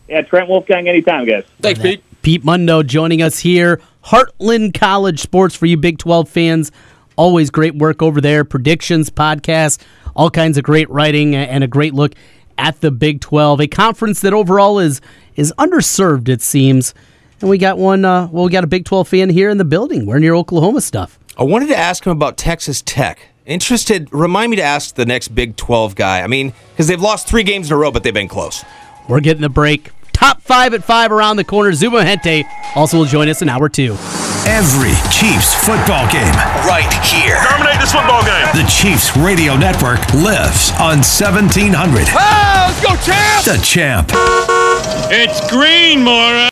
Yeah, 0.07 0.21
Trent 0.21 0.47
Wolfgang, 0.47 0.87
anytime, 0.87 1.25
guys. 1.25 1.43
Thanks, 1.61 1.79
Pete. 1.79 2.03
Pete 2.21 2.43
Mundo 2.43 2.83
joining 2.83 3.21
us 3.21 3.39
here. 3.39 3.81
Heartland 4.05 4.79
College 4.79 5.19
Sports 5.19 5.55
for 5.55 5.65
you 5.65 5.77
Big 5.77 5.97
12 5.97 6.29
fans. 6.29 6.71
Always 7.15 7.49
great 7.49 7.75
work 7.75 8.03
over 8.03 8.21
there. 8.21 8.43
Predictions, 8.43 9.09
podcasts, 9.09 9.81
all 10.15 10.29
kinds 10.29 10.57
of 10.57 10.63
great 10.63 10.89
writing, 10.89 11.35
and 11.35 11.63
a 11.63 11.67
great 11.67 11.93
look 11.93 12.13
at 12.57 12.81
the 12.81 12.91
Big 12.91 13.21
12. 13.21 13.61
A 13.61 13.67
conference 13.67 14.21
that 14.21 14.33
overall 14.33 14.79
is 14.79 15.01
is 15.35 15.53
underserved, 15.57 16.29
it 16.29 16.41
seems. 16.41 16.93
And 17.41 17.49
we 17.49 17.57
got 17.57 17.77
one, 17.77 18.05
uh, 18.05 18.29
well, 18.31 18.45
we 18.45 18.51
got 18.51 18.63
a 18.63 18.67
Big 18.67 18.85
12 18.85 19.07
fan 19.07 19.29
here 19.29 19.49
in 19.49 19.57
the 19.57 19.65
building 19.65 20.05
wearing 20.05 20.23
your 20.23 20.35
Oklahoma 20.35 20.81
stuff. 20.81 21.19
I 21.37 21.43
wanted 21.43 21.67
to 21.67 21.75
ask 21.75 22.05
him 22.05 22.13
about 22.13 22.37
Texas 22.37 22.81
Tech. 22.81 23.19
Interested, 23.45 24.11
remind 24.13 24.51
me 24.51 24.55
to 24.57 24.63
ask 24.63 24.95
the 24.95 25.05
next 25.05 25.29
Big 25.29 25.57
12 25.57 25.95
guy. 25.95 26.21
I 26.21 26.27
mean, 26.27 26.53
because 26.71 26.87
they've 26.87 27.01
lost 27.01 27.27
three 27.27 27.43
games 27.43 27.67
in 27.67 27.73
a 27.73 27.77
row, 27.77 27.91
but 27.91 28.03
they've 28.03 28.13
been 28.13 28.29
close. 28.29 28.63
We're 29.07 29.19
getting 29.19 29.41
the 29.41 29.49
break. 29.49 29.91
Top 30.15 30.41
five 30.41 30.73
at 30.73 30.83
five 30.83 31.11
around 31.11 31.35
the 31.37 31.43
corner. 31.43 31.73
Zubin 31.73 31.99
Mehenti 32.05 32.45
also 32.75 32.97
will 32.97 33.05
join 33.05 33.27
us 33.27 33.41
in 33.41 33.49
hour 33.49 33.67
two. 33.69 33.93
Every 34.47 34.93
Chiefs 35.11 35.53
football 35.53 36.09
game 36.11 36.33
right 36.65 36.87
here. 37.03 37.37
Dominate 37.49 37.79
this 37.81 37.91
football 37.91 38.23
game. 38.23 38.45
The 38.55 38.65
Chiefs 38.69 39.15
Radio 39.17 39.57
Network 39.57 39.99
lives 40.13 40.71
on 40.79 41.03
1700. 41.03 42.07
Ah, 42.15 42.67
let's 42.69 42.81
go, 42.81 42.95
champ! 43.03 43.45
The 43.45 43.57
champ. 43.65 44.09
It's 45.11 45.39
green, 45.51 46.03
Mora. 46.03 46.43